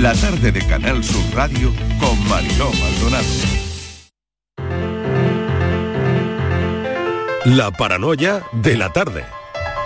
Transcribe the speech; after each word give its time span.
La 0.00 0.14
tarde 0.14 0.52
de 0.52 0.60
Canal 0.64 1.02
Sur 1.02 1.24
Radio 1.34 1.72
con 1.98 2.28
Mariló 2.28 2.70
Maldonado. 2.70 3.26
La 7.44 7.72
paranoia 7.72 8.44
de 8.52 8.76
la 8.76 8.92
tarde. 8.92 9.24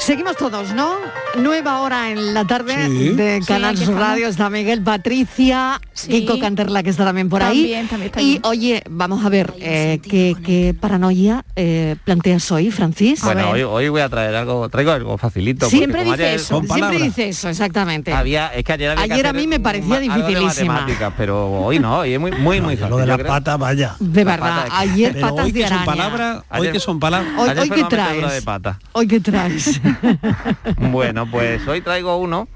Seguimos 0.05 0.37
todos, 0.37 0.75
¿no? 0.75 0.97
Nueva 1.37 1.81
hora 1.81 2.11
en 2.11 2.35
la 2.35 2.45
tarde 2.45 2.75
Sí. 2.89 3.11
de 3.11 3.41
Sí, 3.41 3.47
Canal 3.47 3.77
Sur 3.77 3.85
estamos. 3.91 4.03
Radio. 4.09 4.27
Está 4.29 4.51
Miguel, 4.51 4.83
Patricia, 4.83 5.81
Kiko 6.09 6.39
Canterla, 6.41 6.83
que 6.83 6.91
está 6.91 7.05
también 7.05 7.29
por 7.29 7.41
También, 7.41 7.83
ahí. 7.83 7.87
también 7.87 8.07
está 8.09 8.21
y 8.21 8.41
oye, 8.43 8.83
vamos 8.91 9.25
a 9.25 9.29
ver, 9.29 9.55
eh, 9.61 10.01
¿qué, 10.03 10.35
qué 10.45 10.75
paranoia 10.79 11.45
eh, 11.55 11.95
planteas 12.05 12.51
hoy, 12.51 12.71
Francis? 12.73 13.23
Bueno, 13.23 13.51
hoy, 13.51 13.63
hoy 13.63 13.89
voy 13.91 14.01
a 14.01 14.09
traer 14.09 14.35
algo, 14.35 14.69
traigo 14.69 14.91
algo 14.91 15.17
facilito. 15.19 15.71
Siempre 15.71 16.03
dice 16.05 16.15
ayer- 16.15 16.35
eso, 16.35 16.61
siempre 16.69 16.99
dice 16.99 17.29
eso, 17.29 17.49
exactamente. 17.49 18.13
Había, 18.13 18.49
es 18.49 18.65
que 18.65 18.73
ayer 18.73 18.91
había 18.91 19.07
que 19.07 19.13
Ayer 19.15 19.27
a 19.29 19.33
mí 19.33 19.47
me 19.47 19.61
parecía 19.61 20.01
dificilísima. 20.01 20.85
pero 21.17 21.49
hoy 21.51 21.79
no, 21.79 21.99
hoy 22.01 22.15
es 22.15 22.21
muy, 22.21 22.33
muy, 22.33 22.61
muy 22.61 22.77
fácil. 22.77 22.91
Lo 22.91 22.97
de 22.99 23.07
las 23.07 23.19
creo. 23.19 23.29
patas, 23.29 23.59
vaya. 23.59 23.95
De 24.01 24.25
verdad, 24.25 24.67
ayer 24.73 25.19
patas 25.21 25.45
hoy 25.47 25.53
de 25.53 25.61
que 25.61 25.69
son 25.69 25.73
araña. 25.79 25.87
palabras, 25.87 26.37
hoy 26.51 26.59
Ayer- 26.61 26.73
que 26.73 26.81
son 26.81 26.99
palabras. 27.01 27.33
Hoy, 27.39 27.49
metedura 27.71 27.89
traes? 27.89 28.33
de 28.35 28.43
pata. 28.43 28.79
Hoy 28.93 29.07
qué 29.07 29.21
traes. 29.21 29.81
Bueno, 30.91 31.31
pues 31.31 31.67
hoy 31.69 31.81
traigo 31.81 32.17
uno 32.17 32.49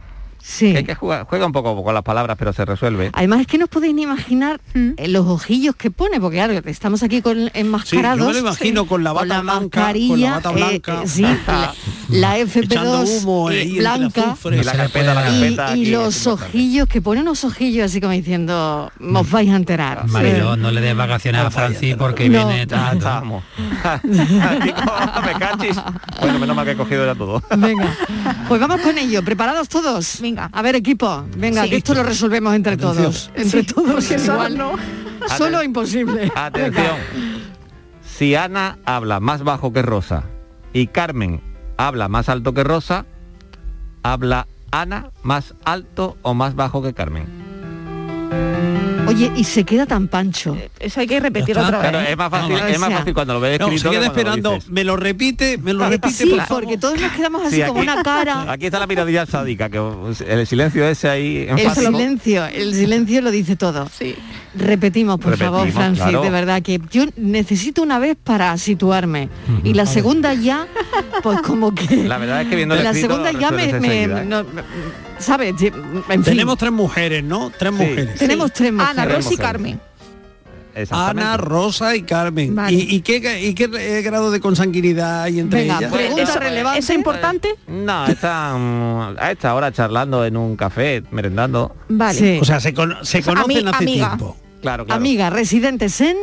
Sí. 0.48 0.70
que 0.70 0.78
hay 0.78 0.84
que 0.84 0.94
jugar, 0.94 1.26
juega 1.28 1.44
un 1.44 1.50
poco 1.50 1.82
con 1.82 1.92
las 1.92 2.04
palabras, 2.04 2.36
pero 2.38 2.52
se 2.52 2.64
resuelve. 2.64 3.10
Además 3.14 3.40
es 3.40 3.46
que 3.48 3.58
no 3.58 3.64
os 3.64 3.70
podéis 3.70 3.94
ni 3.94 4.02
imaginar 4.02 4.60
eh, 4.74 5.08
los 5.08 5.26
ojillos 5.26 5.74
que 5.74 5.90
pone, 5.90 6.20
porque 6.20 6.36
claro, 6.36 6.52
estamos 6.66 7.02
aquí 7.02 7.20
con 7.20 7.50
enmascarados. 7.52 8.18
Sí, 8.18 8.22
yo 8.22 8.26
me 8.28 8.32
lo 8.34 8.38
imagino 8.38 8.86
con 8.86 9.02
la 9.02 9.12
bata 9.12 9.40
blanca, 9.40 9.80
mascarilla, 9.80 10.14
con 10.14 10.20
la 10.20 10.30
bata 10.30 10.50
eh, 10.50 10.54
blanca. 10.54 11.02
eh, 11.02 11.08
sí, 11.08 11.22
la, 11.22 11.74
la 12.10 12.38
Echando 12.46 13.02
FP2 13.02 13.22
humo 13.24 13.50
eh, 13.50 13.54
ahí 13.54 13.62
entre 13.62 13.76
el 13.76 13.80
blanca. 13.82 14.36
Y 14.44 14.62
la 14.62 14.72
carpeta, 14.72 15.14
la 15.14 15.22
carpeta 15.24 15.68
y 15.76 15.82
aquí, 15.82 15.86
los 15.90 16.26
ojillos, 16.28 16.88
que 16.88 17.02
pone 17.02 17.22
unos 17.22 17.42
ojillos 17.42 17.86
así 17.86 18.00
como 18.00 18.12
diciendo, 18.12 18.92
os 19.00 19.30
vais 19.30 19.50
a 19.50 19.56
enterar. 19.56 20.06
Mariló, 20.06 20.56
no 20.56 20.70
le 20.70 20.80
des 20.80 20.94
vacaciones 20.96 21.40
a 21.40 21.50
Francis 21.50 21.96
porque 21.96 22.28
No. 22.28 22.46
viene 22.46 22.68
tanto. 22.68 23.42
me 24.04 25.34
cachis. 25.38 25.76
Bueno, 26.20 26.38
menos 26.38 26.54
mal 26.56 26.64
que 26.64 26.72
he 26.72 26.76
cogido 26.76 27.04
ya 27.04 27.14
todo. 27.14 27.42
Venga, 27.56 27.92
pues 28.48 28.60
vamos 28.60 28.80
con 28.80 28.96
ello. 28.96 29.24
¿Preparados 29.24 29.68
todos? 29.68 30.18
Venga. 30.20 30.35
A 30.38 30.62
ver, 30.62 30.76
equipo, 30.76 31.24
venga, 31.36 31.64
Sí. 31.64 31.70
que 31.70 31.76
esto 31.76 31.94
lo 31.94 32.02
resolvemos 32.02 32.54
entre 32.54 32.76
todos. 32.76 33.30
Entre 33.34 33.62
todos 33.64 34.10
igual. 34.10 34.56
no. 34.56 34.72
Solo 35.36 35.62
imposible. 35.62 36.30
Atención. 36.34 36.96
Si 38.04 38.34
Ana 38.34 38.78
habla 38.84 39.20
más 39.20 39.42
bajo 39.42 39.72
que 39.72 39.82
Rosa 39.82 40.24
y 40.72 40.86
Carmen 40.86 41.40
habla 41.76 42.08
más 42.08 42.28
alto 42.28 42.54
que 42.54 42.64
Rosa, 42.64 43.04
habla 44.02 44.46
Ana 44.70 45.10
más 45.22 45.54
alto 45.64 46.16
o 46.22 46.34
más 46.34 46.54
bajo 46.54 46.82
que 46.82 46.94
Carmen. 46.94 47.26
Oye, 49.08 49.30
y 49.36 49.44
se 49.44 49.64
queda 49.64 49.86
tan 49.86 50.08
pancho. 50.08 50.56
Eso 50.78 51.00
hay 51.00 51.06
que 51.06 51.20
repetirlo 51.20 51.62
otra 51.62 51.78
vez. 51.80 51.90
Claro, 51.90 52.06
es 52.08 52.16
más 52.16 52.30
fácil, 52.30 52.52
O 52.54 52.58
es 52.58 52.78
más 52.78 52.88
sea, 52.88 52.98
fácil 52.98 53.14
cuando 53.14 53.34
lo 53.34 53.40
ves 53.40 53.58
No, 53.60 53.66
escrito. 53.66 53.90
se 53.92 53.96
queda 53.98 54.12
que 54.12 54.22
cuando 54.22 54.50
lo 54.50 54.56
esperando. 54.56 54.72
Me 54.74 54.84
lo 54.84 54.96
repite, 54.96 55.58
me 55.58 55.72
lo 55.72 55.88
repite, 55.88 56.14
Sí, 56.14 56.26
por 56.30 56.40
favor. 56.46 56.62
porque 56.64 56.78
todos 56.78 57.00
nos 57.00 57.12
quedamos 57.12 57.46
así 57.46 57.56
Sí, 57.56 57.62
como 57.62 57.80
una 57.80 58.02
cara. 58.02 58.50
Aquí 58.52 58.66
está 58.66 58.78
la 58.78 58.86
miradilla 58.86 59.26
sádica, 59.26 59.68
que 59.70 59.80
el 60.28 60.46
silencio 60.46 60.86
ese 60.88 61.08
ahí 61.08 61.36
El 61.48 61.58
enfático. 61.58 61.90
silencio, 61.92 62.46
el 62.46 62.74
silencio 62.74 63.20
lo 63.22 63.30
dice 63.30 63.56
todo. 63.56 63.88
Sí. 63.96 64.14
Repetimos, 64.54 65.18
por 65.20 65.36
favor, 65.36 65.70
Francis, 65.70 66.02
claro. 66.02 66.22
de 66.22 66.30
verdad 66.30 66.62
que 66.62 66.80
yo 66.90 67.04
necesito 67.16 67.82
una 67.82 67.98
vez 67.98 68.16
para 68.22 68.56
situarme. 68.56 69.28
Y 69.64 69.74
la 69.74 69.84
segunda 69.86 70.32
ya, 70.34 70.66
pues 71.22 71.40
como 71.42 71.74
que... 71.74 72.04
La 72.04 72.16
verdad 72.16 72.40
es 72.42 72.48
que 72.48 72.56
viendo 72.56 72.74
el 72.74 72.82
la 72.84 72.90
escrito 72.90 73.08
segunda 73.16 73.32
ya 73.38 73.50
me... 73.50 74.04
¿eh? 74.04 74.06
no, 74.08 74.44
¿Sabes? 75.18 75.54
En 75.60 76.04
fin. 76.04 76.22
Tenemos 76.22 76.58
tres 76.58 76.72
mujeres, 76.72 77.24
¿no? 77.24 77.50
Tres 77.58 77.72
mujeres. 77.72 78.14
Tenemos 78.18 78.52
tres 78.52 78.72
mujeres. 78.72 78.98
Ana, 78.98 79.04
Rosa 79.06 79.32
y. 79.32 79.36
Carmen. 79.36 79.80
Ana, 80.90 81.36
Rosa 81.38 81.96
y 81.96 82.02
Carmen. 82.02 82.54
Vale. 82.54 82.72
¿Y, 82.76 82.96
y 82.96 83.00
qué, 83.00 83.40
y 83.42 83.54
qué 83.54 83.70
eh, 83.78 84.02
grado 84.02 84.30
de 84.30 84.40
consanguinidad 84.40 85.22
hay 85.22 85.40
entre 85.40 85.62
Venga, 85.62 85.78
ellas? 85.78 85.92
pregunta 85.92 86.22
Eso- 86.22 86.38
relevante. 86.38 86.78
¿Eso 86.80 86.92
es 86.92 86.98
importante? 86.98 87.48
No, 87.66 88.06
están 88.06 89.16
a 89.18 89.30
esta 89.30 89.54
hora 89.54 89.72
charlando 89.72 90.22
en 90.26 90.36
un 90.36 90.54
café, 90.54 91.02
merendando. 91.10 91.74
Vale. 91.88 92.18
Sí. 92.18 92.38
O 92.42 92.44
sea, 92.44 92.60
se, 92.60 92.74
cono- 92.74 93.02
se 93.04 93.22
sea, 93.22 93.34
conocen 93.34 93.68
hace 93.68 93.84
amiga. 93.84 94.06
tiempo. 94.08 94.36
Claro, 94.60 94.84
claro. 94.84 95.00
Amiga, 95.00 95.30
residentes 95.30 95.98
en... 96.02 96.16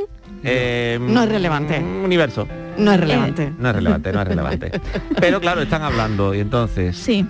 Eh, 0.44 1.00
No 1.02 1.24
es 1.24 1.30
relevante. 1.30 1.80
un 1.80 2.04
Universo. 2.06 2.48
No 2.78 2.92
es 2.94 3.00
relevante. 3.00 3.52
No 3.58 3.70
es 3.70 3.75
relevante, 3.75 4.12
no 4.14 4.22
es 4.22 4.28
relevante. 4.28 4.72
Pero 5.20 5.40
claro, 5.42 5.62
están 5.64 5.81
hablando 5.81 6.34
y 6.36 6.40
entonces, 6.42 6.96
Sí. 6.98 7.25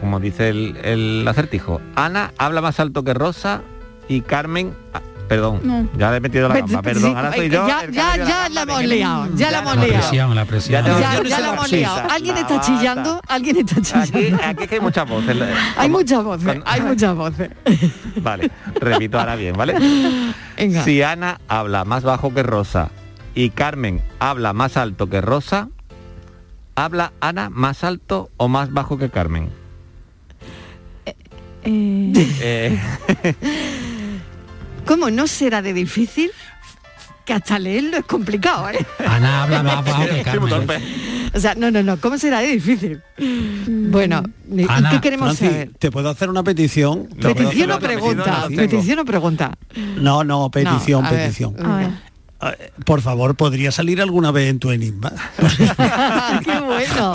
Como 0.00 0.18
dice 0.20 0.48
el, 0.48 0.76
el 0.82 1.26
acertijo, 1.28 1.80
Ana 1.94 2.32
habla 2.38 2.60
más 2.60 2.80
alto 2.80 3.04
que 3.04 3.14
Rosa 3.14 3.62
y 4.08 4.22
Carmen... 4.22 4.74
ah, 4.94 5.00
perdón, 5.28 5.60
No. 5.62 5.88
ya 5.96 6.10
le 6.10 6.16
he 6.16 6.20
metido 6.20 6.48
la 6.48 6.54
gamba, 6.58 6.82
perdón, 6.82 7.16
ahora 7.16 7.32
soy 7.32 7.48
yo. 7.50 7.64
ya, 7.68 7.86
ya, 8.16 8.48
la 8.48 8.62
hemos 8.62 8.82
liado, 8.84 9.28
ya 9.36 9.50
la 9.52 9.58
hemos 9.60 9.76
La 9.76 9.84
liado. 9.84 10.00
presión, 10.00 10.34
la 10.34 10.44
presión. 10.44 10.72
Ya 10.84 10.88
la 11.22 11.38
la 11.38 11.52
hemos 11.52 11.70
liado. 11.70 12.10
Alguien 12.10 12.34
La 12.34 12.40
está 12.40 12.60
chillando, 12.60 13.20
alguien 13.28 13.56
está 13.58 13.76
Aquí, 14.00 14.10
chillando. 14.12 14.44
aquí 14.44 14.66
que 14.66 14.74
hay 14.74 14.80
muchas 14.80 15.08
voces. 15.08 15.36
Hay 15.76 15.88
muchas 15.88 16.24
voces, 16.24 16.46
con- 16.46 16.62
hay 16.66 16.80
muchas 16.80 17.14
voces. 17.14 17.50
Vale, 18.22 18.50
repito 18.80 19.20
ahora 19.20 19.36
bien, 19.36 19.54
¿vale? 19.56 19.74
Venga. 20.56 20.82
Si 20.82 21.00
Ana 21.02 21.38
habla 21.46 21.84
más 21.84 22.02
bajo 22.02 22.34
que 22.34 22.42
Rosa 22.42 22.90
y 23.36 23.50
Carmen 23.50 24.02
habla 24.18 24.52
más 24.52 24.76
alto 24.76 25.08
que 25.08 25.20
Rosa, 25.20 25.68
¿habla 26.74 27.12
Ana 27.20 27.50
más 27.50 27.84
alto 27.84 28.30
o 28.36 28.48
más 28.48 28.72
bajo 28.72 28.98
que 28.98 29.10
Carmen? 29.10 29.48
Eh, 31.64 32.12
Eh, 32.40 32.80
¿Cómo 34.86 35.10
no 35.10 35.26
será 35.26 35.62
de 35.62 35.72
difícil? 35.72 36.30
Que 37.24 37.34
hasta 37.34 37.58
leerlo 37.58 37.98
es 37.98 38.04
complicado, 38.04 38.68
¿eh? 38.70 38.84
Ana 39.06 39.44
habla 39.44 39.62
más 39.62 39.84
bajo 39.84 40.04
que 40.08 40.22
Carmen. 40.22 40.52
O 41.32 41.38
sea, 41.38 41.54
no, 41.54 41.70
no, 41.70 41.80
no, 41.82 41.96
¿cómo 42.00 42.18
será 42.18 42.40
de 42.40 42.48
difícil? 42.48 43.00
Bueno, 43.68 44.24
¿y 44.50 44.64
Ana, 44.68 44.90
qué 44.90 45.00
queremos 45.00 45.36
Francis, 45.38 45.48
saber? 45.50 45.70
¿te 45.78 45.90
puedo 45.92 46.08
hacer 46.08 46.28
una 46.28 46.42
petición? 46.42 47.06
¿Te 47.08 47.14
puedo 47.16 47.34
¿Petición 47.36 47.70
o 47.70 47.74
hacer 47.74 47.86
una- 47.90 47.94
pregunta? 48.24 48.48
¿Petición 48.48 48.98
o 48.98 49.04
pregunta? 49.04 49.58
No, 49.96 50.24
no, 50.24 50.50
petición, 50.50 51.02
No, 51.02 51.08
a 51.08 51.12
ver. 51.12 51.20
petición. 51.22 51.54
a 51.64 51.76
ver. 51.76 51.90
Eh, 52.42 52.72
Por 52.86 53.02
favor, 53.02 53.34
¿podría 53.34 53.70
salir 53.70 54.00
alguna 54.00 54.30
vez 54.30 54.48
en 54.48 54.58
tu 54.58 54.70
enigma? 54.70 55.12
¡Qué 56.44 56.58
bueno! 56.60 57.14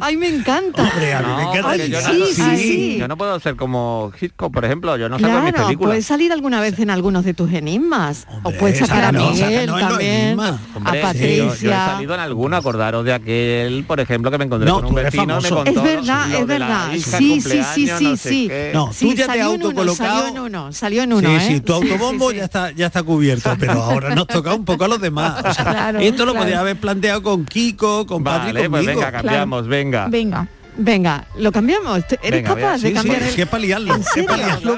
¡Ay, 0.00 0.16
me 0.16 0.28
encanta! 0.28 0.82
Hombre, 0.82 1.12
a 1.12 1.20
mí 1.20 1.26
me 1.26 1.32
No, 1.34 1.40
encanta. 1.50 1.62
porque 1.68 1.82
Ay, 1.82 1.90
yo, 1.90 2.00
sí, 2.00 2.18
no, 2.18 2.26
sí, 2.26 2.56
sí. 2.58 2.96
yo 2.98 3.08
no 3.08 3.16
puedo 3.18 3.38
ser 3.40 3.56
como 3.56 4.10
Hitchcock, 4.18 4.52
por 4.52 4.64
ejemplo, 4.64 4.96
yo 4.96 5.08
no 5.10 5.18
salgo 5.18 5.38
en 5.38 5.44
mis 5.44 5.52
películas. 5.52 5.90
puedes 5.90 6.06
salir 6.06 6.32
alguna 6.32 6.60
vez 6.60 6.78
en 6.78 6.88
algunos 6.90 7.24
de 7.24 7.34
tus 7.34 7.52
enigmas. 7.52 8.26
Hombre, 8.30 8.56
o 8.56 8.58
puedes 8.58 8.78
sacar 8.78 9.04
a 9.04 9.12
Miguel 9.12 9.36
sácanos 9.36 9.60
en 9.60 9.70
los 9.70 9.80
también, 9.80 10.12
enigmas. 10.28 10.54
Hombre, 10.74 11.02
a 11.02 11.12
sí, 11.12 11.18
yo- 11.18 11.24
Yo, 11.26 11.42
he 11.44 11.48
Patricia. 11.48 11.86
salido 11.86 12.14
en 12.14 12.20
alguno, 12.20 12.56
acordaros 12.56 13.04
de 13.04 13.12
aquel, 13.12 13.84
por 13.86 14.00
ejemplo, 14.00 14.30
que 14.30 14.38
me 14.38 14.44
encontré 14.44 14.66
No, 14.68 14.76
con 14.76 14.86
un 14.86 14.94
vecino, 14.94 15.26
me 15.26 15.48
famoso. 15.48 15.54
contó 15.56 15.70
Es 15.70 15.82
verdad, 15.96 16.28
lo 16.28 16.38
es 16.38 16.46
verdad. 16.46 16.90
Sí, 16.94 17.40
sí, 17.40 17.62
sí, 17.74 17.88
sí, 17.98 18.16
sí. 18.16 18.50
No, 18.72 18.92
Sí, 18.94 19.08
tú 19.10 19.14
ya 19.14 19.26
te 19.26 19.40
autocolocado. 19.42 19.94
Salió 20.22 20.26
en 20.28 20.38
uno, 20.40 20.72
salió 20.72 21.02
en 21.02 21.12
uno, 21.12 21.28
sí, 21.28 21.34
¿eh? 21.36 21.48
sí, 21.56 21.60
tu 21.60 21.74
autobombo 21.74 22.30
Sí, 22.30 22.34
sí. 22.34 22.38
ya 22.38 22.44
está 22.44 22.70
ya 22.72 22.86
está 22.86 23.02
cubierto, 23.02 23.54
pero 23.58 23.82
ahora 23.82 24.14
nos 24.14 24.26
toca 24.26 24.53
un 24.56 24.64
poco 24.64 24.84
a 24.84 24.88
los 24.88 25.00
demás. 25.00 25.42
O 25.44 25.52
sea, 25.54 25.64
Claro, 25.64 25.98
esto 26.00 26.24
lo 26.24 26.32
claro. 26.32 26.44
podía 26.46 26.60
haber 26.60 26.76
planteado 26.76 27.22
con 27.22 27.44
Kiko, 27.44 28.06
con 28.06 28.22
Patrick, 28.24 28.54
Vale, 28.54 28.70
pues 28.70 28.82
conmigo. 28.84 29.00
venga, 29.00 29.12
cambiamos, 29.12 29.66
venga. 29.66 30.06
Venga. 30.08 30.48
Venga, 30.76 31.24
¿lo 31.38 31.52
cambiamos? 31.52 31.98
¿Eres 32.20 32.30
Venga, 32.42 32.48
capaz 32.48 32.60
vea, 32.60 32.72
de 32.72 32.78
Sí, 32.80 32.86
sí, 32.88 32.92
cambiar 32.94 33.22
el- 33.22 33.30
sí, 33.30 33.40
es 33.42 33.46
para 33.46 33.62
liarlo, 33.62 33.94
es 33.94 34.06
serio? 34.12 34.28
para 34.28 34.44
liarlo, 34.46 34.76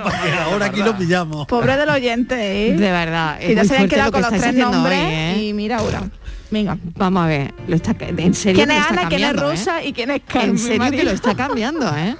ahora 0.50 0.66
aquí 0.66 0.82
lo 0.82 0.94
pillamos. 0.94 1.46
Pobre 1.46 1.74
del 1.78 1.88
oyente, 1.88 2.68
¿eh? 2.68 2.72
De 2.76 2.90
verdad, 2.90 3.38
es 3.40 3.46
que 3.48 3.54
ya 3.54 3.64
se 3.64 3.74
habían 3.76 3.88
fuerte 3.88 3.94
quedado 3.94 4.10
lo 4.10 4.16
que 4.18 4.22
con 4.22 4.32
los 4.32 4.40
tres 4.42 4.54
nombres 4.56 4.98
hoy, 4.98 5.04
¿eh? 5.14 5.44
y 5.46 5.52
mira 5.54 5.78
ahora. 5.78 6.02
Venga. 6.50 6.76
Vamos 6.96 7.24
a 7.24 7.26
ver, 7.26 7.54
lo 7.66 7.74
está, 7.76 7.96
en 7.98 8.34
serio 8.34 8.56
¿Quién 8.62 8.70
es 8.70 8.76
Ana, 8.86 8.86
quién 8.86 8.98
es 8.98 9.08
cambiando, 9.08 9.42
¿eh? 9.42 9.50
Rosa 9.56 9.82
y 9.84 9.92
quién 9.94 10.10
es 10.10 10.20
Carmen? 10.28 10.50
En 10.50 10.58
serio 10.58 10.90
que 10.90 11.02
lo 11.04 11.10
está 11.12 11.34
cambiando, 11.34 11.96
¿eh? 11.96 12.14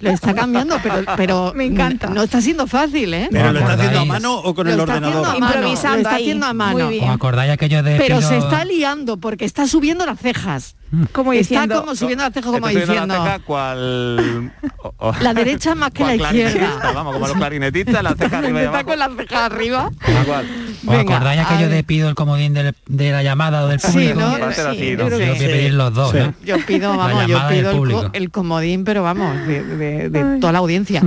Lo 0.00 0.10
está 0.10 0.34
cambiando, 0.34 0.78
pero, 0.82 0.96
pero 1.16 1.52
Me 1.56 1.64
encanta. 1.66 2.08
no 2.08 2.22
está 2.22 2.40
siendo 2.40 2.66
fácil, 2.66 3.14
¿eh? 3.14 3.28
Pero 3.30 3.52
lo 3.52 3.60
está 3.60 3.72
haciendo 3.74 4.00
a 4.00 4.04
mano 4.04 4.34
o 4.38 4.54
con 4.54 4.66
Lo 4.66 4.72
el 4.74 4.80
está 4.80 4.94
ordenador. 4.96 5.36
Improvisando 5.36 5.96
lo 5.96 6.02
está 6.02 6.14
haciendo 6.16 6.46
a 6.46 6.52
mano. 6.54 6.84
Muy 6.86 6.94
bien. 6.94 7.08
¿Os 7.08 7.14
acordáis 7.14 7.52
aquello 7.52 7.82
de 7.82 7.96
Pero 7.96 8.18
pido- 8.18 8.28
se 8.28 8.38
está 8.38 8.64
liando 8.64 9.16
porque 9.18 9.44
está 9.44 9.66
subiendo 9.66 10.04
las 10.06 10.18
cejas. 10.18 10.76
Como 11.10 11.32
Está 11.32 11.54
diciendo, 11.54 11.80
como 11.80 11.96
subiendo 11.96 12.22
las 12.22 12.32
cejas, 12.32 12.52
como 12.52 12.68
diciendo. 12.68 13.06
la 13.16 13.24
ceja 13.24 13.38
cual... 13.40 14.52
o- 14.78 14.94
o- 14.98 15.12
La 15.22 15.34
derecha 15.34 15.74
más 15.74 15.90
que 15.90 16.04
la 16.04 16.14
izquierda. 16.14 16.92
Vamos, 16.94 17.14
como 17.14 17.26
los 17.26 17.36
clarinetistas, 17.36 18.00
la 18.00 18.14
ceja 18.14 18.38
arriba 18.38 18.60
y 18.60 18.64
Está 18.66 18.78
abajo. 18.78 18.90
con 18.90 18.98
las 19.00 19.10
cejas 19.16 19.40
arriba. 19.40 19.90
¿Os 20.86 20.94
acordáis 20.96 21.40
aquello 21.40 21.68
de 21.68 21.82
pido 21.82 22.08
el 22.08 22.14
comodín 22.14 22.54
del- 22.54 22.74
de 22.86 23.10
la 23.10 23.22
llamada 23.24 23.64
o 23.64 23.68
del 23.68 23.80
Sí, 23.80 23.88
público? 23.90 24.14
Sí, 24.14 24.20
¿no? 24.20 24.38
yo 24.38 24.48
que 25.18 25.24
que 25.32 25.38
sí. 25.38 25.46
pedir 25.46 25.74
los 25.74 25.92
dos, 25.94 26.12
Sí. 26.12 26.18
¿no? 26.18 26.34
Yo 26.44 26.56
pido, 26.64 26.90
La 26.92 26.96
vamos, 26.96 27.26
yo 27.26 27.38
pido 27.48 27.70
el, 28.04 28.10
el 28.12 28.30
comodín, 28.30 28.84
pero 28.84 29.02
vamos, 29.02 29.36
de, 29.46 29.62
de- 29.64 30.08
de 30.10 30.40
toda 30.40 30.52
la 30.52 30.58
audiencia. 30.60 31.02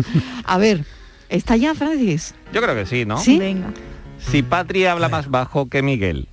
A 0.45 0.57
ver, 0.57 0.83
¿está 1.29 1.55
ya, 1.55 1.73
Francis? 1.75 2.33
Yo 2.53 2.61
creo 2.61 2.75
que 2.75 2.85
sí, 2.85 3.05
¿no? 3.05 3.17
¿Sí? 3.17 3.37
Venga. 3.37 3.67
Si 4.19 4.41
Patri 4.43 4.85
habla 4.85 5.09
más 5.09 5.29
bajo 5.29 5.69
que 5.69 5.81
Miguel 5.81 6.27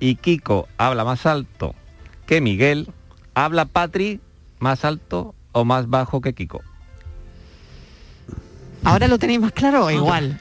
y 0.00 0.16
Kiko 0.16 0.68
habla 0.78 1.04
más 1.04 1.24
alto 1.26 1.74
que 2.26 2.40
Miguel, 2.40 2.88
¿habla 3.34 3.64
Patri 3.64 4.20
más 4.58 4.84
alto 4.84 5.34
o 5.52 5.64
más 5.64 5.88
bajo 5.88 6.20
que 6.20 6.34
Kiko? 6.34 6.60
¿Ahora 8.84 9.08
lo 9.08 9.18
tenéis 9.18 9.40
más 9.40 9.52
claro 9.52 9.86
o 9.86 9.90
igual? 9.90 10.40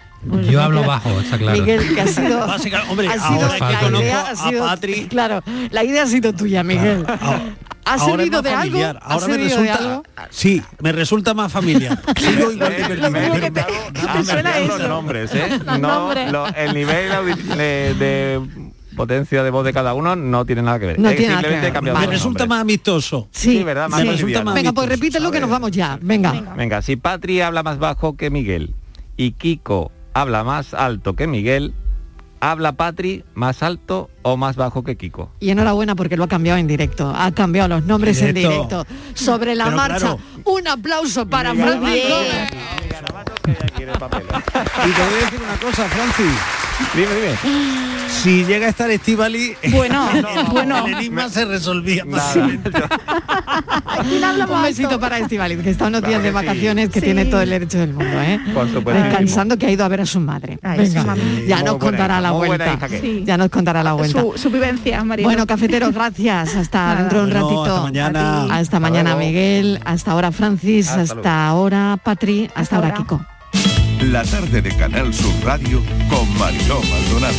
Yo 0.50 0.62
hablo 0.62 0.84
bajo, 0.84 1.10
está 1.20 1.38
claro. 1.38 1.60
Miguel, 1.60 1.94
que 1.96 2.02
ha 2.02 2.08
sido... 2.08 2.40
Hombre, 2.90 3.08
ha 3.08 3.14
sido- 3.20 3.48
la 3.60 4.00
idea 4.00 4.22
ha 4.22 4.32
a 4.32 4.36
sido- 4.78 5.08
Claro, 5.10 5.44
la 5.72 5.84
idea 5.84 6.04
ha 6.04 6.08
sido 6.08 6.34
tuya, 6.34 6.64
Miguel. 6.64 7.06
¿Has 7.86 8.02
Ahora 8.02 8.14
es 8.24 8.30
servido 8.30 8.32
más 8.34 8.44
de 8.44 8.50
algo? 8.50 8.62
familiar. 8.64 9.00
¿Has 9.02 9.12
Ahora 9.24 9.28
me 9.28 9.38
resulta, 9.38 9.76
algo? 9.76 10.04
sí, 10.30 10.62
me 10.82 10.92
resulta 10.92 11.34
más 11.34 11.52
familiar. 11.54 11.98
Sigo 12.18 12.52
igual 12.52 12.76
los 14.68 14.80
nombres, 14.90 15.34
¿eh? 15.34 15.60
Los 15.66 15.80
No, 15.80 15.88
nombres. 15.88 16.32
lo- 16.32 16.48
el 16.48 16.74
nivel 16.74 17.10
de, 17.58 17.94
de 17.98 18.42
potencia 18.96 19.44
de 19.44 19.50
voz 19.52 19.64
de 19.64 19.72
cada 19.74 19.94
uno 19.94 20.16
no 20.18 20.46
tiene 20.46 20.64
nada 20.64 20.80
que 20.80 20.86
ver. 20.88 21.00
No 21.00 21.10
Es 21.10 21.16
tiene 21.16 21.34
nada 21.36 21.44
que 21.44 21.48
simplemente 21.48 21.66
ver. 21.68 21.70
he 21.70 21.74
cambiado 21.74 22.00
me 22.00 22.08
resulta 22.08 22.40
nombres. 22.40 22.50
más 22.50 22.62
amistoso. 22.62 23.28
Sí, 23.32 23.52
Sí, 23.58 23.64
¿verdad? 23.64 23.88
Más 23.90 24.02
sí. 24.02 24.08
resulta 24.10 24.44
más 24.44 24.54
Venga, 24.56 24.74
pues 24.74 24.90
repítelo 24.90 25.32
que 25.32 25.40
nos 25.40 25.50
vamos 25.50 25.72
ya. 25.72 25.98
Venga. 26.02 26.32
Venga, 26.58 26.82
si 26.82 26.96
Patri 26.98 27.40
habla 27.42 27.64
más 27.64 27.78
bajo 27.80 28.18
que 28.18 28.30
Miguel 28.30 28.76
y 29.16 29.32
Kiko 29.32 29.92
habla 30.22 30.44
más 30.44 30.74
alto 30.74 31.16
que 31.16 31.28
Miguel, 31.28 31.76
¿habla 32.40 32.72
Patri 32.72 33.24
más 33.36 33.62
alto 33.62 34.10
o 34.32 34.38
más 34.38 34.56
bajo 34.56 34.84
que 34.84 34.96
Kiko? 34.98 35.32
Y 35.40 35.50
enhorabuena 35.50 35.96
porque 35.96 36.18
lo 36.18 36.24
ha 36.26 36.28
cambiado 36.28 36.58
en 36.60 36.68
directo. 36.68 37.14
Ha 37.16 37.32
cambiado 37.32 37.68
los 37.70 37.84
nombres 37.84 38.22
en 38.22 38.34
Directo. 38.36 38.84
directo. 38.84 38.88
Sobre 39.14 39.56
la 39.56 39.66
Pero 39.66 39.78
marcha. 39.78 39.98
claro. 40.00 40.20
Un 40.46 40.68
aplauso 40.68 41.28
para 41.28 41.54
Francis 41.54 42.04
Gómez. 42.10 42.52
Y 43.48 44.92
te 44.92 45.02
voy 45.02 45.14
a 45.22 45.26
decir 45.26 45.40
una 45.42 45.58
cosa, 45.58 45.84
Francis. 45.86 46.36
Dime, 46.94 47.08
dime. 47.16 48.08
Si 48.10 48.46
llega 48.46 48.68
a 48.68 48.70
estar 48.70 48.90
Estivali, 48.90 49.56
Bueno, 49.72 50.10
bueno. 50.52 50.86
el 50.86 50.94
enigma 50.94 51.28
se 51.30 51.46
resolvía 51.46 52.04
Nada. 52.06 52.22
fácilmente. 52.24 52.72
¿Quién 54.10 54.24
habla 54.24 54.46
Un 54.46 54.62
besito 54.62 55.00
para 55.00 55.18
Estivaliz, 55.20 55.62
que 55.64 55.72
está 55.72 55.88
unos 55.88 56.02
Claro 56.02 56.10
días 56.12 56.24
de 56.24 56.32
vacaciones, 56.32 56.90
que 56.90 57.00
Sí. 57.00 57.06
tiene 57.06 57.26
todo 57.26 57.42
el 57.42 57.50
derecho 57.50 57.80
del 57.80 57.94
mundo, 57.94 58.22
¿eh? 58.22 58.40
Por 58.54 58.72
supuesto. 58.72 59.04
Descansando 59.04 59.58
que 59.58 59.66
ha 59.68 59.72
ido 59.72 59.84
a 59.84 59.88
ver 59.88 60.02
a 60.02 60.06
su 60.06 60.20
madre. 60.20 60.60
Ay, 60.62 60.80
Venga, 60.80 61.16
ya 61.48 61.64
nos 61.64 61.78
buena 61.78 61.80
contará 61.80 62.14
hija, 62.16 62.22
la 62.22 62.32
vuelta. 62.32 62.80
Ya 63.24 63.38
nos 63.38 63.50
contará 63.50 63.84
la 63.84 63.94
vuelta. 63.94 64.17
Su, 64.22 64.34
su 64.38 64.50
vivencia, 64.50 65.04
María. 65.04 65.26
Bueno, 65.26 65.46
cafeteros, 65.48 65.94
gracias. 65.94 66.56
Hasta 66.56 66.80
Nada. 66.80 66.96
dentro 67.02 67.20
de 67.20 67.26
un 67.26 67.32
Bueno, 67.32 67.48
ratito. 67.48 67.64
hasta 67.76 67.82
mañana. 67.84 68.44
Hasta 68.56 68.80
mañana, 68.80 69.10
luego. 69.12 69.26
Miguel. 69.28 69.80
Hasta 69.86 70.12
ahora, 70.12 70.32
Francis. 70.32 70.90
Hasta 70.90 71.48
ahora, 71.48 71.98
Patri. 72.04 72.50
Hasta, 72.56 72.76
ahora. 72.78 72.94
Kiko. 72.94 73.26
La 74.02 74.24
tarde 74.24 74.62
de 74.62 74.76
Canal 74.76 75.14
Sur 75.14 75.34
Radio 75.44 75.82
con 76.10 76.38
Mariló 76.38 76.80
Maldonado. 76.82 77.36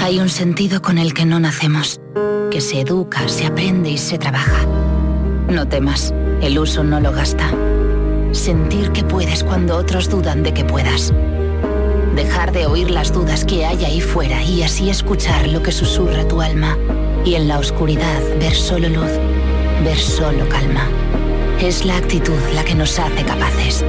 Hay 0.00 0.18
un 0.20 0.28
sentido 0.28 0.80
con 0.80 0.98
el 0.98 1.12
que 1.12 1.24
no 1.26 1.38
nacemos, 1.40 2.00
que 2.50 2.60
se 2.60 2.80
educa, 2.80 3.28
se 3.28 3.46
aprende 3.46 3.90
y 3.90 3.98
se 3.98 4.18
trabaja. 4.18 4.64
No 5.50 5.66
temas, 5.68 6.14
el 6.40 6.58
uso 6.58 6.82
no 6.84 7.00
lo 7.00 7.12
gasta. 7.12 7.50
Sentir 8.32 8.92
que 8.92 9.04
puedes 9.04 9.44
cuando 9.44 9.76
otros 9.76 10.08
dudan 10.08 10.42
de 10.42 10.52
que 10.54 10.64
puedas. 10.64 11.12
Dejar 12.14 12.52
de 12.52 12.66
oír 12.66 12.90
las 12.90 13.12
dudas 13.12 13.44
que 13.44 13.64
hay 13.64 13.84
ahí 13.84 14.00
fuera 14.00 14.42
y 14.42 14.62
así 14.62 14.90
escuchar 14.90 15.48
lo 15.48 15.62
que 15.62 15.72
susurra 15.72 16.26
tu 16.26 16.40
alma. 16.40 16.76
Y 17.24 17.34
en 17.34 17.48
la 17.48 17.58
oscuridad 17.58 18.20
ver 18.38 18.54
solo 18.54 18.88
luz, 18.88 19.10
ver 19.84 19.98
solo 19.98 20.48
calma. 20.48 20.88
Es 21.60 21.84
la 21.84 21.96
actitud 21.96 22.38
la 22.54 22.64
que 22.64 22.74
nos 22.74 22.98
hace 22.98 23.24
capaces. 23.24 23.84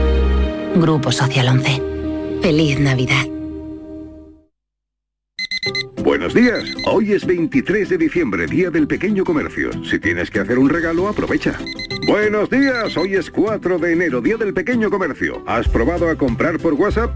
Grupo 0.76 1.12
Social 1.12 1.48
11. 1.50 1.82
Feliz 2.42 2.80
Navidad. 2.80 3.26
Buenos 6.04 6.34
días. 6.34 6.64
Hoy 6.86 7.14
es 7.14 7.26
23 7.26 7.90
de 7.90 7.98
diciembre, 7.98 8.48
Día 8.48 8.72
del 8.72 8.88
Pequeño 8.88 9.24
Comercio. 9.24 9.70
Si 9.84 10.00
tienes 10.00 10.32
que 10.32 10.40
hacer 10.40 10.58
un 10.58 10.70
regalo, 10.70 11.08
aprovecha. 11.08 11.60
Buenos 12.08 12.50
días. 12.50 12.98
Hoy 12.98 13.16
es 13.16 13.30
4 13.30 13.78
de 13.78 13.94
enero, 13.94 14.20
Día 14.20 14.38
del 14.38 14.54
Pequeño 14.54 14.90
Comercio. 14.90 15.44
¿Has 15.46 15.68
probado 15.68 16.10
a 16.10 16.16
comprar 16.16 16.58
por 16.58 16.74
WhatsApp? 16.74 17.16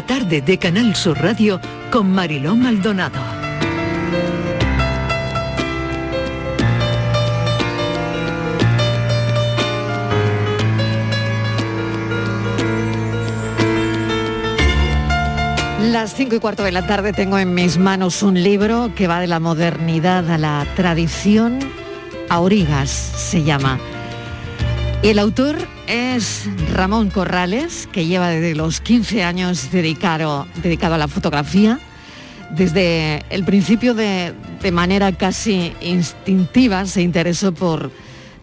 La 0.00 0.06
tarde 0.06 0.40
de 0.40 0.56
Canal 0.56 0.96
Sur 0.96 1.20
Radio 1.20 1.60
con 1.90 2.10
Mariló 2.10 2.56
Maldonado. 2.56 3.20
Las 15.82 16.14
cinco 16.14 16.36
y 16.36 16.38
cuarto 16.38 16.62
de 16.62 16.72
la 16.72 16.86
tarde 16.86 17.12
tengo 17.12 17.36
en 17.36 17.52
mis 17.52 17.76
manos 17.76 18.22
un 18.22 18.42
libro 18.42 18.94
que 18.94 19.06
va 19.06 19.20
de 19.20 19.26
la 19.26 19.38
modernidad 19.38 20.30
a 20.30 20.38
la 20.38 20.66
tradición. 20.76 21.58
Aurigas 22.30 22.88
se 22.88 23.42
llama. 23.42 23.78
El 25.02 25.18
autor 25.18 25.58
es 25.90 26.48
Ramón 26.72 27.10
Corrales, 27.10 27.88
que 27.90 28.06
lleva 28.06 28.28
desde 28.28 28.54
los 28.54 28.80
15 28.80 29.24
años 29.24 29.72
dedicado, 29.72 30.46
a 30.54 30.98
la 30.98 31.08
fotografía. 31.08 31.80
Desde 32.50 33.24
el 33.28 33.44
principio 33.44 33.94
de, 33.94 34.32
de 34.62 34.70
manera 34.70 35.10
casi 35.10 35.72
instintiva 35.80 36.86
se 36.86 37.02
interesó 37.02 37.52
por 37.52 37.90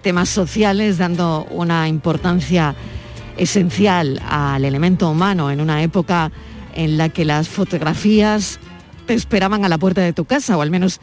temas 0.02 0.28
sociales, 0.28 0.98
dando 0.98 1.48
una 1.50 1.88
importancia 1.88 2.76
esencial 3.38 4.22
al 4.28 4.66
elemento 4.66 5.10
humano 5.10 5.50
en 5.50 5.62
una 5.62 5.82
época 5.84 6.32
en 6.76 6.98
la 6.98 7.08
que 7.08 7.24
las 7.24 7.48
fotografías 7.48 8.60
te 9.06 9.14
esperaban 9.14 9.64
a 9.64 9.70
la 9.70 9.78
puerta 9.78 10.02
de 10.02 10.12
tu 10.12 10.26
casa, 10.26 10.58
o 10.58 10.62
al 10.62 10.70
menos 10.70 11.00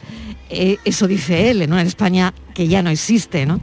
eh, 0.51 0.77
eso 0.85 1.07
dice 1.07 1.49
él, 1.49 1.63
en 1.63 1.73
una 1.73 1.81
España 1.81 2.35
que 2.53 2.67
ya 2.67 2.83
no 2.83 2.91
existe, 2.91 3.47
¿no? 3.47 3.61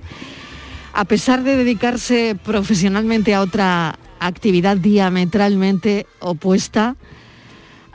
A 0.94 1.06
pesar 1.06 1.42
de 1.42 1.56
dedicarse 1.56 2.37
profesionalmente 2.44 3.34
a 3.34 3.40
otra 3.40 3.99
actividad 4.20 4.76
diametralmente 4.76 6.06
opuesta, 6.20 6.96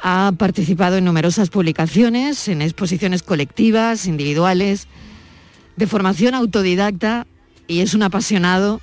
ha 0.01 0.31
participado 0.37 0.97
en 0.97 1.05
numerosas 1.05 1.49
publicaciones, 1.49 2.47
en 2.47 2.61
exposiciones 2.61 3.21
colectivas, 3.21 4.07
individuales, 4.07 4.87
de 5.75 5.85
formación 5.85 6.33
autodidacta 6.33 7.27
y 7.67 7.81
es 7.81 7.93
un 7.93 8.01
apasionado 8.01 8.81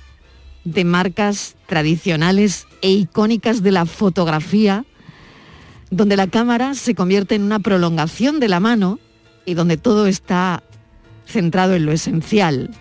de 0.63 0.85
marcas 0.85 1.55
tradicionales 1.67 2.67
e 2.81 2.91
icónicas 2.91 3.63
de 3.63 3.71
la 3.71 3.85
fotografía, 3.85 4.85
donde 5.91 6.15
la 6.15 6.27
cámara 6.27 6.73
se 6.73 6.95
convierte 6.95 7.35
en 7.35 7.43
una 7.43 7.59
prolongación 7.59 8.39
de 8.39 8.47
la 8.47 8.61
mano 8.61 8.97
y 9.45 9.55
donde 9.55 9.75
todo 9.75 10.07
está 10.07 10.63
centrado 11.25 11.75
en 11.75 11.85
lo 11.85 11.91
esencial. 11.91 12.71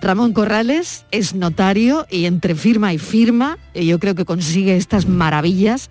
Ramón 0.00 0.32
Corrales 0.32 1.06
es 1.10 1.34
notario 1.34 2.06
y 2.10 2.26
entre 2.26 2.54
firma 2.54 2.92
y 2.92 2.98
firma, 2.98 3.58
y 3.72 3.86
yo 3.86 3.98
creo 3.98 4.14
que 4.14 4.24
consigue 4.24 4.76
estas 4.76 5.08
maravillas, 5.08 5.90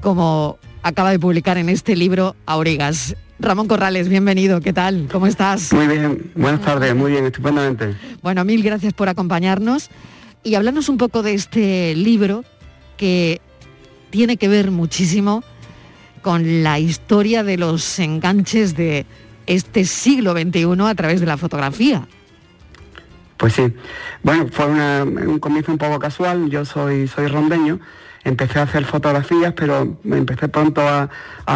como 0.00 0.58
acaba 0.82 1.10
de 1.10 1.18
publicar 1.18 1.56
en 1.56 1.68
este 1.68 1.96
libro 1.96 2.36
Aurigas. 2.46 3.16
Ramón 3.38 3.66
Corrales, 3.66 4.08
bienvenido, 4.08 4.60
¿qué 4.60 4.72
tal? 4.72 5.08
¿Cómo 5.10 5.26
estás? 5.26 5.72
Muy 5.72 5.86
bien, 5.86 6.30
buenas 6.34 6.60
tardes, 6.60 6.94
muy 6.94 7.12
bien, 7.12 7.24
estupendamente. 7.24 7.94
Bueno, 8.22 8.44
mil 8.44 8.62
gracias 8.62 8.92
por 8.92 9.08
acompañarnos 9.08 9.90
y 10.42 10.54
hablarnos 10.54 10.88
un 10.88 10.98
poco 10.98 11.22
de 11.22 11.34
este 11.34 11.94
libro 11.94 12.44
que 12.96 13.40
tiene 14.10 14.36
que 14.36 14.48
ver 14.48 14.70
muchísimo 14.70 15.42
con 16.22 16.62
la 16.62 16.78
historia 16.78 17.42
de 17.42 17.56
los 17.58 17.98
enganches 17.98 18.76
de 18.76 19.06
este 19.46 19.84
siglo 19.84 20.32
XXI 20.32 20.64
a 20.86 20.94
través 20.94 21.20
de 21.20 21.26
la 21.26 21.36
fotografía. 21.36 22.06
Pues 23.44 23.52
sí, 23.52 23.74
bueno, 24.22 24.46
fue 24.50 24.64
un 24.64 25.38
comienzo 25.38 25.70
un 25.70 25.76
poco 25.76 25.98
casual, 25.98 26.48
yo 26.48 26.64
soy, 26.64 27.06
soy 27.06 27.26
rondeño, 27.26 27.78
empecé 28.24 28.58
a 28.58 28.62
hacer 28.62 28.86
fotografías, 28.86 29.52
pero 29.52 29.98
me 30.02 30.16
empecé 30.16 30.48
pronto 30.48 30.80
a, 30.80 31.10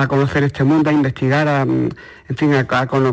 conocer 0.07 0.45
este 0.45 0.64
mundo, 0.64 0.90
a 0.90 0.92
investigar, 0.92 1.49
a, 1.49 1.62
en 1.62 1.90
fin, 2.37 2.52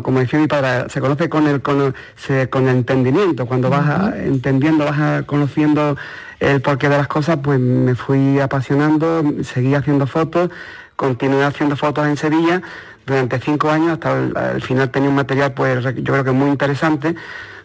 como 0.02 0.20
decía 0.20 0.38
mi 0.38 0.46
padre, 0.46 0.90
se 0.90 1.00
conoce 1.00 1.30
con 1.30 1.46
el, 1.46 1.62
con, 1.62 1.94
el 2.28 2.68
entendimiento, 2.68 3.46
cuando 3.46 3.70
vas 3.70 4.14
entendiendo, 4.16 4.84
vas 4.84 5.22
conociendo 5.22 5.96
el 6.38 6.60
porqué 6.60 6.90
de 6.90 6.98
las 6.98 7.08
cosas, 7.08 7.38
pues 7.42 7.58
me 7.58 7.94
fui 7.94 8.40
apasionando, 8.40 9.24
seguí 9.42 9.74
haciendo 9.74 10.06
fotos, 10.06 10.50
continué 10.96 11.44
haciendo 11.44 11.76
fotos 11.76 12.06
en 12.06 12.18
Sevilla 12.18 12.60
durante 13.06 13.38
cinco 13.38 13.70
años, 13.70 13.92
hasta 13.92 14.52
el, 14.52 14.60
final 14.60 14.90
tenía 14.90 15.08
un 15.08 15.16
material, 15.16 15.54
pues 15.54 15.82
yo 15.82 16.12
creo 16.12 16.24
que 16.24 16.32
muy 16.32 16.50
interesante, 16.50 17.14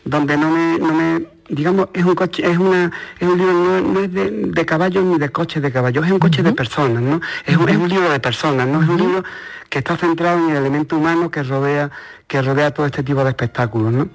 donde 0.03 0.37
no 0.37 0.49
me, 0.49 0.79
no 0.79 0.93
me 0.93 1.27
digamos, 1.51 1.89
es 1.93 2.05
un 2.05 2.15
coche, 2.15 2.49
es 2.49 2.57
una, 2.57 2.91
es 3.19 3.27
un 3.27 3.37
libro, 3.37 3.81
no, 3.81 3.99
es 3.99 4.11
de, 4.13 4.65
caballos 4.65 5.03
ni 5.03 5.19
de 5.19 5.29
coches 5.29 5.61
de 5.61 5.71
caballos, 5.71 6.05
es 6.05 6.11
un 6.11 6.19
coche 6.19 6.41
de 6.41 6.53
personas, 6.53 7.03
¿no? 7.03 7.19
Es, 7.45 7.57
un, 7.57 7.67
es, 7.67 7.75
un, 7.75 7.89
libro 7.89 8.09
de 8.09 8.19
personas, 8.19 8.67
¿no? 8.67 8.81
Es 8.81 8.87
un 8.87 8.97
libro 8.97 9.23
que 9.69 9.79
está 9.79 9.97
centrado 9.97 10.39
en 10.39 10.51
el 10.51 10.57
elemento 10.57 10.97
humano 10.97 11.29
que 11.29 11.43
rodea, 11.43 11.91
que 12.27 12.41
rodea 12.41 12.71
todo 12.71 12.85
este 12.85 13.03
tipo 13.03 13.23
de 13.23 13.29
espectáculos, 13.29 13.91
¿no? 13.91 14.09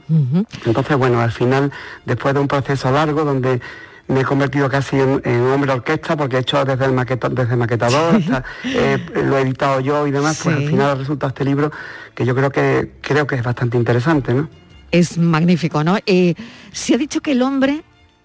Entonces, 0.65 0.97
bueno, 0.97 1.21
al 1.21 1.33
final, 1.33 1.71
después 2.07 2.35
de 2.35 2.41
un 2.41 2.49
proceso 2.49 2.91
largo 2.91 3.25
donde 3.25 3.61
me 4.09 4.21
he 4.21 4.25
convertido 4.25 4.69
casi 4.71 4.97
en, 4.99 5.51
hombre 5.53 5.73
orquesta 5.73 6.17
porque 6.17 6.37
he 6.37 6.41
hecho 6.41 6.65
desde 6.65 6.85
el 6.85 6.93
maqueta, 6.93 7.29
desde 7.29 7.57
maquetador 7.57 8.15
hasta, 8.15 8.45
eh, 8.65 9.05
lo 9.15 9.37
he 9.37 9.43
editado 9.43 9.81
yo 9.81 10.07
y 10.07 10.11
demás, 10.11 10.41
pues 10.43 10.57
al 10.57 10.67
final 10.67 10.99
resulta 10.99 11.27
este 11.27 11.45
libro 11.45 11.73
que 12.15 12.25
yo 12.25 12.35
creo 12.35 12.51
que 12.51 12.93
creo 13.01 13.27
que 13.27 13.35
es 13.35 13.43
bastante 13.43 13.77
interesante, 13.77 14.33
¿no? 14.33 14.49
Es 14.91 15.19
magnífico, 15.19 15.85
¿no? 15.85 15.99
Eh, 16.07 16.35
se 16.73 16.95
ha 16.95 16.99
dicho 16.99 17.21
que 17.21 17.33
el 17.33 17.43
hombre 17.43 17.83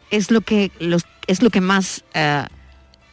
es 0.10 0.32
lo 0.32 0.42
que, 0.42 0.72
es 1.28 1.42
lo 1.42 1.50
que 1.50 1.62
más 1.62 2.04
eh, 2.14 2.46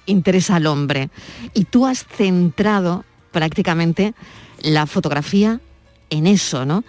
interesa 0.06 0.56
al 0.56 0.66
hombre. 0.66 1.10
Y 1.54 1.64
tú 1.64 1.86
has 1.86 2.04
centrado 2.04 3.04
prácticamente 3.30 4.14
la 4.62 4.86
fotografía 4.86 5.60
en 6.10 6.26
eso, 6.26 6.64
¿no? 6.64 6.84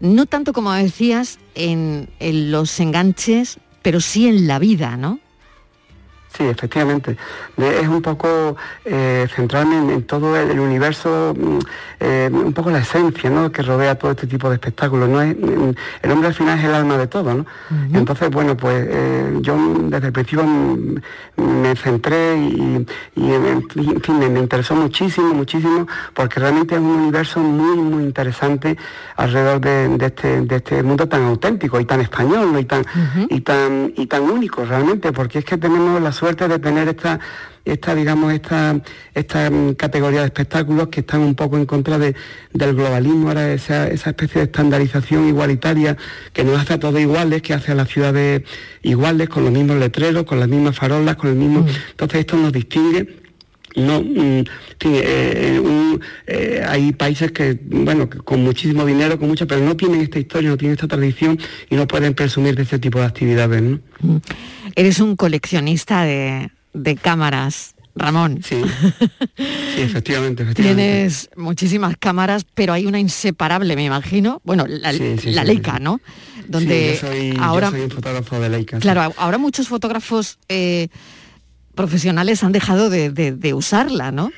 No 0.00 0.26
tanto 0.26 0.52
como 0.52 0.72
decías 0.72 1.38
en, 1.54 2.08
en 2.18 2.50
los 2.50 2.80
enganches, 2.80 3.58
pero 3.82 4.00
sí 4.00 4.26
en 4.26 4.46
la 4.46 4.58
vida, 4.58 4.96
¿no? 4.96 5.20
Sí, 6.36 6.44
efectivamente. 6.44 7.16
Es 7.58 7.88
un 7.88 8.00
poco 8.00 8.56
eh, 8.86 9.28
centrarme 9.34 9.76
en, 9.76 10.02
todo 10.04 10.34
el, 10.36 10.58
universo, 10.58 11.34
mm, 11.36 11.58
eh, 12.00 12.30
un 12.32 12.54
poco 12.54 12.70
la 12.70 12.78
esencia 12.78 13.28
¿no? 13.28 13.52
que 13.52 13.62
rodea 13.62 13.96
todo 13.96 14.12
este 14.12 14.26
tipo 14.26 14.48
de 14.48 14.54
espectáculos. 14.54 15.10
¿no? 15.10 15.20
Es, 15.20 15.36
mm, 15.36 15.70
el 16.02 16.10
hombre 16.10 16.28
al 16.28 16.34
final 16.34 16.58
es 16.58 16.64
el 16.64 16.74
alma 16.74 16.96
de 16.96 17.06
todo. 17.06 17.34
¿no? 17.34 17.46
Entonces, 17.92 18.30
bueno, 18.30 18.56
pues 18.56 18.86
eh, 18.88 19.38
yo 19.40 19.56
desde 19.88 20.06
el 20.06 20.12
principio 20.12 20.44
me 21.36 21.76
centré 21.76 22.36
y, 22.38 22.86
en 23.16 23.68
fin, 24.02 24.18
me, 24.18 24.40
interesó 24.40 24.74
muchísimo, 24.74 25.34
muchísimo, 25.34 25.86
porque 26.14 26.40
realmente 26.40 26.76
es 26.76 26.80
un 26.80 26.86
universo 26.86 27.40
muy, 27.40 27.76
muy 27.76 28.04
interesante 28.04 28.76
alrededor 29.16 29.60
de, 29.60 30.06
este, 30.06 30.40
de 30.40 30.56
este 30.56 30.82
mundo 30.82 31.06
tan 31.06 31.24
auténtico 31.24 31.78
y 31.78 31.84
tan 31.84 32.00
español 32.00 32.58
y, 32.58 32.64
tan, 32.64 32.84
y, 33.28 33.40
tan, 33.40 33.92
y 33.96 34.06
tan 34.06 34.22
único 34.22 34.64
realmente, 34.64 35.12
porque 35.12 35.40
es 35.40 35.44
que 35.44 35.58
tenemos 35.58 36.00
la 36.00 36.12
suerte 36.22 36.46
de 36.46 36.60
tener 36.60 36.86
esta, 36.86 37.18
esta 37.64 37.96
digamos, 37.96 38.32
esta, 38.32 38.80
esta 39.12 39.50
mm, 39.50 39.74
categoría 39.74 40.20
de 40.20 40.26
espectáculos 40.26 40.86
que 40.86 41.00
están 41.00 41.20
un 41.22 41.34
poco 41.34 41.56
en 41.56 41.66
contra 41.66 41.98
de, 41.98 42.14
del 42.52 42.76
globalismo, 42.76 43.26
ahora 43.26 43.52
esa, 43.52 43.88
esa 43.88 44.10
especie 44.10 44.40
de 44.40 44.44
estandarización 44.44 45.26
igualitaria 45.26 45.96
que 46.32 46.44
nos 46.44 46.60
hace 46.60 46.74
a 46.74 46.78
todos 46.78 47.00
iguales, 47.00 47.42
que 47.42 47.54
hace 47.54 47.72
a 47.72 47.74
las 47.74 47.88
ciudades 47.88 48.42
iguales, 48.82 49.28
con 49.28 49.42
los 49.42 49.52
mismos 49.52 49.78
letreros, 49.78 50.22
con 50.22 50.38
las 50.38 50.48
mismas 50.48 50.76
farolas, 50.76 51.16
con 51.16 51.30
el 51.30 51.36
mismo. 51.36 51.62
Mm. 51.62 51.68
Entonces 51.90 52.20
esto 52.20 52.36
nos 52.36 52.52
distingue 52.52 53.21
no 53.76 54.02
mm, 54.02 54.44
eh, 54.84 55.60
eh, 56.26 56.64
hay 56.66 56.92
países 56.92 57.32
que 57.32 57.58
bueno 57.64 58.08
con 58.08 58.42
muchísimo 58.42 58.84
dinero 58.84 59.18
con 59.18 59.28
mucha 59.28 59.46
pero 59.46 59.60
no 59.64 59.76
tienen 59.76 60.00
esta 60.00 60.18
historia 60.18 60.50
no 60.50 60.56
tienen 60.56 60.74
esta 60.74 60.88
tradición 60.88 61.38
y 61.70 61.76
no 61.76 61.86
pueden 61.86 62.14
presumir 62.14 62.54
de 62.54 62.62
ese 62.62 62.78
tipo 62.78 62.98
de 62.98 63.06
actividades 63.06 63.62
¿no? 63.62 63.80
Eres 64.74 65.00
un 65.00 65.16
coleccionista 65.16 66.04
de, 66.04 66.50
cámaras, 67.00 67.74
Ramón. 67.94 68.42
Sí, 68.42 68.56
efectivamente, 69.78 70.44
Tienes 70.54 71.30
muchísimas 71.36 71.96
cámaras, 71.98 72.46
pero 72.54 72.72
hay 72.72 72.86
una 72.86 72.98
inseparable, 72.98 73.76
me 73.76 73.84
imagino. 73.84 74.40
Bueno, 74.44 74.66
la, 74.66 74.92
Leica, 75.44 75.78
¿no? 75.78 76.00
Donde 76.48 76.98
ahora, 77.38 77.70
soy 77.70 77.82
un 77.82 77.90
fotógrafo 77.90 78.40
de 78.40 78.48
Leica. 78.48 78.78
Claro, 78.78 79.12
ahora 79.16 79.38
muchos 79.38 79.68
fotógrafos 79.68 80.38
eh, 80.48 80.88
profesionales 81.74 82.42
han 82.44 82.52
dejado 82.52 82.90
de 82.90 83.54
usarla, 83.54 84.12
¿no? 84.12 84.30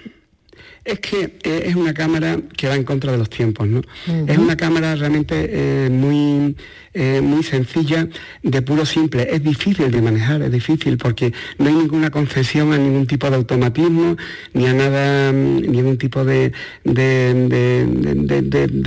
Es 0.85 1.01
que 1.01 1.39
eh, 1.43 1.63
es 1.67 1.75
una 1.77 1.95
cámara 1.95 2.39
que 2.57 2.69
va 2.69 2.75
en 2.75 2.85
contra 2.85 3.11
de 3.13 3.19
los 3.19 3.31
tiempos, 3.31 3.67
¿no? 3.67 3.81
Es 4.27 4.37
una 4.37 4.55
cámara 4.55 4.95
realmente 4.95 5.49
eh, 5.51 5.89
muy, 5.91 6.55
eh, 6.93 7.23
muy 7.23 7.43
sencilla, 7.43 8.07
de 8.43 8.61
puro 8.61 8.85
simple. 8.85 9.27
Es 9.31 9.43
difícil 9.43 9.91
de 9.91 10.03
manejar, 10.03 10.43
es 10.43 10.53
difícil 10.53 10.99
porque 10.99 11.33
no 11.59 11.69
hay 11.69 11.75
ninguna 11.75 12.11
concesión 12.11 12.75
a 12.75 12.79
ningún 12.79 13.07
tipo 13.07 13.31
de 13.31 13.37
automatismo, 13.37 14.19
ni 14.53 14.67
a 14.67 14.75
nada, 14.75 15.33
mm, 15.33 15.63
ningún 15.63 15.97
tipo 15.97 16.23
de, 16.23 16.53
de, 16.85 17.33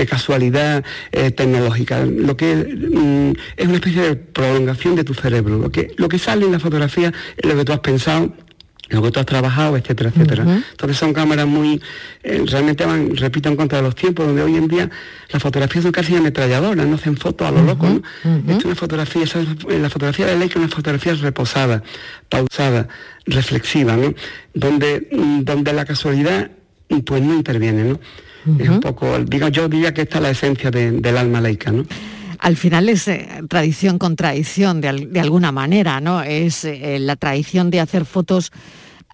casualidad 0.08 0.84
tecnológica. 1.12 2.06
Lo 2.06 2.38
que 2.38 2.56
mm, 2.56 3.32
es 3.58 3.68
una 3.68 3.76
especie 3.76 4.02
de 4.04 4.16
prolongación 4.16 4.96
de 4.96 5.04
tu 5.04 5.16
cerebro. 5.16 5.58
Lo 5.58 5.72
que, 5.72 5.94
lo 5.98 6.08
que 6.10 6.20
sale 6.20 6.46
en 6.46 6.52
la 6.52 6.60
fotografía 6.60 7.12
es 7.36 7.50
lo 7.50 7.58
que 7.58 7.66
tú 7.66 7.74
has 7.74 7.80
pensado 7.80 8.32
lo 8.90 9.02
que 9.02 9.12
tú 9.12 9.20
has 9.20 9.26
trabajado, 9.26 9.78
etcétera, 9.78 10.10
etcétera. 10.10 10.64
Entonces 10.72 10.98
son 10.98 11.14
cámaras 11.14 11.46
muy, 11.46 11.82
eh, 12.24 12.44
realmente 12.46 12.86
van, 12.86 13.16
repito, 13.16 13.50
en 13.50 13.56
contra 13.56 13.80
de 13.80 13.84
los 13.84 13.96
tiempos, 13.96 14.26
donde 14.26 14.44
hoy 14.44 14.56
en 14.56 14.68
día 14.68 14.90
las 15.30 15.42
fotografías 15.42 15.84
son 15.84 15.92
casi 15.92 16.16
ametralladoras, 16.16 16.88
no 16.88 16.96
hacen 16.96 17.18
fotos 17.18 17.48
a 17.48 17.52
lo 17.52 17.64
loco. 17.64 17.88
¿no? 17.88 18.02
es 18.54 18.64
una 18.64 18.76
fotografía, 18.76 19.26
la 19.70 19.90
fotografía 19.90 20.28
de 20.28 20.38
ley 20.38 20.48
que 20.48 20.60
es 20.60 20.66
una 20.66 20.70
fotografía 20.70 21.14
reposada, 21.16 21.84
pausada, 22.30 22.88
reflexiva, 23.26 23.98
¿no? 23.98 24.14
Donde, 24.54 25.10
mm, 25.12 25.44
donde 25.44 25.74
la 25.74 25.86
casualidad 25.86 26.52
pues 27.06 27.22
no 27.22 27.34
interviene, 27.34 27.84
¿no? 27.84 28.00
Es 28.60 28.70
un 28.70 28.80
poco, 28.80 29.20
digo, 29.20 29.50
yo 29.50 29.68
diría 29.68 29.94
que 29.94 30.04
esta 30.04 30.20
es 30.20 30.24
la 30.24 30.30
esencia 30.30 30.72
del 30.72 31.18
alma 31.18 31.42
laica, 31.42 31.70
¿no? 31.72 31.86
Al 32.40 32.58
final 32.58 32.90
es 32.90 33.08
eh, 33.08 33.28
tradición 33.50 33.98
con 34.00 34.16
tradición, 34.16 34.82
de, 34.82 34.88
al- 34.90 35.12
de 35.14 35.20
alguna 35.20 35.52
manera, 35.52 36.00
¿no? 36.02 36.22
Es 36.22 36.64
eh, 36.66 36.98
la 37.00 37.16
tradición 37.16 37.70
de 37.70 37.80
hacer 37.80 38.06
fotos 38.06 38.52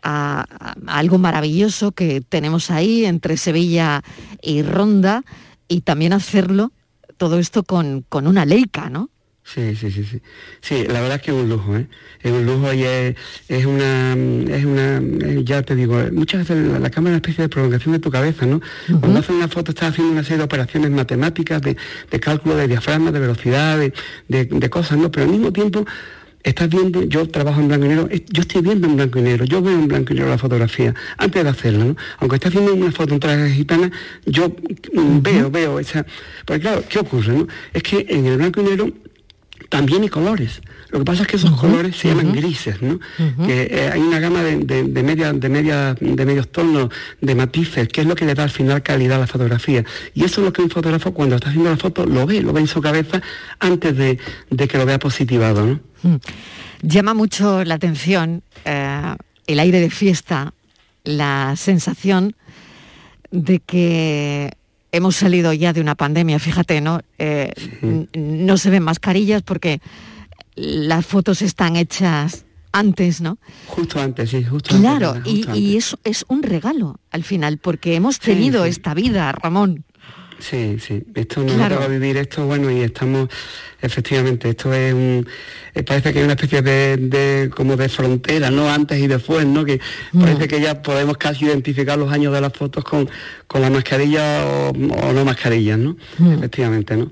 a, 0.01 0.45
a 0.85 0.97
algo 0.97 1.17
maravilloso 1.17 1.91
que 1.91 2.21
tenemos 2.21 2.69
ahí 2.71 3.05
entre 3.05 3.37
Sevilla 3.37 4.03
y 4.41 4.61
Ronda 4.63 5.23
y 5.67 5.81
también 5.81 6.13
hacerlo, 6.13 6.71
todo 7.17 7.39
esto 7.39 7.63
con, 7.63 8.03
con 8.09 8.27
una 8.27 8.45
Leica, 8.45 8.89
¿no? 8.89 9.09
Sí, 9.45 9.75
sí, 9.75 9.91
sí, 9.91 10.05
sí. 10.05 10.21
Sí, 10.61 10.85
la 10.87 11.01
verdad 11.01 11.15
es 11.17 11.21
que 11.21 11.31
es 11.31 11.37
un 11.37 11.49
lujo, 11.49 11.75
¿eh? 11.75 11.85
Es 12.21 12.31
un 12.31 12.45
lujo 12.45 12.73
y 12.73 12.83
es, 12.83 13.15
es 13.49 13.65
una, 13.65 14.13
es 14.13 14.63
una, 14.65 14.97
eh, 14.99 15.41
ya 15.43 15.61
te 15.63 15.75
digo, 15.75 16.01
muchas 16.13 16.47
veces 16.47 16.65
la, 16.65 16.79
la 16.79 16.89
cámara 16.89 17.15
es 17.15 17.19
una 17.19 17.27
especie 17.27 17.41
de 17.43 17.49
prolongación 17.49 17.91
de 17.93 17.99
tu 17.99 18.09
cabeza, 18.09 18.45
¿no? 18.45 18.61
Cuando 19.01 19.19
haces 19.19 19.35
una 19.35 19.49
foto 19.49 19.71
estás 19.71 19.89
haciendo 19.89 20.13
una 20.13 20.23
serie 20.23 20.37
de 20.37 20.43
operaciones 20.45 20.91
matemáticas, 20.91 21.61
de, 21.61 21.75
de 22.09 22.19
cálculo 22.21 22.55
de 22.55 22.69
diafragma, 22.69 23.11
de 23.11 23.19
velocidad, 23.19 23.77
de, 23.77 23.93
de- 24.29 24.45
de 24.45 24.69
cosas, 24.69 24.97
¿no? 24.97 25.11
Pero 25.11 25.25
al 25.25 25.31
mismo 25.31 25.51
tiempo 25.51 25.85
estás 26.41 26.69
viendo, 26.69 27.03
yo 27.03 27.27
trabajo 27.27 27.59
en 27.59 27.67
blanco 27.67 27.85
y 27.85 27.89
negro, 27.89 28.09
yo 28.09 28.41
estoy 28.41 28.61
viendo 28.61 28.87
en 28.87 28.95
blanco 28.95 29.19
y 29.19 29.23
negro, 29.23 29.43
yo 29.45 29.61
veo 29.61 29.73
en 29.73 29.87
blanco 29.89 30.13
y 30.13 30.15
negro 30.15 30.29
la 30.29 30.37
fotografía 30.37 30.93
antes 31.17 31.43
de 31.43 31.49
hacerla, 31.49 31.83
¿no? 31.85 31.95
Aunque 32.19 32.37
esté 32.37 32.47
haciendo 32.47 32.73
una 32.73 32.91
foto 32.93 33.13
en 33.13 33.19
traje 33.19 33.49
gitana, 33.51 33.91
yo 34.25 34.55
mm, 34.93 35.21
veo, 35.21 35.51
veo 35.51 35.79
esa... 35.79 36.05
Porque 36.45 36.61
claro, 36.61 36.83
¿qué 36.87 36.99
ocurre, 36.99 37.33
no? 37.33 37.47
Es 37.73 37.83
que 37.83 38.05
en 38.09 38.25
el 38.25 38.37
blanco 38.37 38.61
y 38.61 38.63
negro 38.63 38.89
también 39.69 40.03
hay 40.03 40.09
colores. 40.09 40.61
Lo 40.89 40.99
que 40.99 41.05
pasa 41.05 41.23
es 41.23 41.27
que 41.27 41.37
esos 41.37 41.59
colores 41.59 41.95
se 41.95 42.09
llaman 42.09 42.31
grises, 42.31 42.81
¿no? 42.81 42.99
Que 43.45 43.63
eh, 43.71 43.89
hay 43.91 43.99
una 43.99 44.19
gama 44.19 44.43
de, 44.43 44.57
de, 44.57 44.83
de 44.83 45.03
media, 45.03 45.33
de 45.33 45.49
media, 45.49 45.95
de 45.99 46.25
medios 46.25 46.49
tonos, 46.49 46.89
de 47.21 47.33
matices, 47.33 47.87
que 47.87 48.01
es 48.01 48.07
lo 48.07 48.15
que 48.15 48.25
le 48.25 48.35
da 48.35 48.43
al 48.43 48.51
final 48.51 48.83
calidad 48.83 49.17
a 49.17 49.21
la 49.21 49.27
fotografía. 49.27 49.83
Y 50.13 50.23
eso 50.23 50.41
es 50.41 50.45
lo 50.45 50.53
que 50.53 50.61
un 50.61 50.69
fotógrafo 50.69 51.13
cuando 51.13 51.35
está 51.35 51.49
haciendo 51.49 51.71
la 51.71 51.77
foto 51.77 52.05
lo 52.05 52.27
ve, 52.27 52.41
lo 52.41 52.53
ve 52.53 52.61
en 52.61 52.67
su 52.67 52.81
cabeza 52.81 53.21
antes 53.59 53.97
de, 53.97 54.19
de 54.51 54.67
que 54.67 54.77
lo 54.77 54.85
vea 54.85 54.99
positivado, 54.99 55.65
¿no? 55.65 55.79
Mm. 56.03 56.17
Llama 56.83 57.13
mucho 57.13 57.63
la 57.63 57.75
atención 57.75 58.43
eh, 58.65 59.15
el 59.47 59.59
aire 59.59 59.79
de 59.79 59.89
fiesta, 59.89 60.53
la 61.03 61.55
sensación 61.55 62.35
de 63.31 63.59
que 63.59 64.51
hemos 64.93 65.17
salido 65.17 65.51
ya 65.51 65.73
de 65.73 65.81
una 65.81 65.95
pandemia, 65.95 66.39
fíjate, 66.39 66.79
¿no? 66.79 67.01
Eh, 67.17 67.51
No 68.13 68.57
se 68.57 68.69
ven 68.69 68.83
mascarillas 68.83 69.41
porque 69.41 69.81
las 70.55 71.05
fotos 71.05 71.41
están 71.41 71.75
hechas 71.75 72.45
antes, 72.71 73.19
¿no? 73.21 73.37
Justo 73.67 73.99
antes, 73.99 74.29
sí, 74.29 74.43
justo 74.43 74.77
Claro, 74.77 75.11
antes. 75.11 75.33
y, 75.33 75.37
justo 75.43 75.55
y 75.57 75.77
eso 75.77 75.99
es 76.03 76.23
un 76.29 76.41
regalo 76.43 76.99
al 77.11 77.23
final, 77.23 77.57
porque 77.57 77.95
hemos 77.95 78.15
Sí, 78.15 78.21
tenido 78.21 78.63
sí. 78.63 78.69
esta 78.69 78.93
vida, 78.93 79.31
Ramón. 79.33 79.83
Sí, 80.49 80.77
sí, 80.85 81.01
esto 81.15 81.41
nos 81.41 81.53
Claro. 81.55 81.77
va 81.79 81.85
a 81.85 81.87
vivir 81.87 82.17
esto, 82.17 82.45
bueno, 82.45 82.69
y 82.69 82.81
estamos, 82.81 83.29
efectivamente, 83.81 84.49
esto 84.49 84.73
es 84.73 84.93
un, 84.93 85.25
eh, 85.73 85.83
parece 85.83 86.11
que 86.11 86.19
hay 86.19 86.25
una 86.25 86.33
especie 86.33 86.61
de, 86.61 86.97
de- 86.97 87.49
como 87.49 87.77
de 87.77 87.87
frontera, 87.87 88.51
¿no? 88.51 88.69
Antes 88.69 88.99
y 88.99 89.07
después, 89.07 89.45
¿no? 89.45 89.63
Que 89.63 89.79
Mm. 90.11 90.19
parece 90.19 90.47
que 90.49 90.59
ya 90.59 90.81
podemos 90.81 91.15
casi 91.17 91.45
identificar 91.45 91.97
los 91.97 92.11
años 92.11 92.33
de 92.33 92.41
las 92.41 92.51
fotos 92.51 92.83
con, 92.83 93.09
con 93.47 93.61
la 93.61 93.69
mascarilla 93.69 94.45
o, 94.45 94.69
o 94.71 95.13
no 95.13 95.23
mascarillas, 95.23 95.79
¿no? 95.79 95.95
Mm. 96.19 96.33
Efectivamente, 96.33 96.97
¿no? 96.97 97.09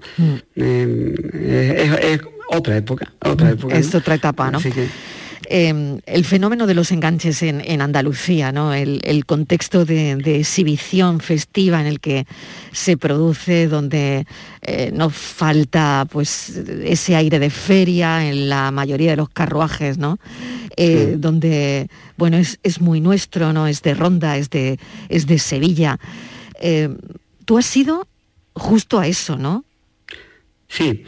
Eh, 0.57 1.77
es, 2.03 2.05
es 2.19 2.21
otra 2.50 2.75
época, 2.75 3.13
otra 3.23 3.51
época. 3.51 3.75
Mm. 3.75 3.77
Es 3.79 3.93
¿no? 3.93 4.00
otra 4.00 4.15
etapa, 4.15 4.51
¿no? 4.51 4.57
Así 4.57 4.71
que, 4.71 4.88
Eh, 5.50 6.00
el 6.05 6.25
fenómeno 6.25 6.67
de 6.67 6.74
los 6.74 6.91
enganches 6.91 7.41
en, 7.43 7.62
en 7.62 7.81
Andalucía, 7.81 8.51
¿no? 8.51 8.74
el, 8.74 9.01
el 9.03 9.25
contexto 9.25 9.86
de, 9.86 10.15
de 10.15 10.39
exhibición 10.39 11.19
festiva 11.19 11.81
en 11.81 11.88
el 11.88 12.00
que 12.00 12.25
se 12.71 12.95
produce, 12.95 13.67
donde 13.67 14.25
eh, 14.62 14.91
no 14.93 15.10
falta 15.10 16.05
pues, 16.10 16.50
ese 16.83 17.15
aire 17.15 17.39
de 17.39 17.50
feria 17.50 18.27
en 18.27 18.50
la 18.50 18.71
mayoría 18.71 19.12
de 19.12 19.17
los 19.17 19.29
carruajes, 19.29 19.98
¿no? 19.98 20.19
Eh, 20.77 21.15
donde 21.17 21.89
bueno, 22.18 22.37
es, 22.37 22.59
es 22.63 22.79
muy 22.79 23.01
nuestro, 23.01 23.51
¿no? 23.51 23.68
es 23.68 23.81
de 23.81 23.94
Ronda, 23.94 24.37
es 24.37 24.50
de, 24.50 24.79
es 25.09 25.27
de 25.27 25.37
Sevilla. 25.39 26.00
Eh, 26.61 26.89
Tú 27.46 27.57
has 27.57 27.65
sido 27.65 28.07
justo 28.53 29.00
a 29.00 29.07
eso, 29.07 29.35
¿no? 29.37 29.65
Sí, 30.70 31.03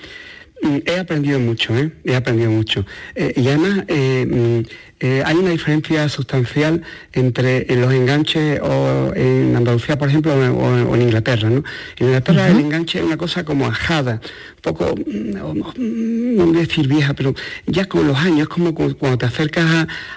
he 0.86 1.00
aprendido 1.00 1.40
mucho, 1.40 1.76
¿eh? 1.78 1.92
he 2.04 2.16
aprendido 2.16 2.52
mucho. 2.52 2.86
Eh, 3.16 3.34
y 3.36 3.48
además 3.48 3.84
eh, 3.88 4.26
mm, 4.26 5.04
hay 5.26 5.36
una 5.36 5.50
diferencia 5.50 6.08
sustancial 6.08 6.82
entre 7.12 7.64
eh, 7.72 7.76
los 7.76 7.92
enganches 7.94 8.60
o 8.62 9.12
en 9.16 9.54
Andalucía, 9.56 9.98
por 9.98 10.08
ejemplo, 10.08 10.34
o, 10.34 10.38
o- 10.38 10.90
o 10.92 10.96
en 10.96 11.02
Inglaterra. 11.02 11.50
¿no? 11.50 11.64
En 11.98 12.08
Inglaterra 12.08 12.48
el 12.48 12.60
enganche 12.60 13.00
es 13.00 13.06
una 13.06 13.18
cosa 13.18 13.44
como 13.44 13.68
ajada, 13.68 14.22
un 14.24 14.62
poco, 14.62 14.96
mm, 14.96 15.32
no, 15.32 15.54
no- 15.54 15.74
no 15.78 16.46
voy 16.46 16.58
a 16.58 16.62
decir 16.62 16.88
vieja, 16.88 17.14
pero 17.14 17.34
ya 17.68 17.86
con 17.86 18.08
los 18.08 18.18
años, 18.18 18.44
es 18.44 18.48
como 18.48 18.74
cu- 18.74 18.96
cuando 18.98 19.18
te 19.18 19.26
acercas 19.26 19.66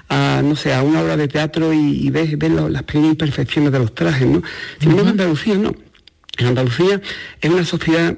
a, 0.08 0.38
a, 0.38 0.42
no 0.42 0.54
sé, 0.54 0.72
a 0.72 0.82
una 0.82 1.02
obra 1.02 1.16
de 1.16 1.26
teatro 1.28 1.72
y, 1.72 2.06
y 2.06 2.10
ves, 2.10 2.36
las 2.38 2.82
pequeñas 2.84 3.10
imperfecciones 3.10 3.72
de 3.72 3.78
los 3.80 3.94
trajes. 3.94 4.26
¿no? 4.28 4.42
Sin 4.78 4.90
embargo, 4.90 5.10
en 5.10 5.20
Andalucía 5.20 5.54
no. 5.56 5.74
En 6.38 6.46
Andalucía 6.48 7.00
es 7.40 7.50
una 7.50 7.64
sociedad 7.64 8.14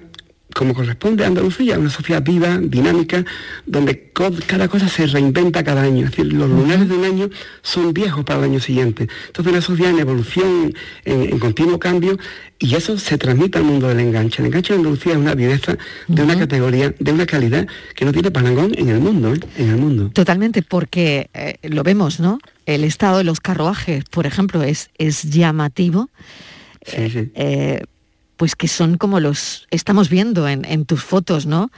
como 0.58 0.74
corresponde 0.74 1.22
a 1.22 1.28
Andalucía, 1.28 1.78
una 1.78 1.88
sociedad 1.88 2.20
viva, 2.20 2.58
dinámica, 2.60 3.24
donde 3.64 4.10
cada 4.44 4.66
cosa 4.66 4.88
se 4.88 5.06
reinventa 5.06 5.62
cada 5.62 5.82
año. 5.82 6.04
Es 6.04 6.10
decir, 6.10 6.32
los 6.32 6.50
lunares 6.50 6.88
de 6.88 6.96
un 6.96 7.04
año 7.04 7.30
son 7.62 7.94
viejos 7.94 8.24
para 8.24 8.40
el 8.40 8.46
año 8.46 8.58
siguiente. 8.58 9.06
Entonces, 9.28 9.52
una 9.52 9.62
sociedad 9.62 9.92
en 9.92 10.00
evolución, 10.00 10.74
en, 11.04 11.22
en 11.22 11.38
continuo 11.38 11.78
cambio, 11.78 12.18
y 12.58 12.74
eso 12.74 12.98
se 12.98 13.16
transmite 13.18 13.58
al 13.58 13.62
mundo 13.62 13.86
del 13.86 14.00
enganche. 14.00 14.42
El 14.42 14.46
enganche 14.46 14.72
en 14.74 14.80
Andalucía 14.80 15.12
es 15.12 15.18
una 15.18 15.36
viveza 15.36 15.78
de 16.08 16.22
una 16.24 16.36
categoría, 16.36 16.92
de 16.98 17.12
una 17.12 17.24
calidad 17.24 17.68
que 17.94 18.04
no 18.04 18.10
tiene 18.12 18.32
parangón 18.32 18.72
en 18.76 18.88
el 18.88 18.98
mundo, 18.98 19.32
¿eh? 19.32 19.40
en 19.58 19.68
el 19.68 19.76
mundo. 19.76 20.10
Totalmente, 20.12 20.62
porque 20.62 21.30
eh, 21.34 21.54
lo 21.62 21.84
vemos, 21.84 22.18
¿no? 22.18 22.40
El 22.66 22.82
estado 22.82 23.18
de 23.18 23.24
los 23.24 23.38
carruajes, 23.38 24.02
por 24.10 24.26
ejemplo, 24.26 24.64
es, 24.64 24.90
es 24.98 25.22
llamativo. 25.22 26.10
Sí, 26.84 27.10
sí. 27.10 27.30
eh, 27.36 27.84
pues 28.38 28.56
que 28.56 28.68
son 28.68 28.96
como 28.96 29.20
los 29.20 29.66
estamos 29.70 30.08
viendo 30.08 30.48
en, 30.48 30.64
en 30.64 30.86
tus 30.86 31.02
fotos, 31.02 31.44
¿no? 31.44 31.70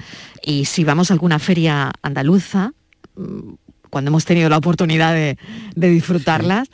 Y 0.44 0.66
si 0.66 0.84
vamos 0.84 1.10
a 1.10 1.14
alguna 1.14 1.38
feria 1.38 1.90
andaluza, 2.02 2.72
mm, 3.16 3.54
cuando 3.88 4.10
hemos 4.10 4.24
tenido 4.24 4.48
la 4.48 4.58
oportunidad 4.58 5.14
de, 5.14 5.36
de 5.74 5.88
disfrutarlas, 5.88 6.68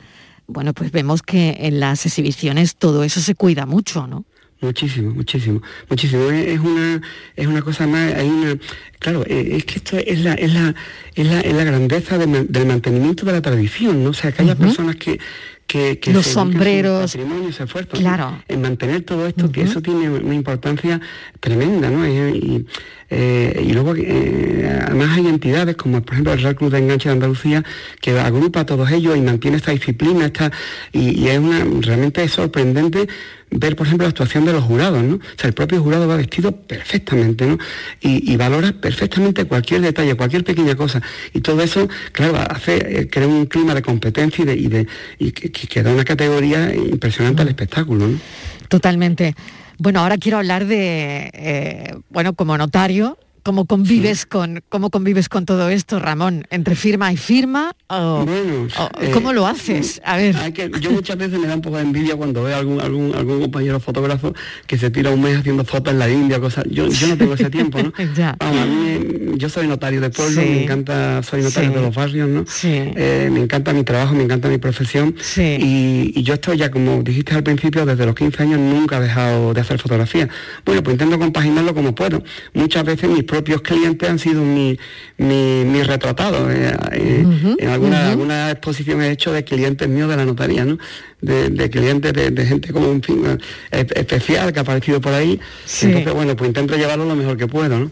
bueno, 0.45 0.73
pues 0.73 0.91
vemos 0.91 1.23
que 1.23 1.57
en 1.61 1.79
las 1.79 2.05
exhibiciones 2.05 2.75
todo 2.75 3.03
eso 3.03 3.21
se 3.21 3.33
cuida 3.33 3.65
mucho, 3.65 4.05
¿no? 4.07 4.25
Muchísimo, 4.59 5.13
muchísimo, 5.13 5.61
muchísimo. 5.89 6.31
Es 6.31 6.59
una, 6.59 7.01
es 7.35 7.47
una 7.47 7.61
cosa 7.61 7.85
más, 7.85 8.13
hay 8.13 8.27
una, 8.27 8.57
claro, 8.97 9.23
eh, 9.27 9.55
es 9.57 9.65
que 9.65 9.75
esto 9.75 9.97
es 9.97 10.19
la, 10.21 10.33
es 10.33 10.51
la, 10.53 10.73
es 11.13 11.27
la, 11.27 11.41
es 11.41 11.53
la 11.53 11.63
grandeza 11.63 12.17
de 12.17 12.43
del 12.43 12.65
mantenimiento 12.65 13.25
de 13.25 13.33
la 13.33 13.41
tradición, 13.41 14.03
¿no? 14.03 14.09
O 14.09 14.13
sea, 14.13 14.31
que 14.31 14.41
haya 14.41 14.55
personas 14.55 14.95
que, 14.95 15.19
que, 15.67 15.99
que 15.99 16.13
Los 16.13 16.25
se 16.25 16.33
sombreros, 16.33 17.11
patrimonio, 17.11 17.51
se 17.51 17.65
esfuerzan 17.65 17.99
claro. 17.99 18.41
en 18.47 18.61
mantener 18.61 19.01
todo 19.01 19.27
esto, 19.27 19.51
que 19.51 19.61
eso 19.61 19.81
tiene 19.81 20.09
una 20.09 20.33
importancia 20.33 21.01
tremenda, 21.41 21.89
¿no? 21.89 22.07
Y, 22.07 22.11
y, 22.11 22.65
eh, 23.09 23.63
y 23.67 23.73
luego, 23.73 23.93
eh, 23.95 24.81
además 24.85 25.17
hay 25.17 25.27
entidades 25.27 25.75
como, 25.75 26.01
por 26.01 26.13
ejemplo, 26.13 26.33
el 26.33 26.41
Real 26.41 26.55
Club 26.55 26.71
de 26.71 26.79
Enganche 26.79 27.09
de 27.09 27.13
Andalucía, 27.13 27.63
que 28.01 28.17
agrupa 28.17 28.61
a 28.61 28.65
todos 28.65 28.89
ellos 28.91 29.17
y 29.17 29.21
mantiene 29.21 29.57
esta 29.57 29.71
disciplina, 29.71 30.25
esta, 30.25 30.51
y, 30.93 31.19
y 31.19 31.27
es 31.27 31.39
una, 31.39 31.65
realmente 31.81 32.23
es 32.23 32.31
sorprendente 32.31 33.07
ver, 33.51 33.75
por 33.75 33.87
ejemplo, 33.87 34.05
la 34.05 34.09
actuación 34.09 34.45
de 34.45 34.53
los 34.53 34.63
jurados, 34.63 35.03
¿no? 35.03 35.15
O 35.15 35.19
sea, 35.37 35.47
el 35.47 35.53
propio 35.53 35.81
jurado 35.81 36.07
va 36.07 36.17
vestido 36.17 36.51
perfectamente, 36.51 37.45
¿no? 37.45 37.57
Y, 38.01 38.35
valora 38.37 38.71
perfectamente 38.71 39.45
cualquier 39.45 39.81
detalle, 39.81 40.15
cualquier 40.15 40.43
pequeña 40.43 40.75
cosa. 40.75 41.01
Y 41.33 41.41
todo 41.41 41.61
eso, 41.61 41.87
claro, 42.11 42.37
hace, 42.37 42.99
eh, 42.99 43.09
crea 43.09 43.27
un 43.27 43.45
clima 43.45 43.73
de 43.73 43.81
competencia 43.81 44.43
y, 44.53 44.67
de, 44.67 44.87
y, 45.17 45.31
que 45.31 45.83
da 45.83 45.91
una 45.91 46.05
categoría 46.05 46.73
impresionante 46.75 47.41
al 47.41 47.47
espectáculo, 47.47 48.07
¿no? 48.07 48.19
Totalmente. 48.67 49.35
Bueno, 49.79 50.01
ahora 50.01 50.17
quiero 50.17 50.37
hablar 50.37 50.65
de, 50.65 51.29
eh, 51.33 51.95
bueno, 52.09 52.33
como 52.33 52.57
notario, 52.57 53.17
¿cómo 53.47 53.63
convives, 53.65 54.25
con, 54.25 54.61
¿cómo 54.67 54.89
convives 54.89 55.29
con 55.29 55.45
todo 55.45 55.69
esto, 55.69 55.99
Ramón? 55.99 56.45
¿Entre 56.49 56.75
firma 56.75 57.13
y 57.13 57.15
firma? 57.15 57.71
O, 57.87 58.25
Bueno, 58.25 58.67
o- 58.77 58.89
eh, 59.01 59.09
¿Cómo 59.13 59.31
lo 59.31 59.47
haces? 59.47 60.01
A 60.03 60.17
ver. 60.17 60.35
Hay 60.35 60.51
que- 60.51 60.69
yo 60.81 60.91
muchas 60.91 61.15
veces 61.17 61.39
me 61.39 61.47
da 61.47 61.55
un 61.55 61.61
poco 61.61 61.77
de 61.77 61.83
envidia 61.83 62.17
cuando 62.17 62.43
veo 62.43 62.57
algún, 62.57 62.81
algún, 62.81 63.15
algún 63.15 63.39
compañero 63.39 63.79
fotógrafo 63.79 64.33
que 64.67 64.77
se 64.77 64.91
tira 64.91 65.11
un 65.11 65.21
mes 65.21 65.37
haciendo 65.37 65.63
fotos 65.63 65.93
en 65.93 65.99
la 65.99 66.09
India, 66.09 66.41
cosas. 66.41 66.65
Yo, 66.69 66.89
yo 66.89 67.07
no 67.07 67.17
tengo 67.17 67.35
ese 67.35 67.49
tiempo, 67.49 67.79
¿no? 67.81 67.93
Ya. 68.17 68.35
Vamos, 68.37 68.57
a 68.61 68.65
mí 68.65 68.99
yo 69.37 69.47
soy 69.47 69.65
notario 69.65 70.01
de 70.01 70.09
pueblo, 70.09 70.41
Sí. 70.41 70.45
me 70.49 70.63
encanta, 70.63 71.23
soy 71.23 71.41
notario 71.41 71.69
Sí. 71.69 71.75
de 71.77 71.81
los 71.81 71.95
barrios, 71.95 72.27
¿no? 72.27 72.43
Sí. 72.49 72.67
Eh, 72.73 73.29
me 73.31 73.39
encanta 73.39 73.71
mi 73.71 73.85
trabajo, 73.85 74.13
me 74.13 74.23
encanta 74.23 74.49
mi 74.49 74.57
profesión. 74.57 75.15
Y, 75.37 76.11
y 76.13 76.23
yo 76.23 76.33
estoy 76.33 76.57
ya, 76.57 76.69
como 76.69 77.01
dijiste 77.01 77.33
al 77.33 77.43
principio, 77.43 77.85
desde 77.85 78.05
los 78.05 78.13
15 78.15 78.43
años 78.43 78.59
nunca 78.59 78.97
he 78.97 79.01
dejado 79.01 79.53
de 79.53 79.61
hacer 79.61 79.79
fotografía. 79.79 80.27
Bueno, 80.65 80.83
pues 80.83 80.95
intento 80.95 81.17
compaginarlo 81.17 81.73
como 81.73 81.95
puedo. 81.95 82.21
Muchas 82.53 82.83
veces 82.83 83.09
mis 83.09 83.23
propios 83.37 83.61
clientes 83.61 84.09
han 84.09 84.17
sido 84.17 84.41
mi, 84.41 84.77
mi, 85.17 85.63
mi 85.63 85.83
retratado. 85.83 86.49
eh, 86.51 86.75
eh, 86.93 87.25
en 87.59 87.69
alguna, 87.69 88.09
alguna 88.09 88.49
exposición 88.51 89.01
he 89.03 89.11
hecho 89.11 89.31
de 89.31 89.43
clientes 89.43 89.87
míos 89.87 90.09
de 90.09 90.17
la 90.17 90.25
notaría, 90.25 90.65
¿no? 90.65 90.77
De, 91.21 91.49
de 91.49 91.69
clientes, 91.69 92.13
de, 92.13 92.31
de 92.31 92.45
gente 92.45 92.73
como 92.73 92.91
en 92.91 93.03
fin, 93.03 93.23
eh, 93.71 93.85
especial 93.95 94.51
que 94.51 94.59
ha 94.59 94.63
aparecido 94.63 94.99
por 94.99 95.13
ahí. 95.13 95.39
Sí. 95.65 95.85
Entonces, 95.87 96.13
bueno, 96.13 96.35
pues 96.35 96.47
intento 96.47 96.75
llevarlo 96.75 97.05
lo 97.05 97.15
mejor 97.15 97.37
que 97.37 97.45
puedo, 97.47 97.77
¿no? 97.79 97.91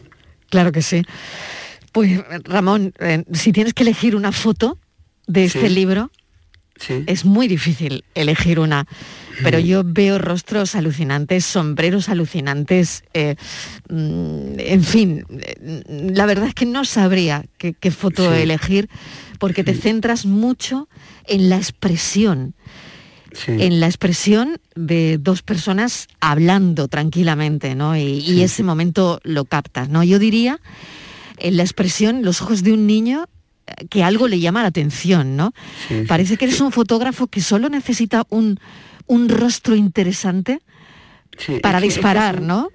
Claro 0.49 0.71
que 0.71 0.81
sí. 0.81 1.03
Pues 1.91 2.19
Ramón, 2.43 2.91
eh, 2.99 3.23
si 3.33 3.51
tienes 3.51 3.73
que 3.73 3.83
elegir 3.83 4.15
una 4.15 4.31
foto 4.31 4.79
de 5.27 5.45
este 5.45 5.67
Sí. 5.67 5.75
libro, 5.75 6.11
es 7.07 7.25
muy 7.25 7.47
difícil 7.47 8.03
elegir 8.15 8.59
una. 8.59 8.85
Pero 9.43 9.59
yo 9.59 9.83
veo 9.85 10.17
rostros 10.17 10.75
alucinantes, 10.75 11.43
sombreros 11.45 12.07
alucinantes, 12.09 13.03
eh, 13.13 13.35
mm, 13.89 14.59
en 14.59 14.83
fin, 14.83 15.25
eh, 15.29 15.83
la 16.13 16.25
verdad 16.25 16.47
es 16.47 16.53
que 16.53 16.65
no 16.65 16.85
sabría 16.85 17.43
qué, 17.57 17.73
qué 17.73 17.91
foto 17.91 18.33
Sí. 18.33 18.41
elegir 18.41 18.89
porque 19.39 19.63
te 19.65 19.73
centras 19.73 20.25
mucho 20.25 20.87
en 21.27 21.49
la 21.49 21.57
expresión, 21.57 22.55
en 23.47 23.81
la 23.81 23.87
expresión 23.87 24.57
de 24.75 25.17
dos 25.19 25.41
personas 25.41 26.07
hablando 26.21 26.87
tranquilamente, 26.87 27.75
¿no? 27.75 27.97
Y, 27.97 28.19
y 28.19 28.41
ese 28.43 28.63
momento 28.63 29.19
lo 29.23 29.43
captas, 29.43 29.89
¿no? 29.89 30.03
Yo 30.05 30.19
diría 30.19 30.61
en 31.37 31.57
la 31.57 31.63
expresión, 31.63 32.23
los 32.23 32.41
ojos 32.41 32.63
de 32.63 32.71
un 32.71 32.87
niño 32.87 33.27
que 33.89 34.03
algo 34.03 34.27
le 34.27 34.39
llama 34.39 34.61
la 34.61 34.67
atención, 34.69 35.35
¿no? 35.35 35.53
Sí. 35.87 36.03
Parece 36.07 36.37
que 36.37 36.45
eres 36.45 36.61
un 36.61 36.71
fotógrafo 36.71 37.27
que 37.27 37.41
solo 37.41 37.69
necesita 37.69 38.25
un, 38.29 38.59
un 39.07 39.29
rostro 39.29 39.75
interesante 39.75 40.61
Sí, 41.37 41.59
para 41.61 41.81
disparar, 41.81 42.41
¿no? 42.41 42.69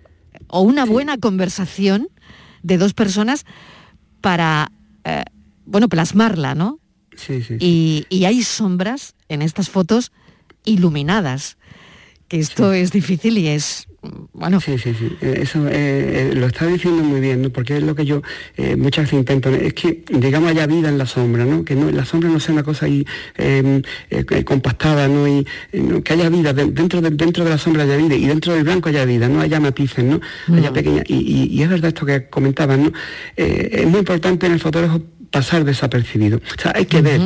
O 0.49 0.61
una 0.61 0.85
buena 0.85 1.17
conversación 1.17 2.09
de 2.63 2.77
dos 2.77 2.93
personas 2.93 3.47
para, 4.21 4.71
eh, 5.05 5.25
bueno, 5.65 5.89
plasmarla, 5.89 6.55
¿no? 6.55 6.79
Sí, 7.17 7.43
sí. 7.43 7.57
Y, 7.59 8.07
y 8.11 8.25
hay 8.27 8.43
sombras 8.43 9.15
en 9.29 9.43
estas 9.43 9.71
fotos 9.71 10.13
iluminadas, 10.65 11.57
que 12.29 12.39
esto 12.39 12.73
es 12.73 12.93
difícil 12.93 13.39
y 13.39 13.49
es, 13.49 13.89
bueno... 14.33 14.61
Sí, 14.61 14.79
sí, 14.79 14.95
sí. 14.99 15.17
Eh, 15.21 15.41
Eso 15.43 15.67
eh, 15.69 15.73
eh, 15.73 16.33
lo 16.35 16.47
está 16.47 16.67
diciendo 16.67 17.03
muy 17.03 17.21
bien, 17.21 17.43
¿no? 17.43 17.51
Porque 17.51 17.77
es 17.77 17.83
lo 17.83 17.95
que 17.95 18.05
yo 18.07 18.23
eh, 18.57 18.77
muchas 18.77 19.05
veces 19.05 19.19
intento. 19.19 19.51
¿no? 19.51 19.57
Es 19.57 19.75
que, 19.75 20.05
digamos, 20.09 20.51
haya 20.51 20.67
vida 20.67 20.89
en 20.89 20.97
la 20.99 21.07
sombra, 21.07 21.45
¿no? 21.45 21.65
Que 21.65 21.75
no, 21.75 21.91
la 21.91 22.05
sombra 22.05 22.29
no 22.31 22.41
sea 22.41 22.55
una 22.55 22.63
cosa 22.63 22.87
ahí 22.87 23.05
eh, 23.37 23.83
eh, 24.11 24.45
compactada, 24.45 25.07
¿no? 25.09 25.29
Y 25.29 25.47
¿no? 25.73 26.03
que 26.03 26.13
haya 26.15 26.29
vida, 26.31 26.53
de- 26.53 26.71
dentro, 26.73 27.01
de, 27.01 27.11
dentro 27.11 27.45
de 27.45 27.51
la 27.51 27.59
sombra 27.59 27.83
haya 27.83 27.97
vida 27.97 28.15
y 28.15 28.27
dentro 28.27 28.55
del 28.55 28.65
blanco 28.65 28.89
haya 28.89 29.05
vida, 29.05 29.29
¿no? 29.29 29.41
Haya 29.41 29.61
matices, 29.61 30.05
¿no? 30.05 30.21
Haya 30.55 30.71
Mm. 30.71 30.75
pequeñas. 30.75 31.05
Y, 31.09 31.15
y- 31.17 31.49
y 31.59 31.63
es 31.63 31.69
verdad 31.69 31.89
esto 31.89 32.07
que 32.07 32.29
comentabas, 32.29 32.79
¿no? 32.79 32.93
Es 33.37 33.87
muy 33.87 33.99
importante 34.01 34.47
en 34.47 34.53
el 34.53 34.61
fotógrafo 34.61 35.03
pasar 35.31 35.65
desapercibido. 35.65 36.39
O 36.39 36.61
sea, 36.61 36.73
hay 36.75 36.87
que 36.87 37.03
ver. 37.03 37.21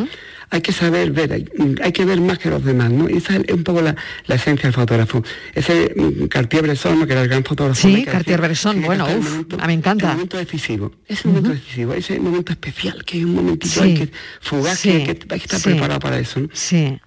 Hay 0.54 0.60
que 0.60 0.70
saber 0.72 1.10
ver, 1.10 1.32
hay, 1.32 1.44
hay 1.82 1.90
que 1.90 2.04
ver 2.04 2.20
más 2.20 2.38
que 2.38 2.48
los 2.48 2.64
demás, 2.64 2.88
¿no? 2.92 3.10
Y 3.10 3.16
esa 3.16 3.34
es 3.34 3.52
un 3.52 3.64
poco 3.64 3.82
la, 3.82 3.96
la 4.26 4.36
esencia 4.36 4.62
del 4.68 4.72
fotógrafo. 4.72 5.20
Ese 5.52 5.92
mm, 5.96 6.26
Cartier-Bresson, 6.28 7.00
¿no? 7.00 7.06
que 7.08 7.12
era 7.12 7.22
el 7.22 7.28
gran 7.28 7.42
fotógrafo. 7.42 7.80
Sí, 7.88 8.04
Cartier-Bresson, 8.04 8.82
bueno, 8.82 9.04
uf, 9.04 9.30
momento- 9.30 9.56
a 9.56 9.62
mí 9.62 9.66
me 9.66 9.72
encanta. 9.74 10.06
El 10.10 10.12
momento 10.12 10.36
decisivo, 10.36 10.92
ese 11.08 11.26
momento 11.26 11.50
decisivo, 11.50 11.92
ese 11.94 12.20
momento 12.20 12.52
especial, 12.52 13.04
que 13.04 13.18
es 13.18 13.24
un 13.24 13.34
momentito 13.34 13.74
Sí. 13.74 13.80
hay 13.80 13.94
que 13.94 14.08
fugaz, 14.40 14.78
Sí. 14.78 14.90
que, 15.04 15.16
que 15.16 15.34
hay 15.34 15.40
que 15.40 15.44
estar 15.44 15.58
Sí. 15.58 15.70
preparado 15.70 15.98
para 15.98 16.20
eso, 16.20 16.38
¿no? 16.38 16.48
Sí. 16.52 17.00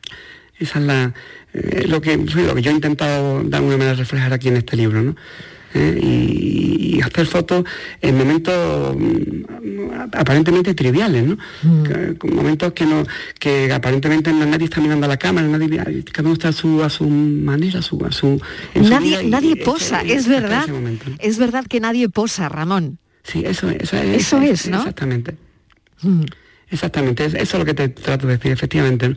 Esa 0.59 0.79
es 0.79 0.85
la, 0.85 1.13
eh, 1.53 1.85
lo, 1.87 2.01
que, 2.01 2.17
lo 2.17 2.53
que 2.53 2.61
yo 2.61 2.71
he 2.71 2.73
intentado 2.73 3.43
de 3.45 3.55
alguna 3.55 3.77
manera 3.77 3.95
reflejar 3.95 4.33
aquí 4.33 4.49
en 4.49 4.57
este 4.57 4.75
libro, 4.75 5.01
¿no? 5.01 5.15
Eh, 5.73 5.99
y, 6.01 6.95
y 6.97 7.01
hacer 7.01 7.25
fotos 7.27 7.65
en 8.01 8.17
momentos 8.17 8.95
mm, 8.97 10.09
aparentemente 10.13 10.73
triviales, 10.73 11.25
¿no? 11.25 11.37
Con 12.17 12.33
momentos 12.35 12.71
que 12.73 12.85
no, 12.85 13.03
que 13.39 13.71
aparentemente 13.71 14.31
nadie 14.31 14.65
está 14.65 14.79
mirando 14.81 15.05
a 15.05 15.09
la 15.09 15.17
cámara, 15.17 15.47
nadie, 15.47 16.03
cada 16.11 16.23
uno 16.29 16.33
está 16.33 16.47
a 16.49 16.51
su, 16.53 16.81
a 16.83 16.89
su 16.89 17.07
manera, 17.07 17.79
a 17.79 17.81
su, 17.81 18.03
a 18.05 18.11
su 18.11 18.41
en 18.73 18.89
Nadie, 18.89 19.23
nadie 19.25 19.51
y 19.51 19.55
posa, 19.63 20.01
ese- 20.01 20.15
es 20.15 20.27
verdad. 20.27 20.63
ese 20.63 20.71
momento, 20.71 21.09
¿no? 21.09 21.15
Es 21.19 21.37
verdad 21.37 21.65
que 21.67 21.79
nadie 21.79 22.07
posa, 22.09 22.47
Ramón. 22.49 22.97
Sí, 23.23 23.43
eso, 23.45 23.69
eso 23.69 23.97
es. 23.97 24.21
Eso 24.21 24.41
es, 24.41 24.67
¿no? 24.69 24.77
Exactamente. 24.77 25.35
Exactamente, 26.69 27.25
es- 27.25 27.33
eso 27.33 27.57
es 27.57 27.59
lo 27.59 27.65
que 27.65 27.73
te 27.73 27.89
trato 27.89 28.27
de 28.27 28.37
decir, 28.37 28.51
efectivamente, 28.51 29.09
¿no? 29.09 29.15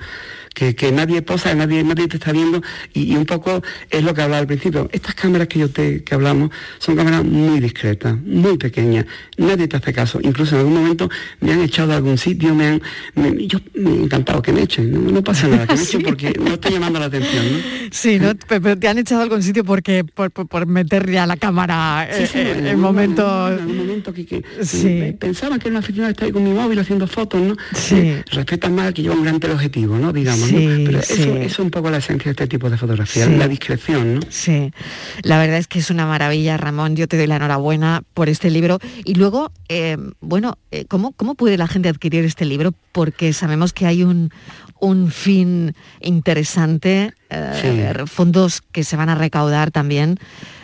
que, 0.55 0.75
que 0.75 0.91
nadie 0.91 1.23
posa, 1.23 1.55
nadie, 1.55 1.85
nadie 1.85 2.09
te 2.09 2.17
está 2.17 2.33
viendo 2.33 2.61
y, 2.93 3.13
y 3.13 3.17
un 3.17 3.25
poco 3.25 3.63
es 3.89 4.03
lo 4.03 4.13
que 4.15 4.23
hablaba 4.23 4.41
al 4.41 4.47
principio. 4.49 4.89
Estas 4.93 5.15
cámaras 5.15 5.47
que 5.47 5.61
yo 5.61 5.71
te 5.71 6.03
que 6.03 6.13
hablamos 6.15 6.51
son 6.79 6.97
cámaras 6.97 7.25
muy 7.25 7.61
discretas, 7.61 8.17
muy 8.25 8.59
pequeñas, 8.59 9.07
nadie 9.39 9.69
te 9.69 9.77
hace 9.77 9.93
caso. 9.93 10.19
Incluso 10.21 10.57
en 10.57 10.61
algún 10.63 10.75
momento 10.75 11.09
me 11.41 11.53
han 11.53 11.61
echado 11.63 11.93
a 11.93 11.97
algún 11.97 12.19
sitio, 12.19 12.53
me 12.55 12.67
han, 12.67 12.83
me- 13.15 13.47
yo 13.47 13.61
me 13.75 13.91
he 13.91 14.03
encantado 14.03 14.43
que 14.43 14.53
me 14.53 14.63
echen, 14.63 14.91
no, 14.93 15.13
no 15.13 15.23
pasa 15.23 15.47
nada, 15.47 15.69
que 15.69 15.75
me 15.77 15.83
echen 15.85 16.03
porque 16.03 16.33
no 16.41 16.55
estoy 16.55 16.73
llamando 16.73 16.99
la 16.99 17.07
atención, 17.07 17.45
¿no? 17.53 17.59
Sí, 17.93 18.19
¿no? 18.19 18.35
Pe- 18.35 18.61
Pero 18.61 18.77
te 18.77 18.89
han 18.89 18.99
echado 18.99 19.21
a 19.21 19.25
algún 19.25 19.43
sitio 19.45 19.65
porque 19.65 20.03
por, 20.05 20.33
por, 20.33 20.49
por 20.49 20.67
meter 20.67 21.09
ya 21.11 21.27
la 21.27 21.37
cámara 21.37 22.09
Sí, 22.13 22.23
eh, 22.25 22.27
sí, 22.27 22.39
en 22.41 22.67
algún- 22.67 22.81
momento... 22.83 23.49
En 23.53 23.59
algún 23.61 23.77
momento 23.79 24.13
que, 24.13 24.27
que 24.27 24.43
Sí. 24.63 24.89
eh, 24.89 25.17
pensaba 25.19 25.59
que 25.61 25.69
era 25.69 25.75
una 25.75 25.79
aficionada 25.79 26.11
estar 26.11 26.27
ahí 26.27 26.33
con 26.33 26.43
mi 26.43 26.53
móvil 26.53 26.79
haciendo 26.81 27.07
fotos, 27.07 27.40
¿no? 27.45 27.57
Sí. 27.75 27.97
Eh, 27.97 28.25
respetan 28.33 28.75
más 28.75 28.93
que 28.93 29.03
lleva 29.03 29.15
un 29.15 29.23
gran 29.25 29.41
teleobjetivo, 29.41 29.99
¿no? 29.99 30.13
Digamos, 30.13 30.49
Sí, 30.49 30.67
¿no? 30.67 30.85
Pero 30.85 31.03
sí. 31.03 31.13
eso, 31.15 31.23
eso 31.23 31.37
es 31.39 31.59
un 31.59 31.71
poco 31.71 31.91
la 31.91 31.99
esencia 31.99 32.27
de 32.27 32.31
este 32.33 32.47
tipo 32.47 32.69
de 32.71 32.77
fotografía, 32.77 33.27
la 33.27 33.49
discreción, 33.49 34.15
¿no? 34.15 34.21
Sí, 34.29 34.73
la 35.23 35.39
verdad 35.39 35.59
es 35.59 35.67
que 35.69 35.79
es 35.79 35.91
una 35.91 36.07
maravilla, 36.07 36.57
Ramón. 36.57 36.97
Yo 36.97 37.09
te 37.09 37.17
doy 37.17 37.27
la 37.27 37.37
enhorabuena 37.37 38.03
por 38.15 38.29
este 38.29 38.51
libro. 38.51 38.79
Y 39.05 39.15
luego, 39.15 39.53
eh, 39.69 39.97
bueno, 40.21 40.59
eh, 40.71 40.85
¿cómo, 40.87 41.13
¿cómo 41.13 41.35
puede 41.35 41.57
la 41.57 41.67
gente 41.69 41.89
adquirir 41.89 42.25
este 42.25 42.45
libro? 42.45 42.73
Porque 42.93 43.33
sabemos 43.33 43.73
que 43.73 43.87
hay 43.87 44.03
un, 44.03 44.31
un 44.81 45.11
fin 45.11 45.75
interesante, 46.01 47.13
eh, 47.31 47.95
fondos 48.07 48.63
que 48.73 48.85
se 48.85 48.97
van 48.97 49.09
a 49.09 49.15
recaudar 49.15 49.71
también 49.71 50.19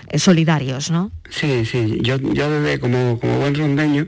eh, 0.09 0.19
solidarios, 0.19 0.91
¿no? 0.91 1.11
Sí, 1.31 1.65
sí, 1.65 1.99
yo, 2.03 2.17
yo 2.19 2.51
desde 2.51 2.79
como, 2.79 3.19
como 3.19 3.39
buen 3.41 3.55
rondeño 3.55 4.07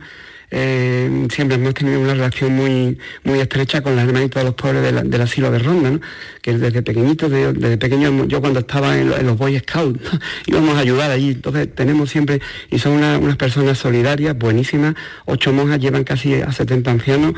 eh, 0.50 1.26
siempre 1.32 1.56
hemos 1.56 1.74
tenido 1.74 2.00
una 2.00 2.14
relación 2.14 2.52
muy 2.54 2.98
muy 3.24 3.40
estrecha 3.40 3.82
con 3.82 3.96
las 3.96 4.06
hermanitas 4.08 4.42
de 4.42 4.46
los 4.48 4.54
pobres 4.54 4.82
del 4.82 5.20
asilo 5.20 5.50
de 5.50 5.58
Ronda, 5.58 5.98
que 6.42 6.56
desde 6.56 6.82
pequeñito, 6.82 7.28
de- 7.28 7.52
desde 7.52 7.76
pequeño, 7.78 8.24
yo 8.26 8.40
cuando 8.40 8.61
estaba 8.61 8.96
en, 8.98 9.11
lo- 9.11 9.16
en 9.18 9.26
los 9.26 9.37
Boy 9.37 9.58
Scouts 9.58 10.00
íbamos 10.46 10.76
a 10.76 10.80
ayudar 10.80 11.11
allí, 11.11 11.30
entonces 11.32 11.68
tenemos 11.74 12.11
siempre, 12.11 12.40
y 12.70 12.78
son 12.78 12.92
una- 12.92 13.18
unas 13.18 13.37
personas 13.37 13.78
solidarias, 13.78 14.37
buenísimas, 14.38 14.94
ocho 15.26 15.52
monjas 15.52 15.78
llevan 15.80 16.04
casi 16.04 16.34
a 16.34 16.50
70 16.52 16.90
ancianos, 16.90 17.34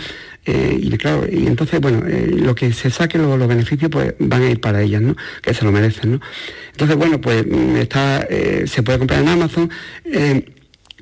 eh, 0.46 0.78
y 0.80 0.90
claro, 0.96 1.26
y 1.30 1.46
entonces, 1.46 1.80
bueno, 1.80 2.02
eh, 2.06 2.30
lo 2.32 2.54
que 2.54 2.72
se 2.72 2.90
saque, 2.90 3.18
los, 3.18 3.38
beneficios, 3.48 3.90
pues 3.90 4.14
van 4.18 4.42
a 4.42 4.50
ir 4.50 4.60
para 4.60 4.80
ellas, 4.82 5.02
¿no? 5.02 5.16
Que 5.42 5.52
se 5.52 5.64
lo 5.64 5.72
merecen, 5.72 6.12
¿no? 6.12 6.20
Entonces, 6.72 6.96
bueno, 6.96 7.20
pues 7.20 7.44
mm, 7.46 7.76
está, 7.76 8.26
se 8.66 8.82
puede 8.82 8.98
comprar 8.98 9.20
en 9.20 9.28
Amazon. 9.28 9.70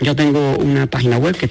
Eh, 0.00 0.04
yo 0.04 0.16
tengo 0.16 0.56
una 0.58 0.86
página 0.86 1.18
web 1.18 1.36
que, 1.36 1.50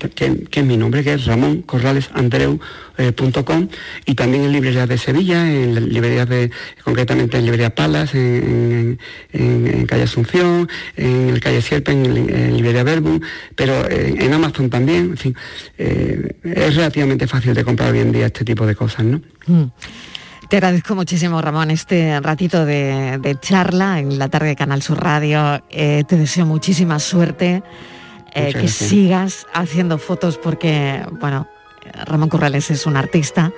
es 0.52 0.66
mi 0.66 0.78
nombre, 0.78 1.04
que 1.04 1.14
es 1.14 1.26
ramoncorralesandreu.com 1.26 3.68
y 4.06 4.16
también 4.16 4.46
en 4.46 4.52
librerías 4.52 4.90
de 4.90 4.98
Sevilla, 4.98 5.48
en 5.52 5.90
librerías 5.90 6.28
de, 6.30 6.50
concretamente 6.84 7.38
en 7.38 7.44
librería 7.44 7.76
Palas, 7.76 8.16
en, 8.16 8.98
calle 9.88 10.04
Asunción, 10.04 10.70
en 10.96 11.30
el 11.30 11.40
calle 11.40 11.62
Sierpe, 11.62 11.92
en, 11.92 12.06
en 12.06 12.56
librería 12.56 12.84
Verbum, 12.84 13.20
pero 13.56 13.90
en, 13.90 14.22
en 14.22 14.34
Amazon 14.34 14.70
también, 14.70 15.12
en 15.12 15.18
fin, 15.18 15.36
eh, 15.78 16.36
es 16.44 16.76
relativamente 16.76 17.28
fácil 17.28 17.54
de 17.54 17.64
comprar 17.64 17.92
hoy 17.92 18.00
en 18.00 18.12
día 18.12 18.26
este 18.28 18.44
tipo 18.44 18.66
de 18.66 18.76
cosas, 18.76 19.06
¿no? 19.06 19.22
Mm. 19.48 19.72
Te 20.50 20.56
agradezco 20.56 20.96
muchísimo, 20.96 21.42
Ramón, 21.42 21.72
este 21.72 22.22
ratito 22.22 22.66
de, 22.66 23.38
charla 23.42 24.00
en 24.00 24.18
la 24.18 24.30
tarde 24.30 24.48
de 24.48 24.56
Canal 24.56 24.82
Sur 24.82 25.04
Radio. 25.04 25.62
Eh, 25.70 26.06
te 26.08 26.16
deseo 26.16 26.46
muchísima 26.46 27.00
suerte, 27.00 27.64
eh, 28.34 28.54
que 28.54 28.68
sigas 28.68 29.48
haciendo 29.54 29.98
fotos 29.98 30.38
porque, 30.38 31.02
bueno, 31.20 31.48
Ramón 32.06 32.30
Corrales 32.30 32.70
es 32.72 32.86
un 32.86 32.98
artista. 32.98 33.52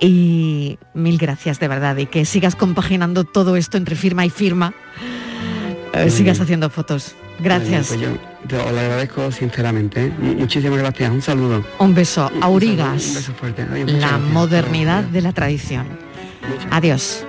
Y 0.00 0.78
mil 0.94 1.16
gracias 1.16 1.60
de 1.60 1.68
verdad 1.68 1.96
y 1.96 2.06
que 2.06 2.24
sigas 2.24 2.56
compaginando 2.56 3.22
todo 3.24 3.54
esto 3.56 3.76
entre 3.76 3.94
firma 3.94 4.26
y 4.26 4.30
firma. 4.30 4.72
eh, 5.94 6.10
sigas 6.10 6.38
bien. 6.38 6.42
haciendo 6.42 6.70
fotos. 6.70 7.14
Gracias. 7.38 7.96
Bien, 7.96 8.18
pues 8.46 8.50
yo 8.50 8.58
te- 8.64 8.72
lo 8.72 8.78
agradezco 8.80 9.30
sinceramente. 9.30 10.06
¿eh? 10.06 10.12
Mu- 10.18 10.34
Muchísimas 10.34 10.78
gracias. 10.78 11.10
Un 11.10 11.22
saludo. 11.22 11.64
Un 11.78 11.94
beso. 11.94 12.30
Aurigas. 12.40 13.06
Un 13.08 13.14
beso 13.14 13.32
fuerte. 13.34 13.62
Adiós, 13.62 13.86
muchas 13.92 14.00
la 14.00 14.08
gracias. 14.08 14.30
modernidad 14.32 15.04
de 15.04 15.20
la 15.22 15.32
tradición. 15.32 15.86
Adiós. 16.70 17.24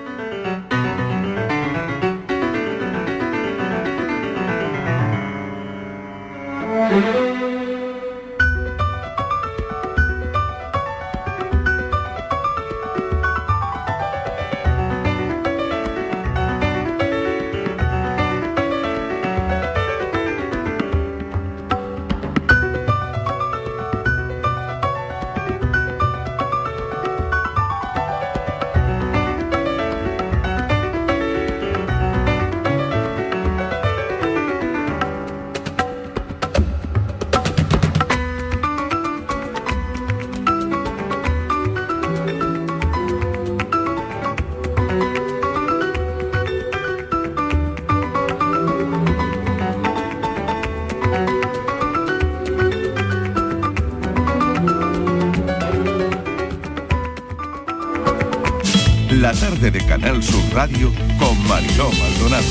De 59.71 59.86
Canal 59.86 60.21
Sur 60.21 60.43
Radio 60.54 60.91
con 61.17 61.47
Mariló 61.47 61.89
Maldonado. 61.91 62.43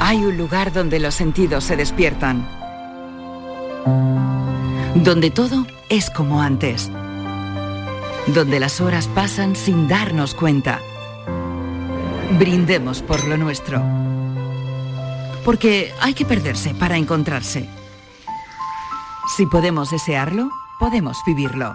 Hay 0.00 0.18
un 0.18 0.36
lugar 0.36 0.72
donde 0.72 1.00
los 1.00 1.14
sentidos 1.14 1.64
se 1.64 1.76
despiertan. 1.76 2.46
Donde 4.94 5.30
todo 5.30 5.66
es 5.88 6.10
como 6.10 6.42
antes. 6.42 6.90
Donde 8.26 8.60
las 8.60 8.82
horas 8.82 9.08
pasan 9.08 9.56
sin 9.56 9.88
darnos 9.88 10.34
cuenta. 10.34 10.80
Brindemos 12.38 13.00
por 13.00 13.26
lo 13.26 13.38
nuestro. 13.38 13.82
Porque 15.46 15.94
hay 16.00 16.12
que 16.12 16.26
perderse 16.26 16.74
para 16.74 16.98
encontrarse. 16.98 17.70
Si 19.34 19.46
podemos 19.46 19.90
desearlo, 19.90 20.50
podemos 20.78 21.16
vivirlo. 21.26 21.74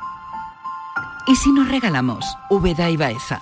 ¿Y 1.26 1.36
si 1.38 1.52
nos 1.52 1.70
regalamos 1.70 2.26
Úbeda 2.50 2.90
y 2.92 2.98
Baeza? 2.98 3.42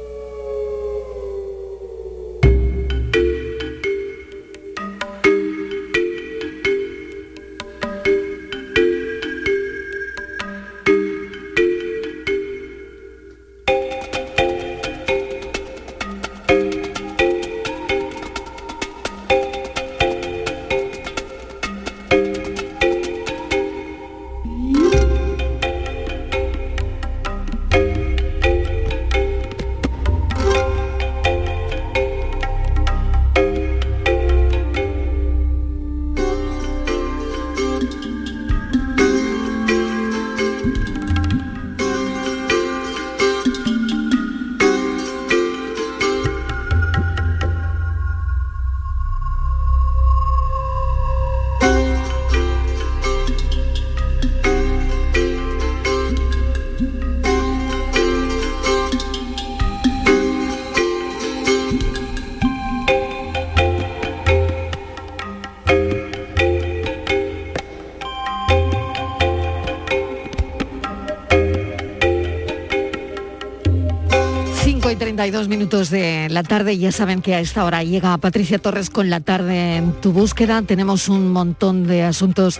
La 76.41 76.47
tarde. 76.47 76.75
Ya 76.77 76.91
saben 76.91 77.21
que 77.21 77.35
a 77.35 77.39
esta 77.39 77.63
hora 77.65 77.83
llega 77.83 78.17
Patricia 78.17 78.57
Torres 78.57 78.89
con 78.89 79.11
la 79.11 79.19
tarde 79.19 79.75
en 79.75 79.93
tu 79.93 80.11
búsqueda. 80.11 80.63
Tenemos 80.63 81.07
un 81.07 81.31
montón 81.31 81.85
de 81.85 82.01
asuntos 82.01 82.59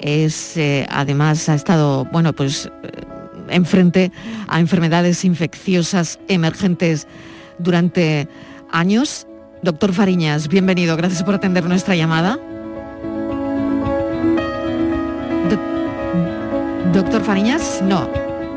Es, 0.00 0.56
eh, 0.56 0.86
además, 0.90 1.48
ha 1.48 1.54
estado, 1.54 2.04
bueno, 2.12 2.34
pues 2.34 2.70
eh, 2.82 2.90
enfrente 3.48 4.12
a 4.48 4.60
enfermedades 4.60 5.24
infecciosas 5.24 6.18
emergentes 6.28 7.06
durante 7.58 8.28
años. 8.70 9.26
Doctor 9.62 9.92
Fariñas, 9.92 10.48
bienvenido. 10.48 10.96
Gracias 10.96 11.22
por 11.22 11.34
atender 11.34 11.64
nuestra 11.64 11.96
llamada. 11.96 12.38
¿Doctor 16.92 17.22
Fariñas? 17.22 17.80
No, 17.84 18.08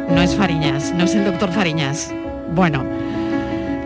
no 0.10 0.22
es 0.22 0.36
Fariñas, 0.36 0.92
no 0.94 1.04
es 1.04 1.14
el 1.14 1.24
doctor 1.24 1.52
Fariñas. 1.52 2.12
Bueno, 2.56 2.84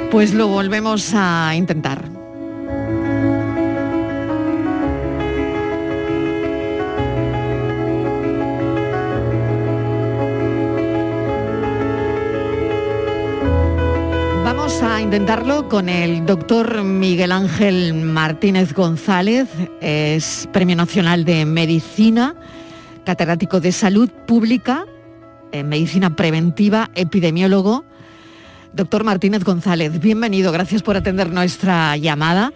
pues 0.10 0.34
lo 0.34 0.48
volvemos 0.48 1.14
a 1.14 1.54
intentar. 1.54 2.02
Vamos 14.44 14.82
a 14.82 15.02
intentarlo 15.02 15.68
con 15.68 15.90
el 15.90 16.26
doctor 16.26 16.84
Miguel 16.84 17.34
Ángel 17.34 17.94
Martínez 17.94 18.74
González, 18.74 19.50
es 19.82 20.48
Premio 20.54 20.78
Nacional 20.78 21.26
de 21.26 21.46
Medicina, 21.46 22.36
catedrático 23.08 23.62
de 23.62 23.72
Salud 23.72 24.10
Pública, 24.10 24.86
en 25.54 25.70
Medicina 25.70 26.18
Preventiva, 26.18 26.92
epidemiólogo. 26.94 27.86
Doctor 28.74 29.06
Martínez 29.06 29.46
González, 29.46 30.02
bienvenido, 30.02 30.52
gracias 30.52 30.84
por 30.84 30.98
atender 30.98 31.32
nuestra 31.32 31.96
llamada. 31.96 32.52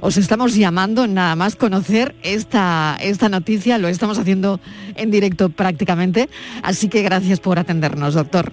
Os 0.00 0.18
estamos 0.18 0.54
llamando 0.56 1.06
nada 1.06 1.36
más 1.36 1.56
conocer 1.56 2.14
esta, 2.22 2.98
esta 3.00 3.30
noticia, 3.30 3.78
lo 3.78 3.88
estamos 3.88 4.18
haciendo 4.18 4.60
en 4.94 5.10
directo 5.10 5.48
prácticamente, 5.48 6.28
así 6.62 6.90
que 6.90 7.02
gracias 7.02 7.40
por 7.40 7.58
atendernos, 7.58 8.12
doctor. 8.12 8.52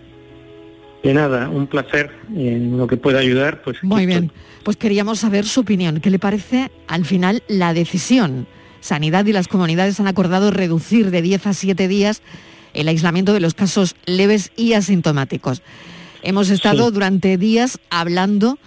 De 1.03 1.13
nada, 1.13 1.49
un 1.49 1.67
placer 1.67 2.11
en 2.33 2.77
lo 2.77 2.87
que 2.87 2.95
pueda 2.95 3.19
ayudar. 3.19 3.61
Pues 3.61 3.83
Muy 3.83 4.05
bien, 4.05 4.31
pues 4.63 4.77
queríamos 4.77 5.19
saber 5.19 5.43
su 5.43 5.59
opinión. 5.59 5.99
¿Qué 5.99 6.11
le 6.11 6.17
parece 6.17 6.71
al 6.87 7.03
final 7.03 7.43
la 7.49 7.73
decisión? 7.73 8.47
Sanidad 8.82 9.26
y 9.26 9.32
las 9.32 9.48
comunidades 9.48 10.00
han 10.00 10.08
acordado 10.08 10.52
reducir 10.52 11.12
de 11.12 11.22
10 11.22 11.48
a 11.48 11.54
7 11.54 11.88
días 11.88 12.22
el 12.74 12.88
aislamiento 12.88 13.34
de 13.34 13.39
los 13.39 13.54
casos 13.54 13.96
leves 14.06 14.52
y 14.58 14.74
asintomáticos. 14.74 15.62
Hemos 16.24 16.50
estado 16.50 16.91
durante 16.91 17.38
días 17.38 17.80
hablando 17.89 18.58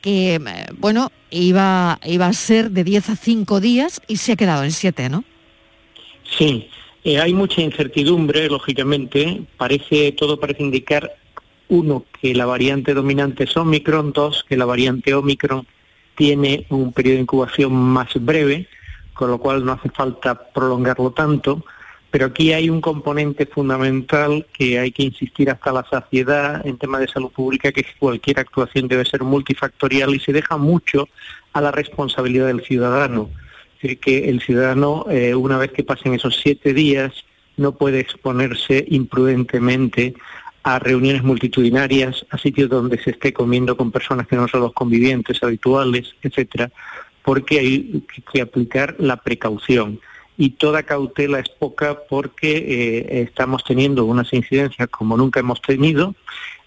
que, 0.00 0.36
eh, 0.36 0.40
bueno, 0.78 1.10
iba, 1.30 1.98
iba 2.04 2.26
a 2.26 2.32
ser 2.32 2.70
de 2.70 2.84
10 2.84 3.10
a 3.10 3.16
5 3.16 3.60
días 3.60 4.00
y 4.08 4.16
se 4.16 4.32
ha 4.32 4.36
quedado 4.36 4.64
en 4.64 4.72
7, 4.72 5.08
¿no? 5.08 5.24
Sí, 6.38 6.68
eh, 7.04 7.18
hay 7.18 7.34
mucha 7.34 7.60
incertidumbre, 7.60 8.48
lógicamente. 8.48 9.42
Parece, 9.56 10.12
todo 10.12 10.38
parece 10.38 10.62
indicar 10.62 11.16
uno, 11.68 12.04
que 12.20 12.34
la 12.34 12.46
variante 12.46 12.94
dominante 12.94 13.44
es 13.44 13.56
Omicron, 13.56 14.12
dos, 14.12 14.44
que 14.48 14.56
la 14.56 14.64
variante 14.64 15.14
Omicron 15.14 15.66
tiene 16.16 16.66
un 16.68 16.92
periodo 16.92 17.16
de 17.16 17.22
incubación 17.22 17.72
más 17.72 18.08
breve, 18.14 18.68
con 19.20 19.30
lo 19.30 19.36
cual 19.36 19.62
no 19.66 19.72
hace 19.72 19.90
falta 19.90 20.34
prolongarlo 20.34 21.10
tanto, 21.10 21.62
pero 22.10 22.24
aquí 22.24 22.54
hay 22.54 22.70
un 22.70 22.80
componente 22.80 23.44
fundamental 23.44 24.46
que 24.50 24.78
hay 24.78 24.92
que 24.92 25.02
insistir 25.02 25.50
hasta 25.50 25.72
la 25.72 25.84
saciedad 25.90 26.66
en 26.66 26.78
tema 26.78 26.98
de 26.98 27.06
salud 27.06 27.30
pública, 27.30 27.70
que 27.70 27.84
cualquier 27.98 28.40
actuación 28.40 28.88
debe 28.88 29.04
ser 29.04 29.22
multifactorial 29.22 30.14
y 30.14 30.20
se 30.20 30.32
deja 30.32 30.56
mucho 30.56 31.06
a 31.52 31.60
la 31.60 31.70
responsabilidad 31.70 32.46
del 32.46 32.62
ciudadano. 32.62 33.28
Es 33.74 33.82
decir, 33.82 34.00
que 34.00 34.30
el 34.30 34.40
ciudadano, 34.40 35.04
eh, 35.10 35.34
una 35.34 35.58
vez 35.58 35.70
que 35.72 35.84
pasen 35.84 36.14
esos 36.14 36.40
siete 36.42 36.72
días, 36.72 37.12
no 37.58 37.72
puede 37.72 38.00
exponerse 38.00 38.86
imprudentemente 38.88 40.14
a 40.62 40.78
reuniones 40.78 41.22
multitudinarias, 41.22 42.24
a 42.30 42.38
sitios 42.38 42.70
donde 42.70 42.96
se 43.02 43.10
esté 43.10 43.34
comiendo 43.34 43.76
con 43.76 43.90
personas 43.90 44.26
que 44.26 44.36
no 44.36 44.48
son 44.48 44.62
los 44.62 44.72
convivientes 44.72 45.42
habituales, 45.42 46.14
etcétera, 46.22 46.70
porque 47.24 47.58
hay 47.58 48.04
que 48.32 48.40
aplicar 48.40 48.96
la 48.98 49.16
precaución. 49.16 50.00
Y 50.36 50.50
toda 50.50 50.84
cautela 50.84 51.38
es 51.38 51.48
poca 51.48 51.98
porque 52.08 52.56
eh, 52.56 53.22
estamos 53.22 53.62
teniendo 53.64 54.06
unas 54.06 54.32
incidencias 54.32 54.88
como 54.88 55.16
nunca 55.16 55.40
hemos 55.40 55.60
tenido. 55.60 56.14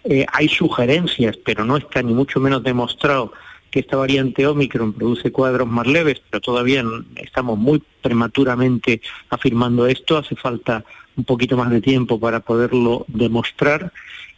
Eh, 0.04 0.26
hay 0.32 0.48
sugerencias, 0.48 1.38
pero 1.38 1.66
no 1.66 1.78
está 1.78 2.04
ni 2.04 2.13
mucho 2.13 2.39
menos 2.39 2.62
demostrado 2.63 3.34
que 3.74 3.80
esta 3.80 3.98
variante 3.98 4.46
Omicron 4.46 4.94
produce 4.94 5.32
cuadros 5.32 5.68
más 5.68 5.88
leves, 5.88 6.22
pero 6.30 6.39
todavía 6.39 6.86
estamos 7.16 7.58
muy 7.58 7.82
prematuramente 8.04 9.02
afirmando 9.32 9.88
esto. 9.88 10.16
Hace 10.16 10.36
falta 10.36 10.86
un 11.18 11.24
poquito 11.24 11.58
más 11.58 11.72
de 11.72 11.82
tiempo 11.82 12.20
para 12.20 12.42
poderlo 12.42 13.06
demostrar. 13.08 13.92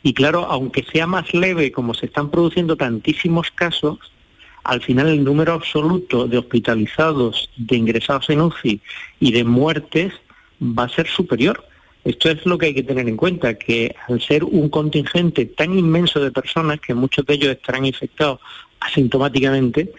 Y 0.04 0.14
claro, 0.14 0.46
aunque 0.46 0.84
sea 0.84 1.06
más 1.06 1.34
leve, 1.34 1.74
como 1.74 1.94
se 1.94 2.06
están 2.06 2.32
produciendo 2.32 2.78
tantísimos 2.78 3.52
casos, 3.52 4.00
al 4.66 4.82
final 4.82 5.08
el 5.08 5.24
número 5.24 5.54
absoluto 5.54 6.28
de 6.28 6.40
hospitalizados, 6.40 7.50
de 7.56 7.78
ingresados 7.78 8.30
en 8.32 8.42
UCI 8.42 8.82
y 9.20 9.32
de 9.32 9.44
muertes 9.44 10.12
va 10.62 10.84
a 10.84 10.90
ser 10.90 11.08
superior. 11.08 11.64
Esto 12.04 12.30
es 12.30 12.46
lo 12.46 12.58
que 12.58 12.68
hay 12.68 12.74
que 12.74 12.84
tener 12.84 13.08
en 13.08 13.16
cuenta, 13.16 13.54
que 13.56 13.96
al 14.08 14.22
ser 14.22 14.44
un 14.44 14.70
contingente 14.70 15.46
tan 15.46 15.78
inmenso 15.78 16.20
de 16.20 16.32
personas, 16.32 16.80
que 16.80 16.96
muchos 16.96 17.26
de 17.26 17.36
ellos 17.36 17.52
estarán 17.52 17.86
infectados 17.86 18.40
asintomáticamente, 18.80 19.92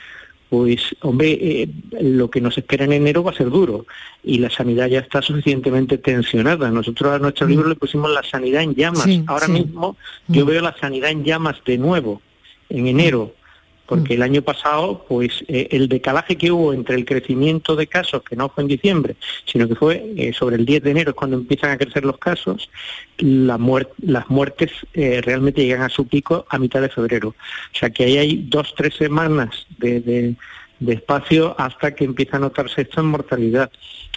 pues 0.49 0.95
hombre, 1.01 1.39
eh, 1.41 1.69
lo 2.01 2.29
que 2.29 2.41
nos 2.41 2.59
espera 2.59 2.85
en 2.85 2.93
enero 2.93 3.23
va 3.23 3.33
a 3.33 3.35
ser 3.35 3.51
duro 3.51 3.87
y 4.23 4.39
la 4.39 4.51
sanidad 4.51 4.89
ya 4.89 5.01
está 5.01 5.23
suficientemente 5.23 5.99
tensionada. 5.99 6.71
Nosotros 6.71 7.13
a 7.13 7.19
nuestro 7.21 7.47
mm. 7.47 7.51
libro 7.51 7.69
le 7.69 7.75
pusimos 7.77 8.11
la 8.11 8.23
sanidad 8.25 8.63
en 8.63 8.75
llamas. 8.75 9.09
Ahora 9.27 9.49
mismo 9.49 9.97
yo 10.27 10.45
mm. 10.45 10.49
veo 10.49 10.63
la 10.63 10.77
sanidad 10.77 11.11
en 11.11 11.25
llamas 11.25 11.57
de 11.65 11.79
nuevo, 11.79 12.21
en 12.69 12.87
enero 12.89 13.33
porque 13.87 14.15
mm. 14.15 14.17
el 14.17 14.23
año 14.23 14.43
pasado, 14.43 15.05
pues 15.09 15.45
eh, 15.49 15.69
el 15.71 15.89
decalaje 15.89 16.37
que 16.37 16.51
hubo 16.51 16.73
entre 16.73 16.97
el 16.97 17.05
crecimiento 17.05 17.77
de 17.77 17.87
casos, 17.87 18.23
que 18.23 18.37
no 18.37 18.49
fue 18.49 18.63
en 18.63 18.69
diciembre, 18.69 19.17
sino 19.45 19.69
que 19.69 19.75
fue 19.75 20.13
eh, 20.17 20.33
sobre 20.33 20.57
el 20.57 20.67
10 20.67 20.83
de 20.83 20.91
enero, 20.91 21.11
es 21.11 21.17
cuando 21.17 21.37
empiezan 21.37 21.71
a 21.71 21.79
crecer 21.79 22.05
los 22.05 22.19
casos, 22.19 22.71
la 23.19 23.59
las 24.03 24.31
muertes 24.31 24.71
eh, 24.95 25.21
realmente 25.23 25.65
llegan 25.65 25.83
a 25.83 25.89
su 25.89 26.07
pico 26.07 26.47
a 26.49 26.59
mitad 26.59 26.81
de 26.81 26.89
febrero. 26.89 27.29
O 27.29 27.79
sea 27.79 27.91
que 27.91 28.05
ahí 28.05 28.19
hay 28.19 28.47
dos, 28.49 28.75
tres 28.77 28.95
semanas 28.95 29.67
de 29.79 30.37
de 30.81 30.95
espacio 30.95 31.55
hasta 31.59 31.95
que 31.95 32.05
empieza 32.05 32.37
a 32.37 32.41
notarse 32.41 32.83
esto 32.83 33.01
en 33.01 33.07
mortalidad. 33.07 33.71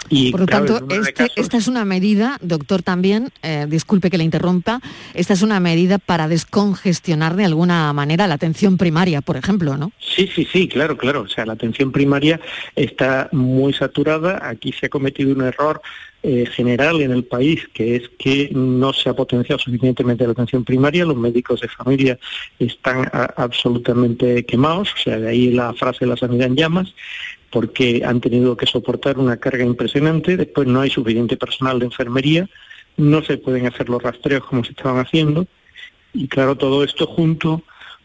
Y, 0.08 0.32
Por 0.32 0.42
lo 0.42 0.46
tanto, 0.48 0.80
este, 0.90 1.28
esta 1.36 1.58
es 1.58 1.68
una 1.68 1.86
medida, 1.86 2.38
doctor, 2.42 2.82
también, 2.82 3.30
eh, 3.44 3.66
disculpe 3.68 4.10
que 4.10 4.18
le 4.18 4.24
interrumpa, 4.24 4.82
esta 5.14 5.34
es 5.34 5.42
una 5.42 5.60
medida 5.60 5.98
para 5.98 6.28
descongestionar 6.28 7.36
de 7.36 7.46
alguna 7.46 7.92
manera 7.94 8.26
la 8.28 8.36
atención 8.36 8.78
primaria, 8.78 9.22
por 9.22 9.38
ejemplo, 9.38 9.78
¿no? 9.78 9.92
Sí, 10.00 10.30
sí, 10.34 10.48
sí, 10.52 10.68
claro, 10.68 10.98
claro. 10.98 11.22
O 11.22 11.28
sea, 11.28 11.46
la 11.46 11.54
atención 11.54 11.92
primaria 11.92 12.40
está 12.76 13.30
muy 13.32 13.74
saturada. 13.74 14.40
Aquí 14.42 14.72
se 14.72 14.88
ha 14.88 14.90
cometido 14.90 15.32
un 15.34 15.42
error 15.42 15.82
eh, 16.22 16.46
general 16.48 17.00
en 17.02 17.12
el 17.12 17.24
país, 17.24 17.66
que 17.74 17.96
es 17.96 18.10
que 18.20 18.50
no 18.52 18.92
se 18.92 19.10
ha 19.10 19.14
potenciado 19.14 19.58
suficientemente 19.58 20.26
la 20.26 20.34
atención 20.34 20.66
primaria, 20.66 21.06
los 21.06 21.16
médicos 21.16 21.62
de 21.62 21.70
familia 21.70 22.20
están 22.60 23.10
absolutamente 23.38 24.46
quemados, 24.46 24.94
o 24.94 24.98
sea, 24.98 25.18
de 25.18 25.30
ahí 25.30 25.52
la 25.52 25.74
frase 25.74 26.00
de 26.02 26.08
la 26.08 26.18
sanidad 26.18 26.48
en 26.48 26.58
llamas, 26.58 26.94
porque 27.52 28.04
han 28.06 28.22
tenido 28.22 28.56
que 28.56 28.66
soportar 28.66 29.18
una 29.18 29.38
carga 29.38 29.64
impresionante, 29.64 30.38
después 30.38 30.68
no 30.68 30.82
hay 30.82 30.90
suficiente 30.90 31.38
personal 31.38 31.80
de 31.80 31.86
enfermería, 31.86 32.50
no 32.98 33.24
se 33.24 33.38
pueden 33.38 33.66
hacer 33.66 33.90
los 33.90 34.02
rastreos 34.02 34.44
como 34.46 34.64
se 34.64 34.72
estaban 34.72 35.04
haciendo, 35.04 35.48
y 36.14 36.28
claro, 36.28 36.56
todo 36.56 36.84
esto 36.84 37.08
junto 37.08 37.64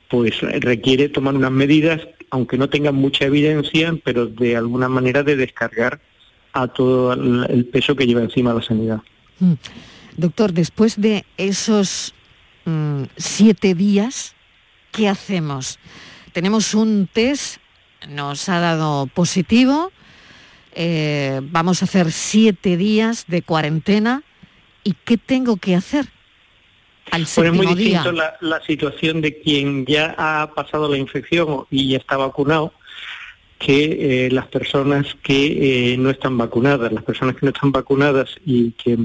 pues 0.08 0.40
requiere 0.40 1.08
tomar 1.08 1.34
unas 1.34 1.50
medidas, 1.50 2.00
aunque 2.30 2.58
no 2.58 2.68
tengan 2.68 2.94
mucha 2.94 3.24
evidencia, 3.24 3.94
pero 4.04 4.26
de 4.26 4.56
alguna 4.56 4.88
manera 4.88 5.22
de 5.22 5.36
descargar 5.36 6.00
a 6.52 6.68
todo 6.68 7.12
el 7.12 7.66
peso 7.66 7.96
que 7.96 8.06
lleva 8.06 8.22
encima 8.22 8.54
la 8.54 8.62
sanidad. 8.62 9.00
Mm. 9.40 9.54
Doctor, 10.16 10.52
después 10.52 11.00
de 11.00 11.24
esos 11.36 12.14
mm, 12.64 13.04
siete 13.16 13.74
días, 13.74 14.34
¿qué 14.92 15.08
hacemos? 15.08 15.80
Tenemos 16.32 16.74
un 16.74 17.08
test, 17.12 17.58
nos 18.08 18.48
ha 18.48 18.60
dado 18.60 19.06
positivo, 19.06 19.92
eh, 20.74 21.40
vamos 21.42 21.82
a 21.82 21.84
hacer 21.84 22.10
siete 22.12 22.76
días 22.76 23.24
de 23.28 23.42
cuarentena, 23.42 24.22
¿y 24.82 24.94
qué 25.04 25.16
tengo 25.16 25.56
que 25.56 25.74
hacer? 25.74 26.06
Al 27.10 27.22
pues 27.22 27.38
es 27.38 27.52
muy 27.52 27.66
distinto 27.66 28.12
la, 28.12 28.36
la 28.40 28.62
situación 28.62 29.20
de 29.20 29.38
quien 29.38 29.84
ya 29.86 30.14
ha 30.16 30.52
pasado 30.54 30.88
la 30.88 30.96
infección 30.96 31.66
y 31.70 31.88
ya 31.88 31.98
está 31.98 32.16
vacunado, 32.16 32.72
que 33.58 34.26
eh, 34.26 34.30
las 34.30 34.46
personas 34.48 35.16
que 35.22 35.92
eh, 35.92 35.96
no 35.96 36.10
están 36.10 36.36
vacunadas, 36.36 36.92
las 36.92 37.04
personas 37.04 37.36
que 37.36 37.46
no 37.46 37.52
están 37.52 37.72
vacunadas 37.72 38.36
y 38.44 38.72
que 38.72 38.98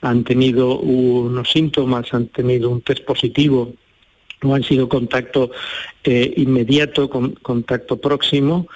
han 0.00 0.24
tenido 0.24 0.78
unos 0.78 1.50
síntomas, 1.50 2.12
han 2.12 2.28
tenido 2.28 2.70
un 2.70 2.80
test 2.80 3.04
positivo 3.04 3.74
no 4.42 4.54
han 4.54 4.62
sido 4.62 4.88
contacto 4.88 5.50
eh, 6.04 6.32
inmediato, 6.36 7.08
con, 7.10 7.32
contacto 7.32 8.00
próximo, 8.00 8.66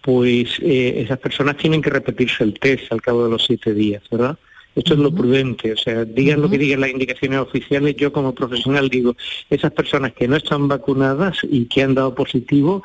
pues 0.00 0.58
esas 0.60 1.18
personas 1.20 1.56
tienen 1.56 1.80
que 1.80 1.90
repetirse 1.90 2.42
el 2.42 2.54
test 2.54 2.92
al 2.92 3.00
cabo 3.00 3.22
de 3.24 3.30
los 3.30 3.44
siete 3.44 3.72
días, 3.72 4.02
¿verdad? 4.10 4.36
Esto 4.74 4.94
es 4.94 5.00
lo 5.00 5.14
prudente, 5.14 5.72
o 5.72 5.76
sea, 5.76 6.04
digan 6.04 6.40
lo 6.40 6.50
que 6.50 6.58
digan 6.58 6.80
las 6.80 6.90
indicaciones 6.90 7.38
oficiales, 7.38 7.94
yo 7.94 8.12
como 8.12 8.34
profesional 8.34 8.88
digo, 8.88 9.14
esas 9.48 9.70
personas 9.70 10.12
que 10.14 10.26
no 10.26 10.34
están 10.34 10.66
vacunadas 10.66 11.38
y 11.42 11.66
que 11.66 11.82
han 11.82 11.94
dado 11.94 12.14
positivo, 12.14 12.82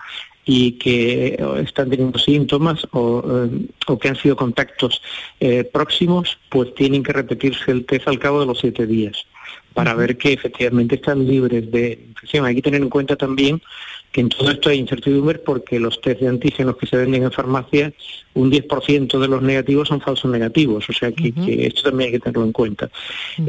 y 0.48 0.72
que 0.74 1.38
están 1.58 1.90
teniendo 1.90 2.18
síntomas 2.18 2.88
o, 2.92 3.22
eh, 3.28 3.98
que 4.00 4.08
han 4.08 4.16
sido 4.16 4.38
contactos 4.38 5.02
eh, 5.42 5.66
próximos, 5.66 6.40
pues 6.50 6.74
tienen 6.74 7.04
que 7.04 7.12
repetirse 7.12 7.70
el 7.70 7.86
test 7.86 8.08
al 8.08 8.18
cabo 8.18 8.40
de 8.40 8.46
los 8.46 8.60
siete 8.60 8.88
días 8.88 9.26
para 9.78 9.94
ver 9.94 10.18
que 10.18 10.34
efectivamente 10.34 10.96
están 10.96 11.28
libres 11.28 11.70
de 11.70 12.00
infección. 12.08 12.48
Hay 12.48 12.56
que 12.56 12.64
tener 12.64 12.82
en 12.82 12.90
cuenta 12.90 13.16
también 13.16 13.62
que 14.12 14.22
en 14.22 14.30
todo 14.30 14.50
esto 14.50 14.72
hay 14.72 14.80
incertidumbre 14.80 15.38
porque 15.38 15.80
los 15.80 16.02
test 16.02 16.20
de 16.20 16.28
antígenos 16.28 16.78
que 16.78 16.88
se 16.88 16.98
venden 16.98 17.22
en 17.22 17.32
farmacia, 17.32 17.94
un 18.34 18.52
10% 18.52 19.20
de 19.20 19.28
los 19.28 19.44
negativos 19.44 19.90
son 19.90 20.02
falsos 20.02 20.32
negativos, 20.32 20.90
o 20.90 20.94
sea 20.94 21.12
que, 21.12 21.32
esto 21.68 21.84
también 21.84 22.08
hay 22.08 22.14
que 22.14 22.20
tenerlo 22.20 22.46
en 22.46 22.54
cuenta. 22.54 22.90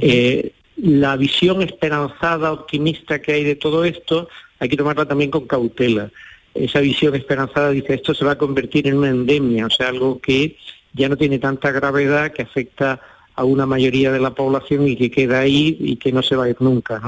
Eh, 0.02 0.52
la 0.76 1.16
visión 1.16 1.62
esperanzada, 1.62 2.52
optimista 2.52 3.22
que 3.22 3.32
hay 3.32 3.44
de 3.44 3.54
todo 3.54 3.86
esto 3.86 4.28
hay 4.58 4.68
que 4.68 4.76
tomarla 4.76 5.06
también 5.06 5.30
con 5.30 5.46
cautela. 5.46 6.10
Esa 6.52 6.80
visión 6.80 7.14
esperanzada 7.14 7.70
dice 7.70 7.94
esto 7.94 8.12
se 8.12 8.26
va 8.26 8.32
a 8.32 8.38
convertir 8.38 8.86
en 8.86 8.98
una 8.98 9.08
endemia, 9.08 9.64
o 9.64 9.70
sea, 9.70 9.88
algo 9.88 10.20
que 10.20 10.58
ya 10.92 11.08
no 11.08 11.16
tiene 11.16 11.38
tanta 11.38 11.70
gravedad, 11.70 12.32
que 12.32 12.42
afecta 12.42 13.00
a 13.38 13.44
una 13.44 13.66
mayoría 13.66 14.10
de 14.10 14.18
la 14.18 14.34
población 14.34 14.88
y 14.88 14.96
que 14.96 15.12
queda 15.12 15.38
ahí 15.38 15.76
y 15.78 15.94
que 15.96 16.10
no 16.10 16.24
se 16.24 16.34
va 16.34 16.44
a 16.44 16.50
ir 16.50 16.56
nunca. 16.58 17.00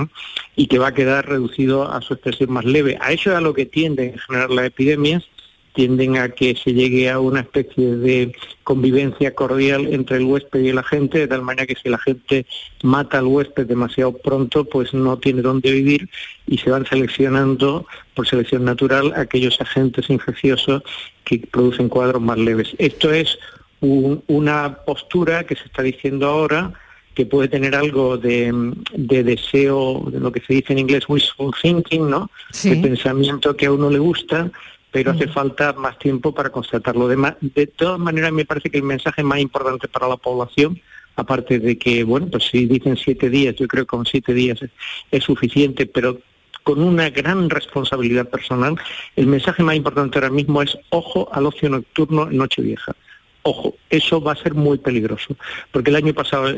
Y 0.55 0.69
que 0.69 0.79
va 0.79 0.89
a 0.89 0.95
quedar 0.95 1.29
reducido 1.29 1.91
a 1.91 2.01
su 2.01 2.15
expresión 2.15 2.53
más 2.53 2.65
leve. 2.65 2.97
A 3.01 3.13
eso 3.13 3.31
es 3.31 3.37
a 3.37 3.41
lo 3.41 3.53
que 3.53 3.67
tienden 3.67 4.13
en 4.13 4.19
general 4.19 4.55
las 4.55 4.67
epidemias, 4.67 5.29
tienden 5.75 6.17
a 6.19 6.29
que 6.29 6.55
se 6.55 6.73
llegue 6.73 7.11
a 7.11 7.19
una 7.19 7.41
especie 7.41 7.97
de 7.97 8.33
convivencia 8.63 9.35
cordial 9.35 9.89
entre 9.93 10.19
el 10.19 10.25
huésped 10.25 10.61
y 10.61 10.69
el 10.69 10.79
agente, 10.79 11.19
de 11.19 11.27
tal 11.27 11.43
manera 11.43 11.67
que 11.67 11.75
si 11.75 11.89
la 11.89 11.99
gente 11.99 12.47
mata 12.85 13.19
al 13.19 13.27
huésped 13.27 13.67
demasiado 13.67 14.13
pronto, 14.13 14.65
pues 14.65 14.95
no 14.95 15.19
tiene 15.19 15.43
dónde 15.43 15.73
vivir 15.73 16.09
y 16.47 16.59
se 16.59 16.71
van 16.71 16.87
seleccionando 16.87 17.87
por 18.15 18.29
selección 18.29 18.65
natural 18.65 19.13
aquellos 19.17 19.61
agentes 19.61 20.09
infecciosos 20.11 20.83
que 21.25 21.39
producen 21.39 21.89
cuadros 21.89 22.23
más 22.23 22.39
leves. 22.39 22.75
Esto 22.79 23.13
es 23.13 23.37
una 23.81 24.79
postura 24.85 25.45
que 25.45 25.57
se 25.57 25.65
está 25.65 25.83
diciendo 25.83 26.27
ahora 26.27 26.73
que 27.15 27.27
puede 27.27 27.49
tener 27.49 27.75
algo 27.75 28.17
de, 28.17 28.53
deseo, 28.95 30.05
de 30.11 30.21
lo 30.21 30.31
que 30.31 30.41
se 30.41 30.55
dice 30.55 30.73
en 30.73 30.81
inglés 30.81 31.09
wishful 31.09 31.53
thinking, 31.61 32.09
¿no? 32.09 32.31
De 32.63 32.77
pensamiento 32.77 33.57
que 33.57 33.67
a 33.67 33.73
uno 33.73 33.91
le 33.91 33.99
gusta, 33.99 34.51
pero 34.91 35.11
hace 35.11 35.29
falta 35.29 35.73
más 35.73 35.99
tiempo 35.99 36.33
para 36.33 36.51
constatarlo. 36.51 37.09
De, 37.09 37.35
de 37.41 37.67
todas 37.67 37.99
maneras, 37.99 38.33
me 38.33 38.45
parece 38.45 38.71
que 38.71 38.79
el 38.79 38.85
mensaje 38.85 39.23
más 39.23 39.41
importante 39.41 39.89
para 39.89 40.09
la 40.09 40.17
población, 40.17 40.81
aparte 41.17 41.59
de 41.59 41.77
que, 41.79 42.05
bueno, 42.05 42.29
pues 42.31 42.45
si 42.45 42.67
dicen 42.67 42.97
siete 42.97 43.29
días, 43.29 43.57
yo 43.57 43.67
creo 43.67 43.85
que 43.85 43.89
con 43.89 44.07
siete 44.07 44.33
días 44.33 44.63
es, 44.63 44.71
es 45.11 45.25
suficiente, 45.25 45.87
pero 45.87 46.21
con 46.63 46.83
una 46.83 47.11
gran 47.11 47.51
responsabilidad 47.51 48.29
personal, 48.29 48.77
el 49.17 49.27
mensaje 49.27 49.63
más 49.63 49.77
importante 49.77 50.19
ahora 50.19 50.31
mismo 50.31 50.63
es 50.63 50.79
ojo 50.91 51.29
al 51.33 51.47
ocio 51.47 51.69
nocturno 51.69 52.31
en 52.31 52.37
Nochevieja. 52.37 52.95
Ojo, 53.43 53.75
eso 53.89 54.21
va 54.21 54.33
a 54.33 54.37
ser 54.37 54.55
muy 54.55 54.79
peligroso, 54.79 55.35
porque 55.73 55.91
el 55.91 55.97
año 55.97 56.13
pasado 56.13 56.49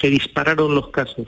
se 0.00 0.10
dispararon 0.10 0.74
los 0.74 0.88
casos 0.90 1.26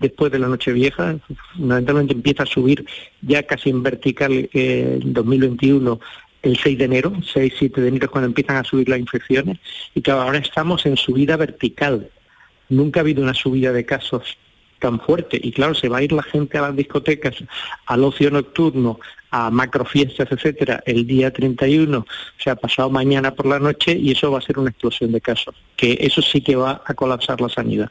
después 0.00 0.32
de 0.32 0.38
la 0.38 0.48
Nochevieja, 0.48 1.18
fundamentalmente 1.54 2.14
empieza 2.14 2.42
a 2.42 2.46
subir 2.46 2.84
ya 3.22 3.42
casi 3.42 3.70
en 3.70 3.82
vertical 3.82 4.32
eh, 4.32 4.98
en 5.00 5.12
2021 5.12 6.00
el 6.42 6.56
6 6.56 6.78
de 6.78 6.84
enero, 6.84 7.12
6-7 7.12 7.74
de 7.74 7.88
enero 7.88 8.06
es 8.06 8.10
cuando 8.10 8.28
empiezan 8.28 8.56
a 8.56 8.64
subir 8.64 8.88
las 8.88 8.98
infecciones, 8.98 9.58
y 9.94 10.00
que 10.00 10.10
ahora 10.10 10.38
estamos 10.38 10.86
en 10.86 10.96
subida 10.96 11.36
vertical. 11.36 12.10
Nunca 12.70 13.00
ha 13.00 13.02
habido 13.02 13.22
una 13.22 13.34
subida 13.34 13.72
de 13.72 13.84
casos 13.84 14.38
tan 14.80 14.98
fuerte. 15.00 15.38
Y 15.40 15.52
claro, 15.52 15.74
se 15.74 15.88
va 15.88 15.98
a 15.98 16.02
ir 16.02 16.12
la 16.12 16.22
gente 16.24 16.58
a 16.58 16.62
las 16.62 16.76
discotecas, 16.76 17.36
al 17.86 18.02
ocio 18.02 18.30
nocturno, 18.30 18.98
a 19.30 19.50
macrofiestas, 19.50 20.32
etcétera, 20.32 20.82
el 20.86 21.06
día 21.06 21.32
31, 21.32 21.98
o 21.98 22.06
sea, 22.42 22.56
pasado 22.56 22.90
mañana 22.90 23.32
por 23.32 23.46
la 23.46 23.60
noche, 23.60 23.92
y 23.92 24.10
eso 24.10 24.32
va 24.32 24.38
a 24.38 24.42
ser 24.42 24.58
una 24.58 24.70
explosión 24.70 25.12
de 25.12 25.20
casos, 25.20 25.54
que 25.76 25.96
eso 26.00 26.20
sí 26.20 26.40
que 26.40 26.56
va 26.56 26.82
a 26.84 26.94
colapsar 26.94 27.40
la 27.40 27.48
sanidad. 27.48 27.90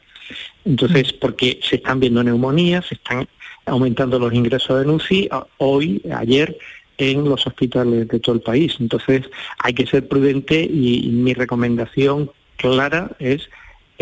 Entonces, 0.66 1.14
porque 1.14 1.58
se 1.62 1.76
están 1.76 2.00
viendo 2.00 2.22
neumonías, 2.22 2.86
se 2.86 2.96
están 2.96 3.26
aumentando 3.64 4.18
los 4.18 4.34
ingresos 4.34 4.84
de 4.84 4.90
UCI, 4.90 5.28
hoy, 5.58 6.02
ayer, 6.14 6.58
en 6.98 7.24
los 7.24 7.46
hospitales 7.46 8.08
de 8.08 8.20
todo 8.20 8.34
el 8.34 8.42
país. 8.42 8.76
Entonces, 8.78 9.22
hay 9.58 9.72
que 9.72 9.86
ser 9.86 10.06
prudente 10.06 10.60
y 10.60 11.08
mi 11.10 11.32
recomendación 11.32 12.30
clara 12.56 13.10
es 13.18 13.48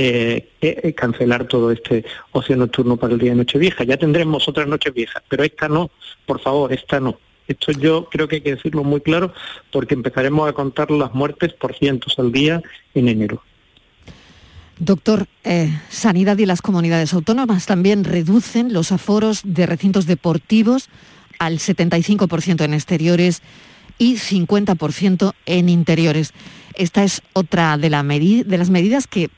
eh, 0.00 0.50
eh, 0.60 0.94
cancelar 0.94 1.48
todo 1.48 1.72
este 1.72 2.04
ocio 2.30 2.54
nocturno 2.54 2.96
para 2.96 3.14
el 3.14 3.18
día 3.18 3.30
de 3.30 3.38
Nochevieja. 3.38 3.82
Ya 3.82 3.96
tendremos 3.96 4.46
otras 4.46 4.68
Nocheviejas, 4.68 5.24
pero 5.28 5.42
esta 5.42 5.68
no, 5.68 5.90
por 6.24 6.40
favor, 6.40 6.72
esta 6.72 7.00
no. 7.00 7.18
Esto 7.48 7.72
yo 7.72 8.08
creo 8.08 8.28
que 8.28 8.36
hay 8.36 8.42
que 8.42 8.54
decirlo 8.54 8.84
muy 8.84 9.00
claro 9.00 9.32
porque 9.72 9.94
empezaremos 9.94 10.48
a 10.48 10.52
contar 10.52 10.92
las 10.92 11.12
muertes 11.14 11.52
por 11.52 11.74
cientos 11.74 12.16
al 12.20 12.30
día 12.30 12.62
en 12.94 13.08
enero. 13.08 13.42
Doctor, 14.78 15.26
eh, 15.42 15.76
Sanidad 15.88 16.38
y 16.38 16.46
las 16.46 16.62
comunidades 16.62 17.12
autónomas 17.12 17.66
también 17.66 18.04
reducen 18.04 18.72
los 18.72 18.92
aforos 18.92 19.40
de 19.42 19.66
recintos 19.66 20.06
deportivos 20.06 20.90
al 21.40 21.58
75% 21.58 22.64
en 22.64 22.72
exteriores 22.72 23.42
y 23.98 24.14
50% 24.14 25.32
en 25.46 25.68
interiores. 25.68 26.32
Esta 26.78 27.04
es 27.04 27.22
otra 27.34 27.76
de, 27.76 27.90
la 27.90 28.02
de 28.02 28.58
las 28.58 28.70
medidas 28.70 29.06
que 29.06 29.28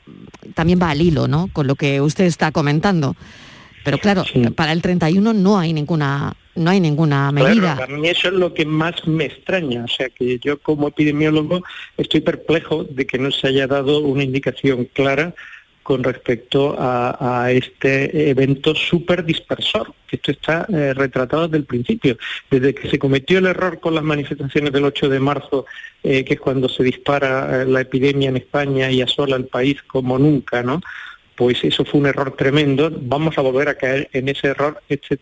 también 0.53 0.79
va 0.81 0.91
al 0.91 1.01
hilo 1.01 1.27
¿no? 1.27 1.49
con 1.51 1.67
lo 1.67 1.75
que 1.75 1.99
usted 1.99 2.25
está 2.25 2.51
comentando. 2.51 3.15
Pero 3.83 3.97
claro, 3.97 4.23
para 4.55 4.71
el 4.71 4.81
31 4.81 5.33
no 5.33 5.57
hay 5.59 5.73
ninguna 5.73 6.35
no 6.53 6.69
hay 6.69 6.79
ninguna 6.79 7.31
medida. 7.31 7.77
Claro, 7.77 7.97
mí 7.97 8.09
eso 8.09 8.27
es 8.27 8.33
lo 8.33 8.53
que 8.53 8.65
más 8.65 9.07
me 9.07 9.25
extraña, 9.25 9.85
o 9.85 9.87
sea 9.87 10.09
que 10.09 10.37
yo 10.39 10.59
como 10.59 10.89
epidemiólogo 10.89 11.63
estoy 11.97 12.21
perplejo 12.21 12.83
de 12.83 13.07
que 13.07 13.17
no 13.17 13.31
se 13.31 13.47
haya 13.47 13.67
dado 13.67 13.99
una 13.99 14.23
indicación 14.23 14.85
clara 14.93 15.33
con 15.83 16.03
respecto 16.03 16.75
a, 16.77 17.49
este 17.51 18.29
evento 18.29 18.75
súper 18.75 19.25
dispersor, 19.25 19.93
que 20.07 20.17
esto 20.17 20.31
está 20.31 20.65
eh, 20.71 20.93
retratado 20.93 21.47
desde 21.47 21.57
el 21.57 21.65
principio. 21.65 22.17
Desde 22.49 22.73
que 22.73 22.89
se 22.89 22.99
cometió 22.99 23.39
el 23.39 23.47
error 23.47 23.79
con 23.79 23.95
las 23.95 24.03
manifestaciones 24.03 24.71
del 24.71 24.85
8 24.85 25.09
de 25.09 25.19
marzo, 25.19 25.65
eh, 26.03 26.23
que 26.23 26.35
es 26.35 26.39
cuando 26.39 26.69
se 26.69 26.83
dispara 26.83 27.61
eh, 27.61 27.65
la 27.65 27.81
epidemia 27.81 28.29
en 28.29 28.37
España 28.37 28.91
y 28.91 29.01
asola 29.01 29.35
el 29.35 29.45
país 29.45 29.81
como 29.83 30.17
nunca, 30.19 30.63
¿no? 30.63 30.81
Pues 31.35 31.63
eso 31.63 31.83
fue 31.83 31.99
un 31.99 32.05
error 32.07 32.35
tremendo. 32.35 32.91
Vamos 33.01 33.37
a 33.37 33.41
volver 33.41 33.69
a 33.69 33.75
caer 33.75 34.09
en 34.13 34.29
ese 34.29 34.47
error 34.47 34.81
este 34.87 35.19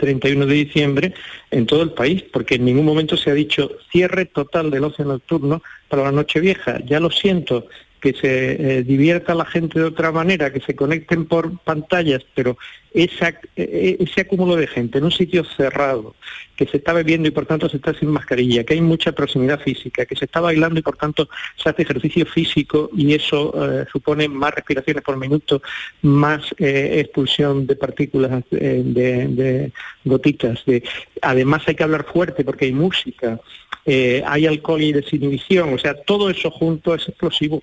31 0.00 0.46
de 0.46 0.54
diciembre 0.54 1.14
en 1.50 1.66
todo 1.66 1.82
el 1.82 1.92
país, 1.92 2.22
porque 2.32 2.56
en 2.56 2.64
ningún 2.64 2.86
momento 2.86 3.16
se 3.16 3.30
ha 3.30 3.34
dicho 3.34 3.70
cierre 3.92 4.24
total 4.24 4.70
del 4.70 4.84
ocio 4.84 5.04
nocturno 5.04 5.62
para 5.88 6.04
la 6.04 6.12
noche 6.12 6.40
vieja. 6.40 6.80
Ya 6.84 6.98
lo 7.00 7.10
siento, 7.10 7.66
que 8.00 8.14
se 8.14 8.78
eh, 8.78 8.82
divierta 8.82 9.34
la 9.34 9.44
gente 9.44 9.78
de 9.78 9.84
otra 9.84 10.10
manera, 10.10 10.52
que 10.52 10.60
se 10.60 10.74
conecten 10.74 11.26
por 11.26 11.58
pantallas, 11.58 12.24
pero 12.34 12.56
esa, 12.94 13.38
e, 13.56 13.98
ese 14.00 14.22
acúmulo 14.22 14.56
de 14.56 14.66
gente 14.66 14.98
en 14.98 15.04
un 15.04 15.12
sitio 15.12 15.44
cerrado, 15.44 16.14
que 16.56 16.66
se 16.66 16.78
está 16.78 16.94
bebiendo 16.94 17.28
y 17.28 17.30
por 17.30 17.44
tanto 17.44 17.68
se 17.68 17.76
está 17.76 17.92
sin 17.92 18.08
mascarilla, 18.08 18.64
que 18.64 18.74
hay 18.74 18.80
mucha 18.80 19.12
proximidad 19.12 19.60
física, 19.60 20.06
que 20.06 20.16
se 20.16 20.24
está 20.24 20.40
bailando 20.40 20.80
y 20.80 20.82
por 20.82 20.96
tanto 20.96 21.28
se 21.56 21.68
hace 21.68 21.82
ejercicio 21.82 22.24
físico 22.24 22.90
y 22.96 23.14
eso 23.14 23.52
eh, 23.54 23.84
supone 23.92 24.28
más 24.28 24.54
respiraciones 24.54 25.02
por 25.02 25.18
minuto, 25.18 25.60
más 26.00 26.54
eh, 26.58 27.00
expulsión 27.00 27.66
de 27.66 27.76
partículas, 27.76 28.42
de, 28.50 29.72
gotitas. 30.04 30.64
De... 30.64 30.82
Además 31.20 31.62
hay 31.66 31.74
que 31.74 31.84
hablar 31.84 32.06
fuerte 32.10 32.44
porque 32.44 32.64
hay 32.64 32.72
música, 32.72 33.38
hay 33.86 34.46
alcohol 34.46 34.80
y 34.80 34.92
desinhibición, 34.92 35.74
o 35.74 35.78
sea, 35.78 35.94
todo 35.94 36.30
eso 36.30 36.50
junto 36.50 36.94
es 36.94 37.08
explosivo. 37.08 37.62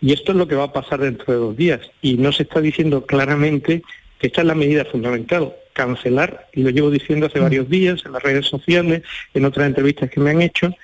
Y 0.00 0.12
esto 0.12 0.32
es 0.32 0.38
lo 0.38 0.46
que 0.46 0.54
va 0.54 0.64
a 0.64 0.72
pasar 0.72 1.00
dentro 1.00 1.32
de 1.32 1.38
dos 1.38 1.56
días. 1.56 1.80
Y 2.02 2.14
no 2.14 2.32
se 2.32 2.42
está 2.42 2.60
diciendo 2.60 3.06
claramente 3.06 3.82
que 4.18 4.26
esta 4.28 4.40
es 4.40 4.46
la 4.46 4.54
medida 4.54 4.84
fundamental, 4.84 5.54
cancelar, 5.72 6.48
y 6.52 6.62
lo 6.62 6.70
llevo 6.70 6.90
diciendo 6.90 7.26
hace 7.26 7.38
varios 7.38 7.68
días 7.68 8.02
en 8.04 8.12
las 8.12 8.22
redes 8.22 8.46
sociales, 8.46 9.02
en 9.34 9.44
otras 9.44 9.66
entrevistas 9.66 10.10
que 10.10 10.20
me 10.20 10.30
han 10.30 10.42
hecho, 10.42 10.74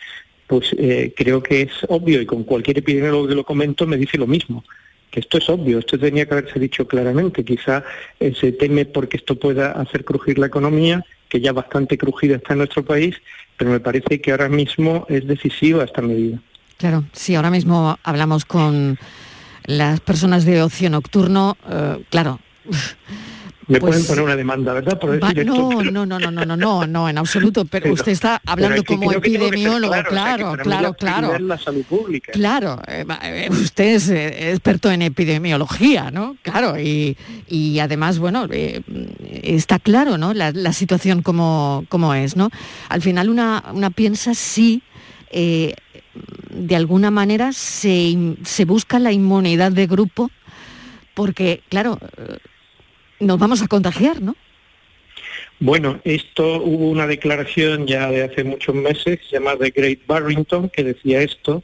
pues 0.46 0.74
eh, 0.78 1.14
creo 1.16 1.42
que 1.42 1.62
es 1.62 1.72
obvio, 1.88 2.20
y 2.20 2.26
con 2.26 2.44
cualquier 2.44 2.78
epidemiólogo 2.78 3.28
que 3.28 3.34
lo 3.34 3.44
comento 3.44 3.86
me 3.86 3.96
dice 3.96 4.18
lo 4.18 4.26
mismo, 4.26 4.64
que 5.10 5.20
esto 5.20 5.38
es 5.38 5.48
obvio, 5.48 5.78
esto 5.78 5.98
tenía 5.98 6.26
que 6.26 6.34
haberse 6.34 6.58
dicho 6.58 6.86
claramente, 6.86 7.42
quizá 7.42 7.84
eh, 8.20 8.34
se 8.38 8.52
teme 8.52 8.84
porque 8.84 9.16
esto 9.16 9.38
pueda 9.38 9.72
hacer 9.72 10.04
crujir 10.04 10.38
la 10.38 10.46
economía, 10.46 11.04
que 11.28 11.40
ya 11.40 11.52
bastante 11.52 11.96
crujida 11.96 12.36
está 12.36 12.52
en 12.52 12.58
nuestro 12.58 12.84
país, 12.84 13.16
pero 13.56 13.70
me 13.70 13.80
parece 13.80 14.20
que 14.20 14.30
ahora 14.30 14.50
mismo 14.50 15.06
es 15.08 15.26
decisiva 15.26 15.84
esta 15.84 16.02
medida. 16.02 16.38
Claro, 16.82 17.04
sí, 17.12 17.36
ahora 17.36 17.52
mismo 17.52 17.96
hablamos 18.02 18.44
con 18.44 18.98
las 19.66 20.00
personas 20.00 20.44
de 20.44 20.64
ocio 20.64 20.90
nocturno, 20.90 21.56
eh, 21.70 22.04
claro. 22.10 22.40
Me 23.68 23.78
pueden 23.78 24.00
pues 24.00 24.08
poner 24.08 24.24
una 24.24 24.34
demanda, 24.34 24.72
¿verdad? 24.72 24.98
Por 24.98 25.16
no, 25.44 25.80
no, 25.84 26.04
no, 26.04 26.18
no, 26.18 26.18
no, 26.18 26.44
no, 26.44 26.56
no, 26.56 26.86
no, 26.88 27.08
en 27.08 27.18
absoluto. 27.18 27.64
Pero 27.70 27.92
usted 27.92 28.10
está 28.10 28.42
hablando 28.44 28.82
como 28.82 29.12
epidemiólogo, 29.12 29.94
claro, 30.08 30.56
claro, 30.60 30.94
claro. 30.94 31.38
La 31.38 31.56
salud 31.56 31.84
pública. 31.84 32.32
Claro, 32.32 32.82
eh, 32.88 33.04
eh, 33.22 33.48
usted 33.52 33.94
es 33.94 34.10
experto 34.10 34.90
en 34.90 35.02
epidemiología, 35.02 36.10
¿no? 36.10 36.36
Claro, 36.42 36.80
y, 36.80 37.16
y 37.46 37.78
además, 37.78 38.18
bueno, 38.18 38.48
está 39.30 39.78
claro, 39.78 40.18
¿no? 40.18 40.34
La, 40.34 40.50
la 40.50 40.72
situación 40.72 41.22
como, 41.22 41.84
como, 41.88 42.12
es, 42.12 42.34
¿no? 42.34 42.50
Al 42.88 43.02
final 43.02 43.30
una, 43.30 43.62
una 43.72 43.90
piensa 43.90 44.34
sí 44.34 44.82
de 46.14 46.76
alguna 46.76 47.10
manera 47.10 47.52
se, 47.52 48.16
busca 48.66 48.98
la 48.98 49.12
inmunidad 49.12 49.72
de 49.72 49.86
grupo 49.86 50.30
porque, 51.14 51.62
claro, 51.68 51.98
eh, 52.16 52.38
nos 53.20 53.38
vamos 53.38 53.62
a 53.62 53.68
contagiar, 53.68 54.20
¿no? 54.20 54.36
Bueno, 55.60 56.00
esto 56.04 56.60
hubo 56.62 56.90
una 56.90 57.06
declaración 57.06 57.86
ya 57.86 58.10
de 58.10 58.24
hace 58.24 58.42
muchos 58.42 58.74
meses 58.74 59.20
llamada 59.30 59.58
The 59.58 59.70
Great 59.70 60.00
Barrington 60.06 60.68
que 60.68 60.82
decía 60.82 61.22
esto, 61.22 61.62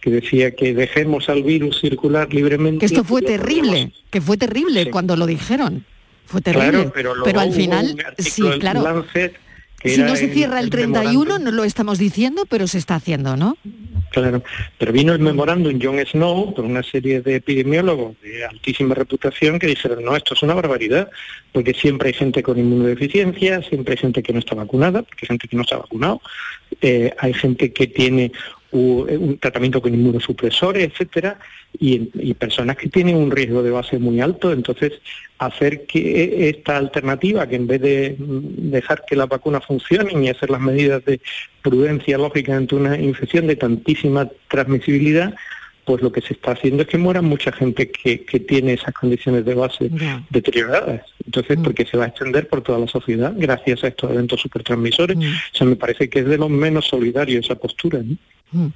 que 0.00 0.10
decía 0.10 0.54
que 0.56 0.74
dejemos 0.74 1.28
al 1.28 1.44
virus 1.44 1.80
circular 1.80 2.32
libremente. 2.34 2.80
Que 2.80 2.86
esto 2.86 3.04
fue 3.04 3.22
terrible, 3.22 3.92
que 4.10 4.20
fue 4.20 4.36
terrible 4.36 4.90
cuando 4.90 5.16
lo 5.16 5.26
dijeron. 5.26 5.84
Fue 6.24 6.40
terrible. 6.40 6.90
pero, 6.92 7.14
al 7.38 7.52
final, 7.52 7.96
sí, 8.18 8.42
claro 8.58 9.04
Si 9.84 10.02
no 10.02 10.16
se 10.16 10.32
cierra 10.32 10.60
el, 10.60 10.70
31, 10.70 11.12
memorándum. 11.12 11.44
no 11.44 11.50
lo 11.50 11.64
estamos 11.64 11.98
diciendo, 11.98 12.44
pero 12.48 12.66
se 12.66 12.78
está 12.78 12.96
haciendo, 12.96 13.36
¿no? 13.36 13.56
Claro, 14.10 14.42
pero 14.78 14.92
vino 14.92 15.12
el 15.12 15.18
memorándum 15.18 15.78
John 15.80 15.98
Snow 15.98 16.54
por 16.54 16.64
una 16.64 16.82
serie 16.82 17.20
de 17.20 17.36
epidemiólogos 17.36 18.16
de 18.22 18.46
altísima 18.46 18.94
reputación 18.94 19.58
que 19.58 19.66
dijeron, 19.66 20.04
no, 20.04 20.16
esto 20.16 20.34
es 20.34 20.42
una 20.42 20.54
barbaridad, 20.54 21.10
porque 21.52 21.74
siempre 21.74 22.08
hay 22.08 22.14
gente 22.14 22.42
con 22.42 22.58
inmunodeficiencia, 22.58 23.62
siempre 23.62 23.92
hay 23.92 23.98
gente 23.98 24.22
que 24.22 24.32
no 24.32 24.38
está 24.38 24.54
vacunada, 24.54 25.02
porque 25.02 25.24
hay 25.24 25.28
gente 25.28 25.48
que 25.48 25.56
no 25.56 25.62
está 25.62 25.76
vacunado, 25.76 26.22
eh, 26.80 27.12
hay 27.18 27.34
gente 27.34 27.72
que 27.72 27.86
tiene 27.86 28.32
u- 28.76 29.06
un 29.08 29.38
tratamiento 29.38 29.80
con 29.82 29.92
inmunosupresores, 29.94 30.84
etcétera, 30.92 31.38
y, 31.78 32.10
y 32.14 32.34
personas 32.34 32.76
que 32.76 32.88
tienen 32.88 33.16
un 33.16 33.30
riesgo 33.30 33.62
de 33.62 33.70
base 33.70 33.98
muy 33.98 34.20
alto, 34.20 34.52
entonces 34.52 34.92
hacer 35.38 35.86
que 35.86 36.48
esta 36.48 36.76
alternativa, 36.76 37.46
que 37.46 37.56
en 37.56 37.66
vez 37.66 37.80
de 37.80 38.16
mm, 38.18 38.70
dejar 38.70 39.02
que 39.06 39.16
las 39.16 39.28
vacunas 39.28 39.64
funcionen 39.66 40.22
y 40.24 40.28
hacer 40.30 40.50
las 40.50 40.60
medidas 40.60 41.04
de 41.04 41.20
prudencia 41.62 42.16
lógica 42.18 42.56
ante 42.56 42.74
una 42.74 42.98
infección 42.98 43.46
de 43.46 43.56
tantísima 43.56 44.28
transmisibilidad, 44.48 45.34
pues 45.84 46.02
lo 46.02 46.10
que 46.10 46.20
se 46.20 46.32
está 46.32 46.50
haciendo 46.52 46.82
es 46.82 46.88
que 46.88 46.98
muera 46.98 47.22
mucha 47.22 47.52
gente 47.52 47.88
que, 47.92 48.24
que 48.24 48.40
tiene 48.40 48.72
esas 48.72 48.92
condiciones 48.92 49.44
de 49.44 49.54
base 49.54 49.88
deterioradas. 50.30 51.02
Entonces, 51.24 51.58
porque 51.62 51.86
se 51.86 51.96
va 51.96 52.04
a 52.06 52.08
extender 52.08 52.48
por 52.48 52.60
toda 52.62 52.80
la 52.80 52.88
sociedad 52.88 53.32
gracias 53.36 53.84
a 53.84 53.88
estos 53.88 54.10
eventos 54.10 54.40
supertransmisores. 54.40 55.16
O 55.16 55.20
sea, 55.56 55.64
me 55.66 55.76
parece 55.76 56.08
que 56.08 56.20
es 56.20 56.26
de 56.26 56.38
los 56.38 56.50
menos 56.50 56.86
solidarios 56.88 57.44
esa 57.44 57.54
postura. 57.54 58.00
¿no? 58.02 58.16
Mm. 58.52 58.66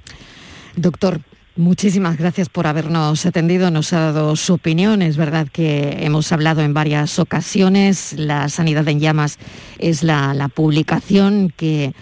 Doctor, 0.75 1.21
muchísimas 1.55 2.17
gracias 2.17 2.49
por 2.49 2.67
habernos 2.67 3.25
atendido, 3.25 3.71
nos 3.71 3.93
ha 3.93 4.11
dado 4.11 4.35
su 4.35 4.53
opinión. 4.53 5.01
Es 5.01 5.17
verdad 5.17 5.47
que 5.51 5.97
hemos 6.01 6.31
hablado 6.31 6.61
en 6.61 6.73
varias 6.73 7.19
ocasiones. 7.19 8.13
La 8.17 8.49
Sanidad 8.49 8.87
en 8.87 8.99
Llamas 8.99 9.37
es 9.79 10.03
la, 10.03 10.49
publicación 10.53 11.53
que, 11.55 11.93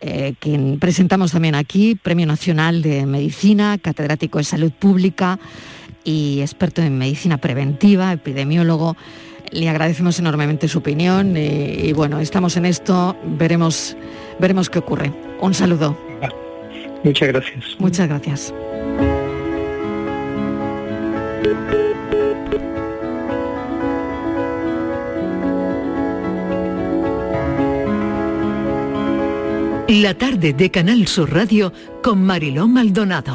eh, 0.00 0.34
que 0.40 0.76
presentamos 0.80 1.32
también 1.32 1.54
aquí, 1.54 1.94
Premio 1.94 2.26
Nacional 2.26 2.82
de 2.82 3.06
Medicina, 3.06 3.78
catedrático 3.78 4.38
de 4.38 4.44
Salud 4.44 4.72
Pública 4.72 5.38
y 6.04 6.40
experto 6.40 6.80
en 6.80 6.96
medicina 6.96 7.38
preventiva, 7.38 8.12
epidemiólogo. 8.12 8.96
Le 9.50 9.68
agradecemos 9.68 10.18
enormemente 10.18 10.68
su 10.68 10.78
opinión 10.78 11.36
eh, 11.36 11.82
y, 11.84 11.92
bueno, 11.92 12.20
estamos 12.20 12.56
en 12.56 12.66
esto, 12.66 13.16
veremos, 13.38 13.96
veremos 14.38 14.70
qué 14.70 14.78
ocurre. 14.78 15.12
Un 15.40 15.54
saludo. 15.54 16.07
Muchas 17.04 17.28
gracias. 17.28 17.76
Muchas 17.78 18.08
gracias. 18.08 18.54
La 29.88 30.12
tarde 30.12 30.52
de 30.52 30.70
Canal 30.70 31.08
Sur 31.08 31.32
Radio 31.32 31.72
con 32.02 32.22
Mariló 32.22 32.68
Maldonado. 32.68 33.34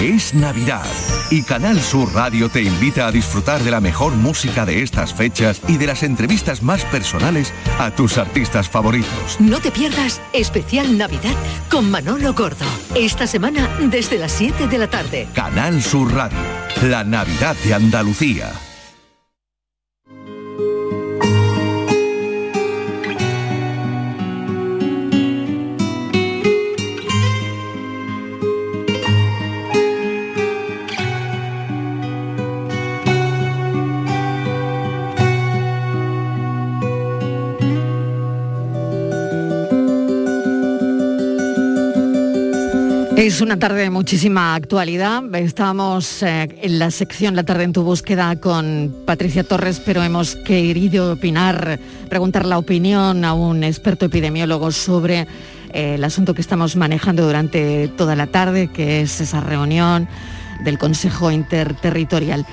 Es 0.00 0.32
Navidad 0.32 0.86
y 1.30 1.42
Canal 1.42 1.78
Sur 1.78 2.14
Radio 2.14 2.48
te 2.48 2.62
invita 2.62 3.06
a 3.06 3.12
disfrutar 3.12 3.62
de 3.62 3.70
la 3.70 3.82
mejor 3.82 4.14
música 4.14 4.64
de 4.64 4.82
estas 4.82 5.12
fechas 5.12 5.60
y 5.68 5.76
de 5.76 5.86
las 5.86 6.02
entrevistas 6.02 6.62
más 6.62 6.86
personales 6.86 7.52
a 7.78 7.90
tus 7.90 8.16
artistas 8.16 8.66
favoritos. 8.66 9.38
No 9.38 9.60
te 9.60 9.70
pierdas 9.70 10.22
especial 10.32 10.96
Navidad 10.96 11.34
con 11.70 11.90
Manolo 11.90 12.32
Gordo. 12.32 12.64
Esta 12.94 13.26
semana 13.26 13.68
desde 13.90 14.16
las 14.16 14.32
7 14.32 14.68
de 14.68 14.78
la 14.78 14.88
tarde. 14.88 15.28
Canal 15.34 15.82
Sur 15.82 16.14
Radio, 16.14 16.38
la 16.82 17.04
Navidad 17.04 17.54
de 17.62 17.74
Andalucía. 17.74 18.69
Es 43.30 43.40
una 43.40 43.60
tarde 43.60 43.82
de 43.82 43.90
muchísima 43.90 44.56
actualidad. 44.56 45.22
Estábamos 45.36 46.20
eh, 46.24 46.48
en 46.62 46.80
la 46.80 46.90
sección 46.90 47.36
La 47.36 47.44
tarde 47.44 47.62
en 47.62 47.72
tu 47.72 47.84
búsqueda 47.84 48.34
con 48.40 48.92
Patricia 49.06 49.44
Torres, 49.44 49.80
pero 49.86 50.02
hemos 50.02 50.34
querido 50.34 51.12
opinar, 51.12 51.78
preguntar 52.08 52.44
la 52.44 52.58
opinión 52.58 53.24
a 53.24 53.32
un 53.32 53.62
experto 53.62 54.06
epidemiólogo 54.06 54.72
sobre 54.72 55.28
eh, 55.72 55.94
el 55.94 56.02
asunto 56.02 56.34
que 56.34 56.40
estamos 56.40 56.74
manejando 56.74 57.24
durante 57.24 57.86
toda 57.96 58.16
la 58.16 58.26
tarde, 58.26 58.66
que 58.66 59.02
es 59.02 59.20
esa 59.20 59.40
reunión 59.40 60.08
del 60.64 60.76
Consejo 60.76 61.30
Interterritorial. 61.30 62.44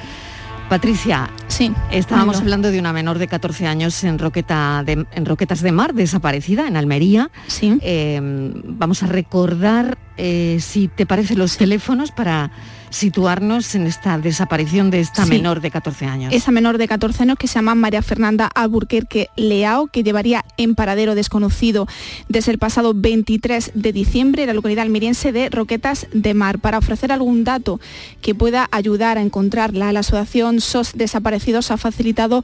Patricia, 0.70 1.30
sí, 1.48 1.72
estábamos 1.92 2.40
hablando 2.42 2.70
de 2.72 2.80
una 2.80 2.92
menor 2.92 3.20
de 3.20 3.28
14 3.30 3.68
años 3.68 4.04
en, 4.04 4.20
Roqueta 4.20 4.84
de- 4.86 5.06
en 5.14 5.26
Roquetas 5.26 5.62
de 5.62 5.72
Mar, 5.72 5.94
desaparecida 5.94 6.68
en 6.68 6.76
Almería. 6.76 7.32
Sí. 7.48 7.78
Eh, 7.82 8.20
vamos 8.66 9.02
a 9.02 9.08
recordar, 9.08 9.98
eh, 10.18 10.58
si 10.60 10.90
te 10.90 11.06
parece, 11.06 11.36
los 11.36 11.56
teléfonos 11.56 12.12
para 12.12 12.52
situarnos 12.90 13.76
en 13.76 13.88
esta 13.88 14.18
desaparición 14.18 14.90
de 14.92 15.00
esta 15.02 15.24
Sí. 15.26 15.30
menor 15.30 15.62
de 15.62 15.72
14 15.72 16.06
años. 16.06 16.34
Esa 16.34 16.52
menor 16.52 16.78
de 16.78 16.88
14 16.88 17.24
años 17.24 17.38
que 17.38 17.48
se 17.48 17.56
llama 17.56 17.76
María 17.76 18.02
Fernanda 18.02 18.50
Alburquerque 18.54 19.28
Leao, 19.36 19.88
que 19.88 20.04
llevaría 20.04 20.46
en 20.58 20.76
paradero 20.76 21.16
desconocido 21.16 21.88
desde 22.30 22.52
el 22.52 22.58
pasado 22.58 22.94
23 22.96 23.72
de 23.74 23.94
diciembre 23.94 24.44
en 24.44 24.48
la 24.48 24.54
localidad 24.54 24.84
almeriense 24.84 25.32
de 25.32 25.50
Roquetas 25.50 26.08
de 26.14 26.34
Mar. 26.34 26.60
Para 26.60 26.78
ofrecer 26.78 27.12
algún 27.12 27.44
dato 27.44 27.80
que 28.22 28.34
pueda 28.36 28.68
ayudar 28.72 29.18
a 29.18 29.22
encontrarla, 29.22 29.92
la 29.92 30.00
Asociación 30.00 30.62
SOS 30.62 30.94
Desaparecidos 30.96 31.72
ha 31.72 31.78
facilitado 31.78 32.44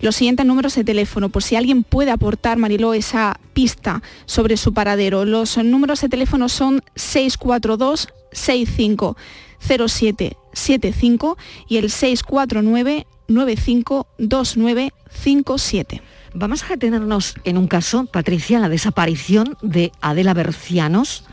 los 0.00 0.16
siguientes 0.16 0.46
números 0.46 0.74
de 0.76 0.84
teléfono, 0.84 1.28
por 1.28 1.42
si 1.42 1.56
alguien 1.56 1.82
puede 1.82 2.10
aportar, 2.10 2.56
Mariló, 2.56 2.94
esa 2.94 3.38
pista 3.52 4.02
sobre 4.24 4.56
su 4.56 4.72
paradero. 4.72 5.24
Los 5.26 5.58
números 5.58 6.00
de 6.00 6.08
teléfono 6.08 6.48
son 6.48 6.82
642 6.94 8.08
65 8.32 9.16
0775 9.60 11.36
y 11.68 11.76
el 11.76 11.90
649 11.90 13.06
952957. 13.28 16.02
Vamos 16.34 16.64
a 16.64 16.68
detenernos 16.68 17.34
en 17.44 17.58
un 17.58 17.68
caso, 17.68 18.06
Patricia, 18.06 18.58
la 18.60 18.68
desaparición 18.68 19.56
de 19.62 19.92
Adela 20.00 20.34
Bercianos. 20.34 21.24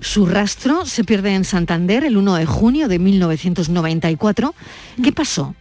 Su 0.00 0.26
rastro 0.26 0.86
se 0.86 1.04
pierde 1.04 1.34
en 1.34 1.44
Santander 1.44 2.04
el 2.04 2.16
1 2.16 2.36
de 2.36 2.46
junio 2.46 2.88
de 2.88 2.98
1994. 2.98 4.54
¿Qué 5.02 5.12
pasó? 5.12 5.54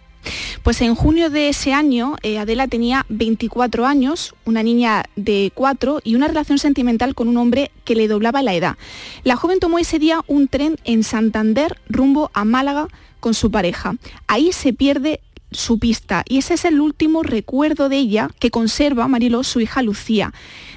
Pues 0.64 0.82
en 0.82 0.96
junio 0.96 1.30
de 1.30 1.50
ese 1.50 1.74
año, 1.74 2.16
eh, 2.24 2.38
Adela 2.40 2.68
tenía 2.68 3.06
24 3.10 3.86
años, 3.86 4.36
una 4.46 4.64
niña 4.64 5.06
de 5.16 5.52
4 5.54 6.02
y 6.04 6.16
una 6.16 6.28
relación 6.28 6.60
sentimental 6.60 7.16
con 7.16 7.28
un 7.28 7.38
hombre 7.38 7.72
que 7.86 7.96
le 7.96 8.08
doblaba 8.08 8.42
la 8.42 8.54
edad. 8.54 8.78
La 9.24 9.36
joven 9.36 9.60
tomó 9.60 9.80
ese 9.80 10.00
día 10.00 10.22
un 10.28 10.48
tren 10.48 10.78
en 10.84 11.04
Santander 11.04 11.80
rumbo 11.90 12.32
a 12.34 12.46
Málaga 12.46 12.88
con 13.20 13.34
su 13.34 13.52
pareja. 13.52 13.96
Ahí 14.28 14.52
se 14.52 14.74
pierde 14.74 15.22
su 15.52 15.80
pista 15.80 16.24
y 16.28 16.38
ese 16.40 16.56
es 16.56 16.66
el 16.66 16.82
último 16.82 17.24
recuerdo 17.24 17.90
de 17.90 17.98
ella 17.98 18.30
que 18.40 18.52
conserva 18.52 19.08
Mariló, 19.08 19.44
su 19.44 19.60
hija 19.60 19.82
Lucía. 19.82 20.34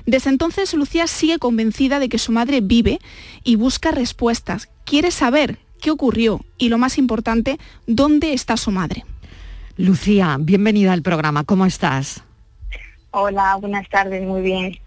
Desde 0.07 0.31
entonces 0.31 0.73
Lucía 0.75 1.07
sigue 1.07 1.39
convencida 1.39 1.99
de 1.99 2.09
que 2.09 2.19
su 2.19 2.33
madre 2.33 2.61
vive 2.61 3.01
y 3.45 3.57
busca 3.57 3.91
respuestas. 3.91 4.69
Quiere 4.85 5.11
saber 5.11 5.59
qué 5.81 5.91
ocurrió 5.91 6.45
y 6.59 6.69
lo 6.69 6.79
más 6.79 6.99
importante, 6.99 7.59
dónde 7.87 8.33
está 8.33 8.57
su 8.57 8.71
madre. 8.71 9.05
Lucía, 9.81 10.37
bienvenida 10.39 10.93
al 10.93 11.01
programa. 11.01 11.45
¿Cómo 11.45 11.65
estás? 11.65 12.23
Hola, 13.13 13.57
buenas 13.57 13.89
tardes, 13.89 14.23
muy 14.27 14.43
bien. 14.43 14.79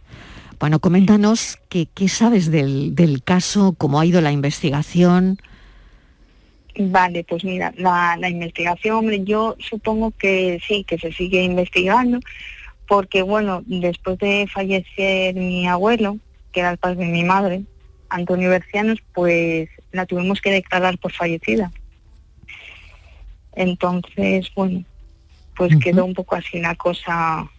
Bueno, 0.60 0.80
coméntanos 0.80 1.58
qué, 1.68 1.88
qué 1.92 2.08
sabes 2.08 2.52
del, 2.52 2.94
del 2.94 3.24
caso, 3.24 3.74
cómo 3.76 4.00
ha 4.00 4.06
ido 4.06 4.22
la 4.22 4.32
investigación. 4.32 5.40
Vale, 6.78 7.24
pues 7.24 7.44
mira, 7.44 7.74
la, 7.76 8.18
la 8.20 8.30
investigación, 8.30 8.98
hombre, 8.98 9.24
yo 9.24 9.56
supongo 9.58 10.12
que 10.12 10.62
sí, 10.68 10.84
que 10.84 11.00
se 11.00 11.12
sigue 11.12 11.44
investigando, 11.44 12.20
porque 12.88 13.24
bueno, 13.24 13.64
después 13.66 14.20
de 14.20 14.48
fallecer 14.54 15.34
mi 15.34 15.68
abuelo, 15.68 16.18
que 16.52 16.60
era 16.60 16.70
el 16.70 16.78
padre 16.78 17.06
de 17.06 17.12
mi 17.12 17.24
madre, 17.24 17.64
Antonio 18.10 18.52
Bercianos, 18.52 19.00
pues 19.16 19.70
la 19.92 20.06
tuvimos 20.06 20.40
que 20.40 20.52
declarar 20.52 21.00
por 21.00 21.12
fallecida. 21.12 21.72
Entonces, 23.56 24.48
bueno, 24.56 24.84
pues 25.56 25.76
quedó 25.78 26.06
un 26.06 26.14
poco 26.14 26.36
así 26.36 26.58
una 26.58 26.76
cosa 26.76 27.50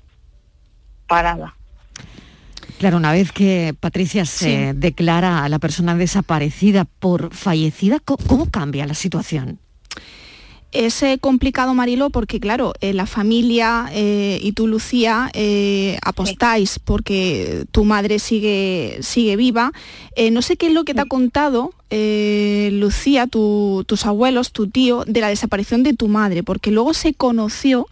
parada. 1.07 1.55
Claro, 2.79 2.97
una 2.97 3.13
vez 3.13 3.31
que 3.31 3.75
Patricia 3.79 4.25
se 4.25 4.73
declara 4.75 5.45
a 5.45 5.49
la 5.49 5.59
persona 5.59 5.95
desaparecida 5.95 6.85
por 6.85 7.33
fallecida, 7.35 8.01
¿co- 8.01 8.17
¿cómo 8.27 8.51
cambia 8.51 8.87
la 8.87 8.95
situación? 8.95 9.59
Es 10.75 11.03
eh, 11.05 11.19
complicado, 11.21 11.73
Marilo, 11.73 12.11
porque 12.11 12.41
claro, 12.41 12.73
eh, 12.81 12.93
la 12.93 13.07
familia 13.07 13.87
eh, 13.93 14.41
y 14.43 14.53
tú, 14.53 14.67
Lucía, 14.67 15.31
apostáis 16.03 16.79
porque 16.81 17.65
tu 17.71 17.85
madre 17.85 18.19
sigue, 18.19 18.99
sigue 19.01 19.37
viva. 19.37 19.73
No 20.33 20.43
sé 20.43 20.57
qué 20.57 20.67
es 20.67 20.73
lo 20.73 20.85
que 20.85 20.93
te 20.93 21.01
ha 21.01 21.05
contado, 21.07 21.73
Lucía, 22.73 23.27
tu- 23.27 23.85
tus 23.87 24.05
abuelos, 24.07 24.53
tu 24.53 24.67
tío, 24.69 25.05
de 25.07 25.21
la 25.21 25.29
desaparición 25.29 25.83
de 25.83 25.95
tu 25.95 26.09
madre, 26.09 26.43
porque 26.43 26.71
luego 26.71 26.93
se 26.95 27.15
conoció 27.15 27.87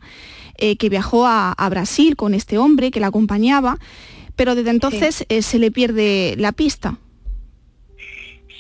que 0.57 0.89
viajó 0.89 1.27
a, 1.27 1.53
a 1.53 1.69
Brasil 1.69 2.17
con 2.17 2.35
este 2.35 2.59
hombre 2.59 2.91
que 2.91 3.01
la 3.01 3.09
acompañaba, 3.09 3.79
pero 4.37 4.55
desde 4.55 4.71
entonces 4.71 5.25
se 5.41 5.59
le 5.59 5.71
pierde 5.71 6.35
la 6.39 6.53
pista. 6.53 6.99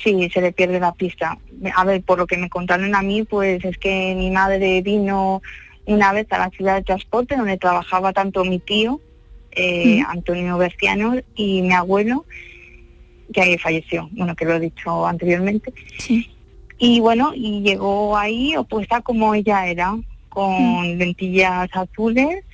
Sí, 0.03 0.28
se 0.32 0.40
le 0.40 0.53
pierde 0.53 0.80
la 0.80 0.92
pista. 0.92 1.38
A 1.74 1.84
ver, 1.84 2.03
por 2.03 2.18
lo 2.18 2.26
que 2.26 2.36
me 2.36 2.48
contaron 2.48 2.94
a 2.94 3.03
mí, 3.03 3.22
pues 3.22 3.64
es 3.64 3.78
que 3.78 4.14
mi 4.16 4.30
madre 4.30 4.82
vino 4.82 5.42
una 5.86 6.12
vez 6.12 6.26
a 6.30 6.38
la 6.38 6.50
ciudad 6.50 6.76
de 6.76 6.82
transporte 6.82 7.36
donde 7.36 7.57
trabajaba 7.57 8.12
tanto 8.12 8.44
mi 8.44 8.59
tío, 8.59 9.00
eh, 9.53 10.03
Antonio 10.09 10.59
Berciano, 10.59 11.16
y 11.36 11.62
mi 11.62 11.72
abuelo, 11.72 12.24
que 13.32 13.59
falleció, 13.59 14.09
bueno, 14.12 14.34
que 14.34 14.44
lo 14.44 14.55
he 14.55 14.61
dicho 14.61 15.07
anteriormente. 15.07 15.72
Y 16.78 17.00
bueno, 17.00 17.32
y 17.34 17.62
llegó 17.62 18.16
ahí 18.16 18.57
opuesta 18.57 19.00
como 19.03 19.34
ella 19.34 19.68
era, 19.68 19.96
con 20.28 20.98
lentillas 20.98 21.68
azules 21.72 22.44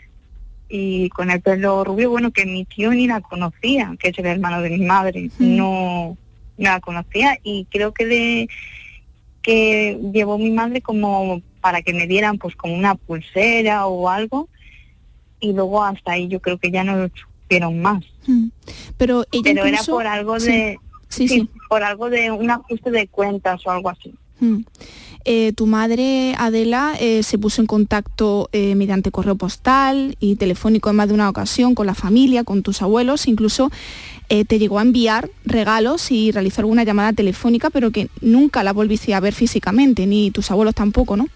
y 0.69 1.09
con 1.11 1.31
el 1.31 1.41
pelo 1.41 1.83
rubio, 1.83 2.11
bueno, 2.11 2.31
que 2.31 2.45
mi 2.45 2.65
tío 2.67 2.91
ni 2.91 3.07
la 3.07 3.21
conocía, 3.23 3.95
que 3.99 4.09
es 4.09 4.19
el 4.19 4.27
hermano 4.27 4.61
de 4.61 4.71
mi 4.71 4.85
madre, 4.85 5.31
no 5.39 6.17
la 6.59 6.81
conocía 6.81 7.39
y 7.43 7.67
creo 7.71 7.93
que 7.93 8.07
de 8.07 8.49
que 9.43 9.99
llevó 10.13 10.37
mi 10.37 10.51
madre 10.51 10.83
como 10.83 11.41
para 11.61 11.83
que 11.83 11.95
me 11.95 12.07
dieran 12.07 12.39
pues 12.39 12.55
como 12.55 12.75
una 12.75 12.95
pulsera 12.97 13.87
o 13.87 14.09
algo 14.09 14.49
y 15.41 15.53
luego 15.53 15.83
hasta 15.83 16.13
ahí 16.13 16.29
yo 16.29 16.41
creo 16.41 16.59
que 16.59 16.71
ya 16.71 16.85
no 16.85 16.97
lo 16.97 17.09
supieron 17.09 17.81
más. 17.81 18.05
Mm. 18.27 18.49
Pero 18.97 19.25
ella 19.33 19.43
Pero 19.45 19.65
era 19.65 19.83
por 19.85 20.07
algo 20.07 20.39
de 20.39 20.79
Sí, 21.09 21.27
sí, 21.27 21.41
sí. 21.41 21.49
por 21.69 21.83
algo 21.83 22.11
de 22.11 22.31
un 22.31 22.51
ajuste 22.51 22.91
de 22.91 23.09
cuentas 23.09 23.67
o 23.67 23.71
algo 23.71 23.89
así. 23.89 24.15
Mm. 24.41 24.59
Eh, 25.25 25.53
tu 25.53 25.67
madre, 25.67 26.35
Adela, 26.39 26.95
eh, 27.01 27.23
se 27.23 27.39
puso 27.39 27.61
en 27.61 27.67
contacto 27.67 28.49
eh, 28.53 28.75
mediante 28.75 29.11
correo 29.11 29.35
postal 29.35 30.17
y 30.21 30.37
telefónico 30.37 30.91
en 30.91 30.97
más 30.97 31.09
de 31.09 31.15
una 31.15 31.29
ocasión 31.29 31.75
con 31.75 31.87
la 31.87 31.95
familia, 31.95 32.45
con 32.45 32.63
tus 32.63 32.83
abuelos, 32.83 33.27
incluso 33.27 33.71
eh, 34.29 34.45
te 34.45 34.59
llegó 34.59 34.79
a 34.79 34.83
enviar 34.83 35.31
regalos 35.45 36.11
y 36.11 36.31
realizó 36.33 36.61
alguna 36.61 36.85
llamada 36.85 37.13
telefónica, 37.13 37.71
pero 37.71 37.91
que 37.91 38.09
nunca 38.21 38.63
la 38.63 38.73
volviste 38.73 39.15
a 39.15 39.21
ver 39.21 39.33
físicamente, 39.35 40.07
ni 40.07 40.31
tus 40.31 40.51
abuelos 40.51 40.75
tampoco, 40.75 41.17
¿no? 41.17 41.27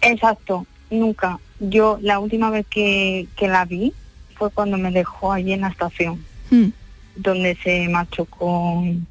Exacto, 0.00 0.66
nunca. 0.90 1.38
Yo 1.58 1.98
la 2.02 2.18
última 2.18 2.50
vez 2.50 2.66
que, 2.68 3.26
que 3.36 3.48
la 3.48 3.64
vi 3.64 3.92
fue 4.34 4.50
cuando 4.50 4.76
me 4.78 4.90
dejó 4.90 5.32
allí 5.32 5.52
en 5.52 5.62
la 5.62 5.68
estación, 5.68 6.24
Mm. 6.50 6.66
donde 7.16 7.56
se 7.64 7.88
marchó 7.88 8.24
con, 8.26 9.06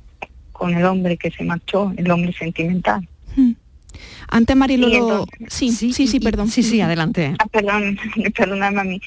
con 0.53 0.73
el 0.73 0.85
hombre 0.85 1.17
que 1.17 1.31
se 1.31 1.43
marchó, 1.43 1.91
el 1.97 2.09
hombre 2.09 2.31
sentimental. 2.31 3.05
Antes 4.29 4.55
Marilo... 4.55 4.87
Y 4.87 4.93
lo- 4.93 4.97
entonces- 5.27 5.53
Sí, 5.53 5.71
sí, 5.71 6.07
sí, 6.07 6.19
perdón. 6.19 6.47
Sí, 6.49 6.63
sí, 6.63 6.81
adelante. 6.81 7.35
Ah, 7.39 7.45
perdón, 7.47 7.97
perdóname 8.35 8.81
a 8.81 8.83
mí. 8.83 9.01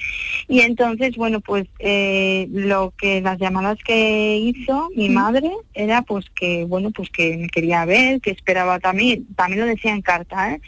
Y 0.49 0.61
entonces, 0.61 1.17
bueno, 1.17 1.41
pues 1.41 1.67
eh, 1.79 2.49
lo 2.53 2.93
que 2.97 3.21
las 3.21 3.39
llamadas 3.39 3.79
que 3.85 4.37
hizo 4.39 4.89
mi 4.97 5.09
madre 5.09 5.51
era 5.75 6.03
pues 6.03 6.27
que, 6.35 6.65
bueno, 6.65 6.91
pues 6.93 7.11
que 7.11 7.37
me 7.37 7.49
quería 7.49 7.85
ver, 7.85 8.21
que 8.21 8.31
esperaba 8.31 8.79
también, 8.79 9.27
también 9.37 9.61
lo 9.61 9.67
decía 9.67 9.93
en 9.93 10.03
carta, 10.03 10.53
¿eh? 10.55 10.61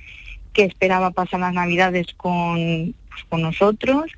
que 0.52 0.64
esperaba 0.64 1.10
pasar 1.12 1.40
las 1.40 1.54
navidades 1.54 2.08
con, 2.16 2.56
pues, 3.08 3.24
con 3.28 3.42
nosotros 3.42 4.10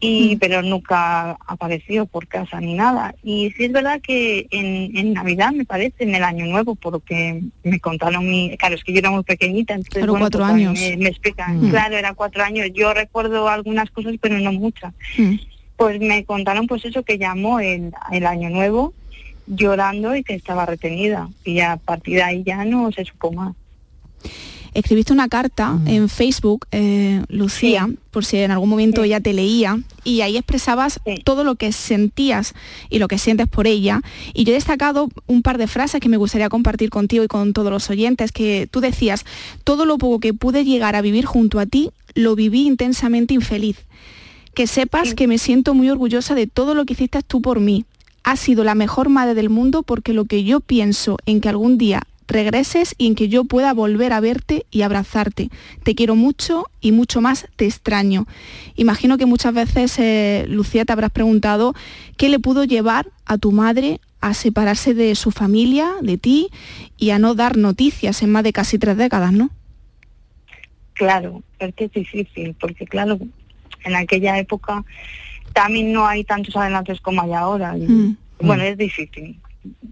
y 0.00 0.36
pero 0.36 0.62
nunca 0.62 1.32
apareció 1.46 2.06
por 2.06 2.28
casa 2.28 2.60
ni 2.60 2.74
nada. 2.74 3.14
Y 3.22 3.50
sí 3.56 3.64
es 3.64 3.72
verdad 3.72 4.00
que 4.00 4.46
en, 4.50 4.96
en 4.96 5.12
Navidad 5.12 5.50
me 5.52 5.64
parece 5.64 6.04
en 6.04 6.14
el 6.14 6.22
año 6.22 6.46
nuevo 6.46 6.76
por 6.76 6.92
lo 6.92 7.00
que 7.00 7.42
me 7.64 7.80
contaron 7.80 8.28
mi 8.28 8.56
claro 8.56 8.76
es 8.76 8.84
que 8.84 8.92
yo 8.92 9.00
era 9.00 9.10
muy 9.10 9.24
pequeñita 9.24 9.74
entonces 9.74 9.94
Claro, 9.94 10.12
bueno, 10.12 10.24
cuatro 10.24 10.40
pues, 10.40 10.52
años. 10.52 10.80
me, 10.80 10.96
me 10.98 11.08
explican. 11.08 11.66
Mm. 11.66 11.70
claro 11.70 11.96
era 11.96 12.14
cuatro 12.14 12.44
años. 12.44 12.68
Yo 12.72 12.94
recuerdo 12.94 13.48
algunas 13.48 13.90
cosas 13.90 14.14
pero 14.20 14.38
no 14.38 14.52
muchas. 14.52 14.94
Mm. 15.16 15.34
pues 15.76 16.00
me 16.00 16.24
contaron 16.24 16.66
pues 16.66 16.84
eso 16.84 17.02
que 17.02 17.18
llamó 17.18 17.58
el, 17.60 17.92
el 18.12 18.26
año 18.26 18.50
nuevo 18.50 18.94
llorando 19.46 20.14
y 20.14 20.22
que 20.22 20.34
estaba 20.34 20.66
retenida. 20.66 21.28
Y 21.44 21.60
a 21.60 21.76
partir 21.76 22.16
de 22.16 22.22
ahí 22.22 22.42
ya 22.44 22.64
no 22.64 22.92
se 22.92 23.04
supo 23.04 23.32
más 23.32 23.54
Escribiste 24.74 25.12
una 25.12 25.28
carta 25.28 25.78
en 25.86 26.08
Facebook, 26.08 26.66
eh, 26.72 27.22
Lucía, 27.28 27.88
por 28.10 28.24
si 28.24 28.38
en 28.38 28.50
algún 28.50 28.68
momento 28.68 29.02
ella 29.04 29.20
te 29.20 29.32
leía, 29.32 29.80
y 30.04 30.20
ahí 30.20 30.36
expresabas 30.36 31.00
todo 31.24 31.44
lo 31.44 31.54
que 31.56 31.72
sentías 31.72 32.54
y 32.88 32.98
lo 32.98 33.08
que 33.08 33.18
sientes 33.18 33.48
por 33.48 33.66
ella. 33.66 34.00
Y 34.34 34.44
yo 34.44 34.52
he 34.52 34.54
destacado 34.54 35.08
un 35.26 35.42
par 35.42 35.58
de 35.58 35.66
frases 35.66 36.00
que 36.00 36.08
me 36.08 36.16
gustaría 36.16 36.48
compartir 36.48 36.90
contigo 36.90 37.24
y 37.24 37.28
con 37.28 37.52
todos 37.52 37.70
los 37.70 37.90
oyentes, 37.90 38.32
que 38.32 38.68
tú 38.70 38.80
decías, 38.80 39.24
todo 39.64 39.86
lo 39.86 39.98
poco 39.98 40.20
que 40.20 40.34
pude 40.34 40.64
llegar 40.64 40.96
a 40.96 41.02
vivir 41.02 41.24
junto 41.24 41.60
a 41.60 41.66
ti, 41.66 41.90
lo 42.14 42.34
viví 42.34 42.66
intensamente 42.66 43.34
infeliz. 43.34 43.78
Que 44.54 44.66
sepas 44.66 45.14
que 45.14 45.28
me 45.28 45.38
siento 45.38 45.74
muy 45.74 45.88
orgullosa 45.88 46.34
de 46.34 46.46
todo 46.46 46.74
lo 46.74 46.84
que 46.84 46.94
hiciste 46.94 47.22
tú 47.22 47.40
por 47.40 47.60
mí. 47.60 47.84
Has 48.24 48.40
sido 48.40 48.64
la 48.64 48.74
mejor 48.74 49.08
madre 49.08 49.34
del 49.34 49.50
mundo 49.50 49.82
porque 49.82 50.12
lo 50.12 50.24
que 50.24 50.42
yo 50.42 50.60
pienso 50.60 51.16
en 51.26 51.40
que 51.40 51.48
algún 51.48 51.78
día 51.78 52.02
regreses 52.28 52.94
y 52.98 53.06
en 53.06 53.14
que 53.14 53.28
yo 53.28 53.44
pueda 53.44 53.72
volver 53.74 54.12
a 54.12 54.20
verte 54.20 54.66
y 54.70 54.82
abrazarte. 54.82 55.48
Te 55.82 55.94
quiero 55.94 56.14
mucho 56.14 56.66
y 56.80 56.92
mucho 56.92 57.20
más 57.20 57.48
te 57.56 57.64
extraño. 57.64 58.26
Imagino 58.76 59.18
que 59.18 59.26
muchas 59.26 59.54
veces, 59.54 59.98
eh, 59.98 60.44
Lucía, 60.48 60.84
te 60.84 60.92
habrás 60.92 61.10
preguntado 61.10 61.74
qué 62.16 62.28
le 62.28 62.38
pudo 62.38 62.64
llevar 62.64 63.08
a 63.26 63.38
tu 63.38 63.50
madre 63.50 64.00
a 64.20 64.34
separarse 64.34 64.94
de 64.94 65.14
su 65.14 65.30
familia, 65.30 65.92
de 66.02 66.18
ti, 66.18 66.48
y 66.96 67.10
a 67.10 67.18
no 67.18 67.34
dar 67.34 67.56
noticias 67.56 68.22
en 68.22 68.30
más 68.32 68.42
de 68.42 68.52
casi 68.52 68.78
tres 68.78 68.96
décadas, 68.96 69.32
¿no? 69.32 69.50
Claro, 70.94 71.42
es 71.60 71.72
que 71.74 71.84
es 71.84 71.92
difícil, 71.92 72.56
porque 72.58 72.84
claro, 72.84 73.18
en 73.84 73.94
aquella 73.94 74.36
época 74.38 74.84
también 75.52 75.92
no 75.92 76.06
hay 76.06 76.24
tantos 76.24 76.56
adelantos 76.56 77.00
como 77.00 77.22
hay 77.22 77.32
ahora. 77.32 77.76
y, 77.78 77.82
Mm. 77.82 78.16
Bueno, 78.40 78.62
es 78.62 78.78
difícil, 78.78 79.40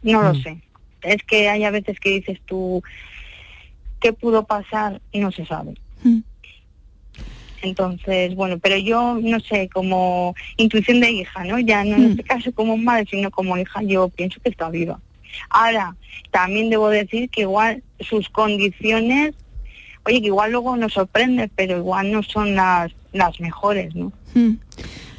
no 0.03 0.22
lo 0.22 0.34
sé. 0.34 0.59
Es 1.07 1.22
que 1.22 1.48
hay 1.48 1.64
a 1.64 1.70
veces 1.70 1.98
que 2.00 2.11
dices 2.11 2.40
tú, 2.44 2.82
¿qué 4.00 4.12
pudo 4.12 4.44
pasar? 4.44 5.00
Y 5.12 5.20
no 5.20 5.32
se 5.32 5.46
sabe. 5.46 5.74
Mm. 6.02 6.20
Entonces, 7.62 8.34
bueno, 8.34 8.59
pero 8.59 8.76
yo 8.76 9.18
no 9.20 9.40
sé, 9.40 9.68
como 9.68 10.34
intuición 10.57 11.00
de 11.00 11.11
hija, 11.11 11.44
¿no? 11.44 11.59
Ya 11.59 11.84
no 11.84 11.96
en 11.96 12.11
este 12.11 12.22
caso 12.22 12.52
como 12.52 12.76
madre, 12.76 13.07
sino 13.11 13.30
como 13.30 13.57
hija, 13.57 13.82
yo 13.82 14.09
pienso 14.09 14.40
que 14.40 14.50
está 14.50 14.68
viva. 14.68 15.00
Ahora, 15.50 15.96
también 16.30 16.70
debo 16.70 16.88
decir 16.88 17.28
que 17.30 17.42
igual 17.42 17.82
sus 18.00 18.28
condiciones, 18.28 19.34
oye, 20.04 20.20
que 20.20 20.26
igual 20.28 20.52
luego 20.52 20.76
nos 20.76 20.92
sorprende, 20.92 21.50
pero 21.54 21.78
igual 21.78 22.12
no 22.12 22.22
son 22.22 22.54
las, 22.54 22.92
las 23.12 23.40
mejores, 23.40 23.94
¿no? 23.94 24.12
Mm. 24.34 24.54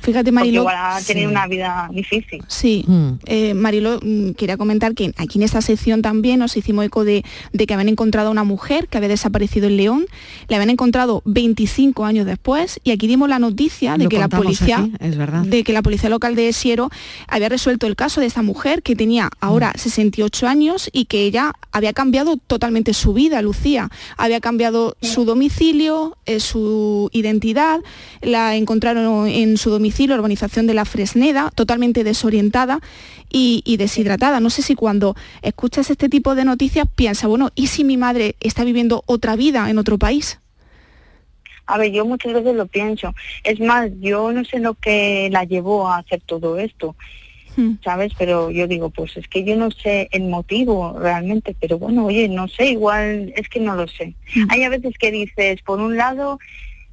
Fíjate, 0.07 0.31
Porque 0.31 0.31
Marilo. 0.31 0.61
igual 0.61 0.75
ha 0.77 0.99
tenido 1.05 1.27
Sí. 1.29 1.31
una 1.31 1.47
vida 1.47 1.89
difícil. 1.93 2.41
Sí, 2.47 2.85
Eh, 3.25 3.53
Marilo, 3.53 3.99
mm, 4.01 4.31
quería 4.31 4.55
comentar 4.57 4.93
que 4.95 5.13
aquí 5.17 5.37
en 5.37 5.43
esta 5.43 5.61
sección 5.61 6.01
también 6.01 6.39
nos 6.39 6.55
hicimos 6.55 6.85
eco 6.85 7.03
de, 7.03 7.23
de 7.51 7.67
que 7.67 7.73
habían 7.73 7.89
encontrado 7.89 8.29
a 8.29 8.31
una 8.31 8.43
mujer 8.45 8.87
que 8.87 8.97
había 8.97 9.09
desaparecido 9.09 9.67
en 9.67 9.75
León, 9.77 10.05
la 10.47 10.55
habían 10.57 10.69
encontrado 10.69 11.21
25 11.25 12.05
años 12.05 12.25
después 12.25 12.79
y 12.85 12.91
aquí 12.91 13.07
dimos 13.07 13.27
la 13.27 13.39
noticia 13.39 13.97
de 13.97 14.05
Lo 14.05 14.09
que 14.09 14.17
la 14.19 14.29
policía, 14.29 14.77
aquí, 14.77 14.93
es 15.01 15.17
verdad. 15.17 15.43
de 15.43 15.63
que 15.63 15.73
la 15.73 15.81
policía 15.81 16.09
local 16.09 16.35
de 16.35 16.53
Siero 16.53 16.89
había 17.27 17.49
resuelto 17.49 17.85
el 17.87 17.95
caso 17.95 18.21
de 18.21 18.27
esta 18.27 18.41
mujer 18.43 18.81
que 18.81 18.95
tenía 18.95 19.29
ahora 19.41 19.73
Mm. 19.75 19.79
68 19.79 20.47
años 20.47 20.89
y 20.93 21.05
que 21.05 21.23
ella 21.23 21.51
había 21.73 21.91
cambiado 21.93 22.37
totalmente 22.37 22.93
su 22.93 23.13
vida, 23.13 23.41
Lucía, 23.41 23.89
había 24.17 24.39
cambiado 24.39 24.95
su 25.01 25.25
domicilio, 25.25 26.15
eh, 26.25 26.39
su 26.39 27.09
identidad, 27.11 27.81
la 28.21 28.55
encontraron 28.55 29.27
en 29.27 29.57
su 29.57 29.69
domicilio, 29.69 29.96
la 30.05 30.15
urbanización 30.15 30.67
de 30.67 30.75
la 30.75 30.85
Fresneda, 30.85 31.49
totalmente 31.55 32.03
desorientada 32.03 32.81
y, 33.31 33.63
y 33.65 33.77
deshidratada. 33.77 34.39
No 34.39 34.51
sé 34.51 34.61
si 34.61 34.75
cuando 34.75 35.15
escuchas 35.41 35.89
este 35.89 36.09
tipo 36.09 36.35
de 36.35 36.45
noticias 36.45 36.87
piensas, 36.95 37.27
bueno, 37.27 37.49
¿y 37.55 37.67
si 37.67 37.83
mi 37.83 37.97
madre 37.97 38.35
está 38.41 38.63
viviendo 38.63 39.01
otra 39.07 39.35
vida 39.35 39.69
en 39.69 39.79
otro 39.79 39.97
país? 39.97 40.39
A 41.67 41.77
ver, 41.77 41.91
yo 41.91 42.05
muchas 42.05 42.33
veces 42.33 42.55
lo 42.55 42.65
pienso. 42.65 43.13
Es 43.43 43.59
más, 43.59 43.89
yo 43.99 44.31
no 44.31 44.45
sé 44.45 44.59
lo 44.59 44.73
que 44.73 45.29
la 45.31 45.43
llevó 45.43 45.89
a 45.89 45.97
hacer 45.97 46.21
todo 46.25 46.57
esto, 46.57 46.95
¿sabes? 47.83 48.13
Pero 48.17 48.51
yo 48.51 48.67
digo, 48.67 48.89
pues 48.89 49.17
es 49.17 49.27
que 49.27 49.43
yo 49.43 49.57
no 49.57 49.69
sé 49.71 50.07
el 50.11 50.23
motivo 50.23 50.97
realmente, 50.97 51.55
pero 51.59 51.77
bueno, 51.77 52.05
oye, 52.05 52.29
no 52.29 52.47
sé, 52.47 52.69
igual 52.69 53.33
es 53.35 53.49
que 53.49 53.59
no 53.59 53.75
lo 53.75 53.87
sé. 53.87 54.15
Hay 54.47 54.63
a 54.63 54.69
veces 54.69 54.93
que 54.97 55.11
dices, 55.11 55.61
por 55.63 55.81
un 55.81 55.97
lado, 55.97 56.39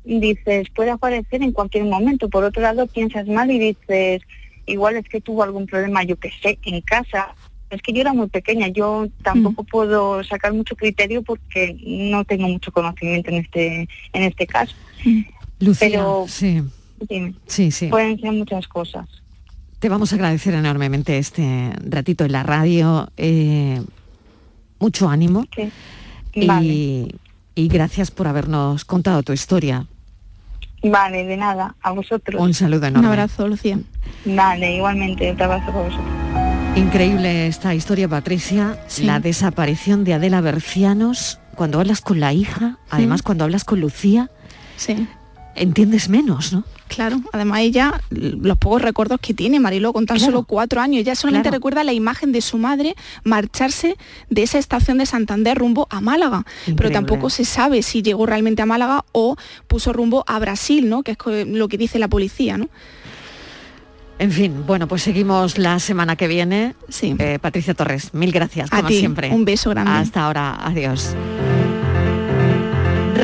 dices, 0.05 0.69
puede 0.75 0.91
aparecer 0.91 1.43
en 1.43 1.53
cualquier 1.53 1.85
momento, 1.85 2.29
por 2.29 2.45
otro 2.45 2.63
lado 2.63 2.87
piensas 2.87 3.27
mal 3.27 3.51
y 3.51 3.59
dices, 3.59 4.23
igual 4.67 4.97
es 4.97 5.09
que 5.09 5.21
tuvo 5.21 5.43
algún 5.43 5.67
problema, 5.67 6.03
yo 6.05 6.17
que 6.17 6.31
sé, 6.43 6.59
en 6.65 6.81
casa, 6.83 7.35
Es 7.71 7.81
que 7.83 7.93
yo 7.93 8.03
era 8.03 8.13
muy 8.13 8.29
pequeña, 8.29 8.69
yo 8.69 9.09
tampoco 9.23 9.65
puedo 9.65 10.23
sacar 10.23 10.53
mucho 10.53 10.77
criterio 10.77 11.23
porque 11.23 11.77
no 11.85 12.25
tengo 12.25 12.47
mucho 12.47 12.71
conocimiento 12.71 13.31
en 13.31 13.37
este 13.39 13.89
en 14.13 14.23
este 14.23 14.47
caso. 14.47 14.75
Lucía, 15.59 15.89
Pero 15.89 16.27
sí. 16.29 16.63
dime, 17.09 17.35
Sí, 17.47 17.71
sí. 17.73 17.89
pueden 17.89 18.21
ser 18.21 18.31
muchas 18.33 18.69
cosas. 18.69 19.09
Te 19.81 19.89
vamos 19.89 20.13
a 20.13 20.17
agradecer 20.17 20.55
enormemente 20.55 21.19
este 21.19 21.73
ratito 21.89 22.25
en 22.25 22.33
la 22.33 22.43
radio. 22.43 23.09
eh, 23.17 23.81
mucho 24.79 25.09
ánimo. 25.09 25.47
Y, 26.35 26.47
Vale. 26.47 27.09
y 27.55 27.69
gracias 27.69 28.11
por 28.11 28.27
habernos 28.29 28.85
contado 28.85 29.23
tu 29.23 29.33
historia. 29.33 29.87
Vale, 30.85 31.25
de 31.25 31.37
nada, 31.37 31.75
a 31.83 31.93
vosotros. 31.93 32.41
Un 32.41 32.53
saludo 32.55 32.87
enorme. 32.87 33.09
Un 33.09 33.13
abrazo, 33.13 33.49
Lucía. 33.49 33.79
Vale, 34.25 34.77
igualmente, 34.77 35.33
otro 35.33 35.47
abrazo 35.47 35.67
para 35.73 35.85
vosotros. 35.85 36.09
Increíble 36.77 37.47
esta 37.47 37.75
historia, 37.75 38.09
Patricia. 38.09 38.79
Sí. 38.87 39.05
La 39.05 39.19
desaparición 39.19 40.05
de 40.05 40.15
Adela 40.15 40.41
Bercianos. 40.41 41.41
Cuando 41.55 41.81
hablas 41.81 42.01
con 42.01 42.19
la 42.21 42.33
hija, 42.33 42.79
además 42.91 43.23
cuando 43.23 43.45
hablas 43.45 43.65
con 43.65 43.81
Lucía, 43.81 44.31
Sí. 44.77 45.07
Entiendes 45.57 46.09
menos, 46.09 46.53
¿no? 46.53 46.65
Claro, 46.89 47.21
además 47.33 47.61
ella, 47.61 48.01
los 48.11 48.59
pocos 48.59 48.83
recuerdos 48.83 49.19
que 49.21 49.33
tiene 49.35 49.59
Mariló 49.59 49.93
con 49.93 50.05
tan 50.07 50.19
Claro. 50.19 50.33
solo 50.33 50.45
cuatro 50.45 50.81
años, 50.81 51.01
ella 51.01 51.15
solamente 51.15 51.49
Claro. 51.49 51.57
recuerda 51.57 51.83
la 51.83 51.93
imagen 51.93 52.31
de 52.31 52.41
su 52.41 52.59
madre 52.59 52.95
marcharse 53.25 53.97
de 54.31 54.43
esa 54.43 54.59
estación 54.59 54.99
de 54.99 55.07
Santander 55.07 55.57
rumbo 55.59 55.87
a 55.91 56.01
Málaga, 56.01 56.45
pero 56.77 56.91
tampoco 56.91 57.31
se 57.31 57.45
sabe 57.45 57.83
si 57.83 58.03
llegó 58.03 58.27
realmente 58.27 58.63
a 58.63 58.67
Málaga 58.67 59.05
o 59.13 59.37
puso 59.67 59.93
rumbo 59.93 60.25
a 60.29 60.39
Brasil, 60.39 60.89
¿no? 60.89 61.03
Que 61.03 61.13
es 61.13 61.19
lo 61.49 61.69
que 61.69 61.79
dice 61.79 61.99
la 61.99 62.09
policía, 62.09 62.59
¿no? 62.59 62.69
En 64.21 64.31
fin, 64.31 64.63
bueno, 64.65 64.87
pues 64.87 65.03
seguimos 65.03 65.59
la 65.59 65.81
semana 65.81 66.15
que 66.15 66.29
viene. 66.29 66.77
Sí. 66.89 67.17
Eh, 67.19 67.39
Patricia 67.41 67.75
Torres, 67.75 68.15
mil 68.15 68.31
gracias, 68.31 68.69
A 68.73 68.77
como 68.77 68.89
ti, 68.89 68.99
siempre. 69.01 69.31
un 69.31 69.45
beso 69.45 69.71
grande. 69.71 69.91
Hasta 69.91 70.27
ahora, 70.27 70.55
adiós. 70.65 71.15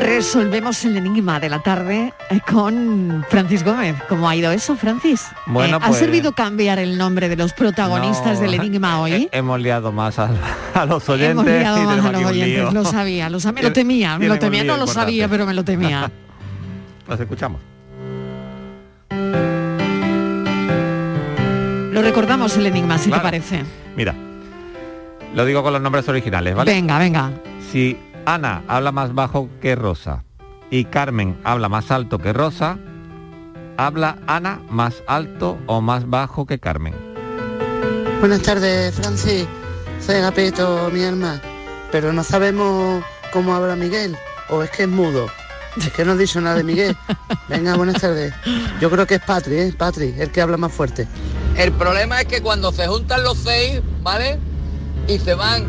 Resolvemos 0.01 0.83
el 0.83 0.97
enigma 0.97 1.39
de 1.39 1.47
la 1.47 1.59
tarde 1.59 2.11
eh, 2.31 2.39
con 2.51 3.23
Francis 3.29 3.63
Gómez. 3.63 3.95
¿Cómo 4.09 4.27
ha 4.27 4.35
ido 4.35 4.51
eso, 4.51 4.75
Francis? 4.75 5.27
Bueno, 5.45 5.77
Eh, 5.77 5.79
¿Ha 5.83 5.87
pues- 5.87 5.99
servido 5.99 6.31
cambiar 6.31 6.79
el 6.79 6.97
nombre 6.97 7.29
de 7.29 7.35
los 7.35 7.53
protagonistas 7.53 8.35
No, 8.39 8.41
del 8.41 8.55
enigma 8.55 8.99
hoy? 8.99 9.13
he- 9.13 9.29
hemos 9.31 9.59
liado 9.61 9.91
más 9.91 10.17
a, 10.17 10.31
a 10.73 10.85
los 10.87 11.07
oyentes. 11.07 11.31
Hemos 11.31 11.45
liado 11.45 11.83
más 11.83 12.03
a 12.05 12.11
los 12.13 12.23
oyentes, 12.25 12.73
lo 12.73 12.83
sabía, 12.85 13.29
lo 13.29 13.39
sabía, 13.39 13.61
lo 13.63 13.73
temía, 13.73 14.17
me 14.17 14.27
lo 14.27 14.39
temía, 14.39 14.63
no 14.63 14.75
lo 14.77 14.87
sabía, 14.87 15.27
pero 15.27 15.45
me 15.45 15.53
lo 15.53 15.63
temía. 15.63 16.09
Los 17.07 17.19
escuchamos. 17.19 17.59
Lo 21.91 22.01
recordamos 22.01 22.55
el 22.55 22.65
enigma, 22.67 22.97
si 22.97 23.07
Claro. 23.09 23.21
te 23.21 23.27
parece. 23.27 23.63
Mira, 23.97 24.15
lo 25.35 25.43
digo 25.45 25.61
con 25.61 25.73
los 25.73 25.81
nombres 25.81 26.07
originales, 26.07 26.55
¿vale? 26.55 26.71
Venga, 26.73 26.97
venga. 26.99 27.31
Si 27.71 27.97
Ana 28.25 28.63
habla 28.67 28.91
más 28.91 29.13
bajo 29.13 29.49
que 29.61 29.75
Rosa 29.75 30.23
y 30.69 30.85
Carmen 30.85 31.39
habla 31.43 31.69
más 31.69 31.91
alto 31.91 32.17
que 32.19 32.33
Rosa, 32.33 32.77
habla 33.77 34.17
Ana 34.27 34.61
más 34.69 35.03
alto 35.07 35.57
o 35.67 35.81
más 35.81 36.09
bajo 36.09 36.45
que 36.45 36.59
Carmen. 36.59 36.93
Buenas 38.19 38.41
tardes, 38.41 38.93
Francis. 38.95 39.45
Soy 39.99 40.15
Agapito, 40.15 40.89
mi 40.93 41.03
alma. 41.03 41.41
Pero 41.91 42.13
no 42.13 42.23
sabemos 42.23 43.03
cómo 43.33 43.53
habla 43.53 43.75
Miguel. 43.75 44.15
O 44.49 44.61
es 44.63 44.69
que 44.69 44.83
es 44.83 44.89
mudo. 44.89 45.27
Es 45.77 45.91
que 45.91 46.05
no 46.05 46.15
dicho 46.15 46.39
nada 46.39 46.57
de 46.57 46.63
Miguel. 46.63 46.95
Venga, 47.49 47.75
buenas 47.75 47.99
tardes. 47.99 48.33
Yo 48.79 48.89
creo 48.89 49.07
que 49.07 49.15
es 49.15 49.21
Patri, 49.21 49.57
¿eh? 49.57 49.73
Patri, 49.77 50.13
el 50.17 50.31
que 50.31 50.41
habla 50.41 50.57
más 50.57 50.71
fuerte. 50.71 51.07
El 51.57 51.71
problema 51.71 52.21
es 52.21 52.27
que 52.27 52.41
cuando 52.41 52.71
se 52.71 52.87
juntan 52.87 53.23
los 53.23 53.37
seis, 53.37 53.81
¿vale? 54.03 54.39
Y 55.07 55.17
se 55.19 55.33
van 55.33 55.65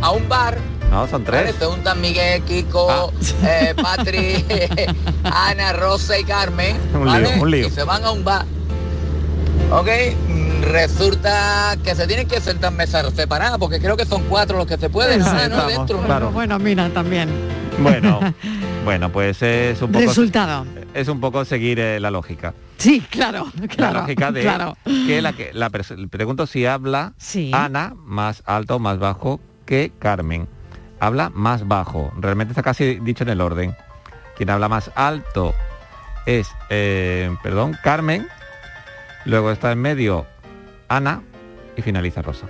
a 0.00 0.10
un 0.10 0.28
bar, 0.28 0.58
No, 0.92 1.06
son 1.08 1.24
¿vale? 1.24 1.42
tres. 1.44 1.56
Se 1.58 1.64
juntan 1.64 2.00
Miguel, 2.00 2.42
Kiko, 2.42 3.12
eh, 3.44 3.74
Patri, 3.80 4.44
Ana, 5.24 5.72
Rosa 5.72 6.18
y 6.18 6.24
Carmen, 6.24 6.76
Un 6.94 7.04
¿vale? 7.06 7.32
lío, 7.32 7.42
un 7.42 7.50
lío. 7.50 7.66
Y 7.66 7.70
se 7.70 7.82
van 7.84 8.04
a 8.04 8.10
un 8.10 8.22
bar. 8.22 8.44
¿Ok? 9.70 9.88
Mm, 10.28 10.62
Resulta 10.64 11.76
que 11.82 11.94
se 11.94 12.06
tienen 12.06 12.28
que 12.28 12.40
sentar 12.40 12.70
en 12.72 12.76
mesas 12.76 13.12
separadas, 13.14 13.58
porque 13.58 13.80
creo 13.80 13.96
que 13.96 14.04
son 14.04 14.22
cuatro 14.24 14.58
los 14.58 14.66
que 14.66 14.76
se 14.76 14.90
pueden, 14.90 15.22
Sí, 15.22 15.28
ah, 15.32 15.48
¿no? 15.48 15.56
vamos, 15.56 15.72
Dentro. 15.72 16.00
claro. 16.02 16.30
Bueno, 16.30 16.58
mira, 16.58 16.88
también. 16.90 17.28
Bueno, 17.78 18.20
bueno, 18.84 19.10
pues 19.10 19.40
es 19.42 19.80
un 19.80 19.90
poco 19.92 20.04
Resultado. 20.06 20.66
es 20.94 21.08
un 21.08 21.20
poco 21.20 21.44
seguir 21.46 21.80
eh, 21.80 21.98
la 22.00 22.10
lógica. 22.10 22.52
Sí, 22.76 23.00
claro, 23.10 23.46
claro. 23.68 23.94
la 23.94 24.00
lógica 24.02 24.30
de 24.30 24.42
claro. 24.42 24.76
que 24.84 25.22
la 25.22 25.32
que 25.32 25.50
la 25.54 25.70
pregunto 25.70 26.46
si 26.46 26.66
habla 26.66 27.14
Sí. 27.16 27.50
Ana 27.54 27.94
más 28.04 28.42
alto 28.44 28.76
o 28.76 28.78
más 28.78 28.98
bajo 28.98 29.40
que 29.64 29.90
Carmen. 29.98 30.46
Habla 31.02 31.30
más 31.34 31.66
bajo. 31.66 32.12
Realmente 32.16 32.52
está 32.52 32.62
casi 32.62 33.00
dicho 33.00 33.24
en 33.24 33.30
el 33.30 33.40
orden. 33.40 33.74
Quien 34.36 34.50
habla 34.50 34.68
más 34.68 34.92
alto 34.94 35.52
es, 36.26 36.48
eh, 36.70 37.28
perdón, 37.42 37.76
Carmen. 37.82 38.28
Luego 39.24 39.50
está 39.50 39.72
en 39.72 39.80
medio 39.80 40.26
Ana 40.86 41.22
y 41.76 41.82
finaliza 41.82 42.22
Rosa. 42.22 42.46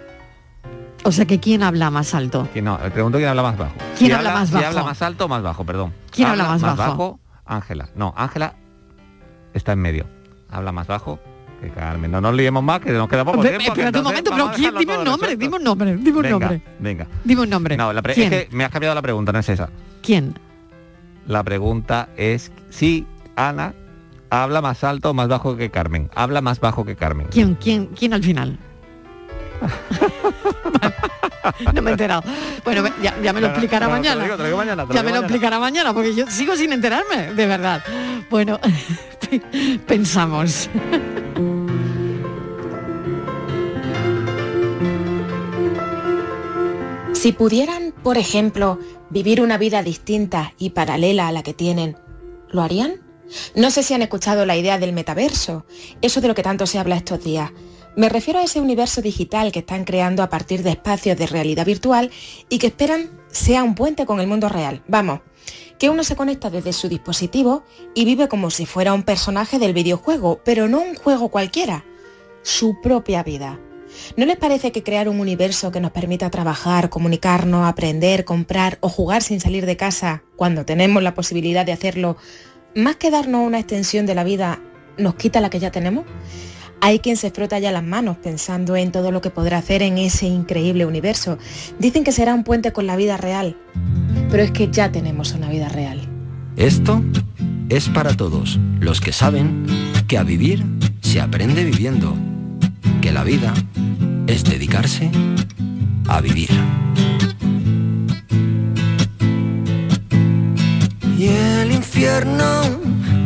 O 1.03 1.13
sea 1.13 1.25
que 1.25 1.41
quién 1.41 1.63
habla 1.63 1.89
más 1.91 2.15
alto. 2.15 2.47
Quien 2.53 2.67
no, 2.67 2.77
le 2.77 2.91
pregunto 2.91 3.17
quién 3.17 3.31
habla 3.31 3.43
más 3.43 3.57
bajo. 3.57 3.73
¿Quién 3.97 4.11
Si 4.11 4.13
habla 4.13 4.35
más 4.35 4.49
si 4.51 4.55
bajo? 4.57 4.67
habla 4.67 4.83
más 4.85 5.01
alto 5.01 5.25
o 5.25 5.29
más 5.29 5.43
bajo, 5.43 5.65
perdón. 5.65 5.95
¿Quién 6.11 6.29
habla 6.29 6.45
más 6.45 6.61
bajo? 6.77 7.21
Ángela. 7.47 7.89
No, 7.95 8.13
Ángela 8.19 8.57
está 9.55 9.73
en 9.73 9.79
medio. 9.79 10.05
Habla 10.51 10.73
más 10.73 10.87
bajo 10.89 11.19
que 11.63 11.71
Carmen. 11.71 12.11
No 12.11 12.21
nos 12.21 12.35
liemos 12.35 12.63
más, 12.63 12.81
que 12.81 12.91
nos 12.93 13.09
queda 13.09 13.25
poco 13.25 13.41
Ve- 13.41 13.51
tiempo. 13.51 13.69
espérate 13.73 13.99
un 13.99 14.05
momento, 14.05 14.31
pero 14.33 14.51
¿quién? 14.55 14.75
Dime 14.77 14.99
un 14.99 15.05
nombre, 15.05 15.37
dime 15.37 15.57
un 15.57 15.65
nombre, 15.65 15.97
dime 15.97 16.19
un 16.19 16.29
nombre. 16.31 16.63
Venga. 16.79 17.07
Dime 17.25 17.43
un 17.43 17.51
nombre. 17.51 17.77
No, 17.77 17.93
la 17.93 18.03
pre- 18.03 18.13
es 18.13 18.19
¿Quién? 18.19 18.31
que 18.31 18.49
me 18.51 18.65
has 18.65 18.71
cambiado 18.71 18.95
la 18.95 19.03
pregunta, 19.03 19.33
no 19.33 19.39
es 19.39 19.49
esa. 19.49 19.71
¿Quién? 20.03 20.35
La 21.27 21.43
pregunta 21.45 22.09
es 22.17 22.51
si 22.71 23.07
Ana 23.37 23.75
habla 24.29 24.61
más 24.61 24.83
alto 24.85 25.11
o 25.11 25.15
más 25.15 25.29
bajo 25.29 25.57
que 25.57 25.71
Carmen. 25.71 26.11
Habla 26.15 26.41
más 26.41 26.59
bajo 26.61 26.85
que 26.85 26.97
Carmen. 26.97 27.29
¿Quién, 27.31 27.55
quién, 27.55 27.87
quién 27.87 28.13
al 28.15 28.23
final? 28.25 28.59
no 31.75 31.83
me 31.83 31.91
he 31.91 31.93
enterado. 31.93 32.23
Bueno, 32.65 32.83
ya, 33.03 33.15
ya 33.23 33.33
me 33.33 33.41
lo 33.41 33.49
No, 33.49 33.51
no, 33.55 33.59
explicará 33.59 33.87
no, 33.87 33.93
te 33.93 33.99
lo 33.99 34.03
mañana. 34.03 34.23
digo, 34.25 34.37
te 34.37 34.43
lo 34.43 34.47
digo 34.47 34.59
mañana, 34.59 34.83
te 34.83 34.89
lo 34.89 34.95
ya 34.95 35.01
digo 35.01 35.05
me 35.05 35.11
lo 35.11 35.15
mañana. 35.15 35.27
explicará 35.27 35.59
mañana, 35.61 35.95
porque 35.95 36.15
yo 36.15 36.27
sigo 36.29 36.57
sin 36.57 36.73
enterarme, 36.73 37.33
de 37.35 37.47
verdad. 37.47 37.83
Bueno, 38.31 38.59
pensamos. 39.87 40.69
Si 47.23 47.31
pudieran, 47.31 47.95
por 48.03 48.19
ejemplo, 48.19 48.81
vivir 49.09 49.41
una 49.41 49.57
vida 49.57 49.85
distinta 49.85 50.55
y 50.59 50.71
paralela 50.71 51.29
a 51.29 51.33
la 51.33 51.45
que 51.45 51.55
tienen, 51.55 51.97
¿lo 52.51 52.63
harían? 52.63 53.01
No 53.55 53.71
sé 53.71 53.85
si 53.85 53.95
han 53.95 54.03
escuchado 54.03 54.45
la 54.45 54.57
idea 54.57 54.81
del 54.81 54.93
metaverso, 54.93 55.65
eso 56.01 56.21
de 56.21 56.27
lo 56.27 56.35
que 56.35 56.43
tanto 56.43 56.67
se 56.67 56.81
habla 56.81 56.97
estos 56.97 57.23
días. 57.23 57.53
Me 57.95 58.09
refiero 58.09 58.41
a 58.41 58.43
ese 58.43 58.61
universo 58.61 59.03
digital 59.03 59.53
que 59.53 59.61
están 59.61 59.85
creando 59.85 60.25
a 60.25 60.29
partir 60.31 60.65
de 60.65 60.71
espacios 60.71 61.17
de 61.17 61.29
realidad 61.29 61.65
virtual 61.65 62.11
y 62.49 62.59
que 62.59 62.67
esperan 62.67 63.09
sea 63.31 63.63
un 63.63 63.77
puente 63.77 64.05
con 64.05 64.19
el 64.19 64.27
mundo 64.27 64.49
real. 64.49 64.83
Vamos, 64.89 65.21
que 65.79 65.91
uno 65.91 66.03
se 66.03 66.17
conecta 66.17 66.51
desde 66.51 66.73
su 66.73 66.89
dispositivo 66.89 67.63
y 67.95 68.05
vive 68.05 68.27
como 68.27 68.51
si 68.51 68.67
fuera 68.67 68.95
un 68.95 69.05
personaje 69.05 69.61
del 69.61 69.75
videojuego, 69.75 70.41
pero 70.45 70.67
no 70.67 70.81
un 70.81 70.97
juego 70.97 71.29
cualquiera, 71.29 71.85
su 72.43 72.81
propia 72.83 73.23
vida. 73.23 73.61
¿No 74.17 74.27
les 74.27 74.37
parece 74.37 74.73
que 74.73 74.83
crear 74.83 75.09
un 75.09 75.21
universo 75.21 75.71
que 75.71 75.81
nos 75.81 75.91
permita 75.91 76.31
trabajar, 76.31 76.91
comunicarnos, 76.91 77.67
aprender, 77.67 78.25
comprar 78.25 78.79
o 78.81 78.89
jugar 78.89 79.23
sin 79.23 79.41
salir 79.41 79.67
de 79.67 79.77
casa 79.77 80.23
cuando 80.37 80.65
tenemos 80.65 81.03
la 81.03 81.15
posibilidad 81.15 81.65
de 81.67 81.73
hacerlo, 81.73 82.17
más 82.75 82.97
que 82.97 83.11
darnos 83.11 83.47
una 83.47 83.59
extensión 83.59 84.07
de 84.07 84.15
la 84.15 84.25
vida, 84.25 84.61
nos 84.99 85.15
quita 85.15 85.41
la 85.41 85.51
que 85.51 85.61
ya 85.61 85.71
tenemos? 85.71 86.05
Hay 86.81 86.99
quien 86.99 87.17
se 87.17 87.31
frota 87.31 87.61
ya 87.61 87.71
las 87.71 87.85
manos 87.85 88.17
pensando 88.17 88.75
en 88.75 88.91
todo 88.91 89.13
lo 89.13 89.21
que 89.21 89.31
podrá 89.31 89.59
hacer 89.59 89.83
en 89.83 89.99
ese 89.99 90.27
increíble 90.27 90.85
universo. 90.85 91.39
Dicen 91.79 92.03
que 92.03 92.11
será 92.11 92.35
un 92.35 92.43
puente 92.43 92.73
con 92.73 92.89
la 92.89 92.97
vida 92.97 93.17
real, 93.17 93.57
pero 94.31 94.43
es 94.43 94.51
que 94.51 94.69
ya 94.69 94.91
tenemos 94.91 95.33
una 95.33 95.49
vida 95.49 95.69
real. 95.69 96.01
Esto 96.57 97.01
es 97.69 97.89
para 97.89 98.17
todos 98.17 98.59
los 98.81 99.01
que 99.01 99.13
saben 99.13 99.65
que 100.09 100.19
a 100.19 100.25
vivir 100.25 100.65
se 101.01 101.21
aprende 101.21 101.63
viviendo, 101.63 102.17
que 103.01 103.13
la 103.13 103.25
vida 103.25 103.53
es 104.27 104.45
dedicarse 104.45 105.11
a 106.09 106.21
vivir. 106.21 106.51
Y 111.19 111.27
el 111.27 111.73
infierno 111.73 112.63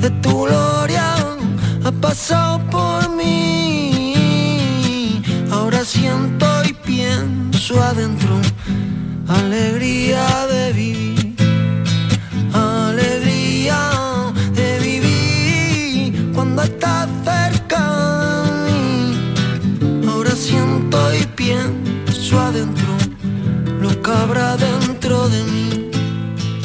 de 0.00 0.10
tu 0.22 0.44
gloria 0.44 1.14
ha 1.84 1.92
pasado 1.92 2.58
por 2.70 3.16
mí. 3.16 4.12
Ahora 5.50 5.84
siento 5.84 6.46
y 6.68 6.72
pienso 6.72 7.82
adentro 7.82 8.40
alegría 9.28 10.46
de 10.46 10.72
vivir. 10.72 11.15
cabra 24.06 24.56
dentro 24.56 25.28
de 25.28 25.42
mí. 25.42 25.90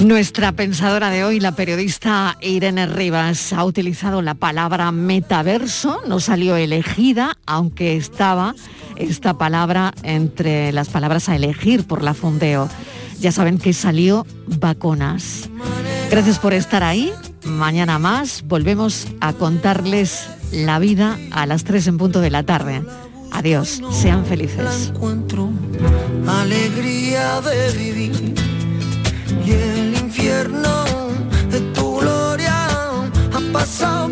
Nuestra 0.05 0.51
pensadora 0.51 1.09
de 1.09 1.23
hoy, 1.23 1.39
la 1.39 1.55
periodista 1.55 2.37
Irene 2.39 2.85
Rivas, 2.85 3.51
ha 3.51 3.65
utilizado 3.65 4.21
la 4.21 4.35
palabra 4.35 4.91
metaverso, 4.91 6.01
no 6.07 6.19
salió 6.19 6.55
elegida, 6.55 7.37
aunque 7.47 7.97
estaba 7.97 8.53
esta 8.95 9.39
palabra 9.39 9.91
entre 10.03 10.71
las 10.71 10.89
palabras 10.89 11.29
a 11.29 11.35
elegir 11.35 11.87
por 11.87 12.03
la 12.03 12.13
fundeo. 12.13 12.69
Ya 13.19 13.31
saben 13.31 13.57
que 13.57 13.73
salió 13.73 14.27
vacunas. 14.59 15.49
Gracias 16.11 16.37
por 16.37 16.53
estar 16.53 16.83
ahí. 16.83 17.11
Mañana 17.43 17.97
más 17.97 18.43
volvemos 18.45 19.07
a 19.19 19.33
contarles 19.33 20.29
la 20.51 20.77
vida 20.77 21.17
a 21.31 21.47
las 21.47 21.63
3 21.63 21.87
en 21.87 21.97
punto 21.97 22.21
de 22.21 22.29
la 22.29 22.43
tarde. 22.43 22.83
Adiós, 23.31 23.81
sean 23.91 24.25
felices. 24.25 24.91
alegría 26.27 27.41
de 27.41 27.71
vivir 27.71 28.35
y 29.45 29.51
el 29.51 29.95
infierno 29.97 30.85
de 31.49 31.59
tu 31.73 31.97
gloria 31.99 32.67
ha 32.67 33.53
pasado 33.53 34.09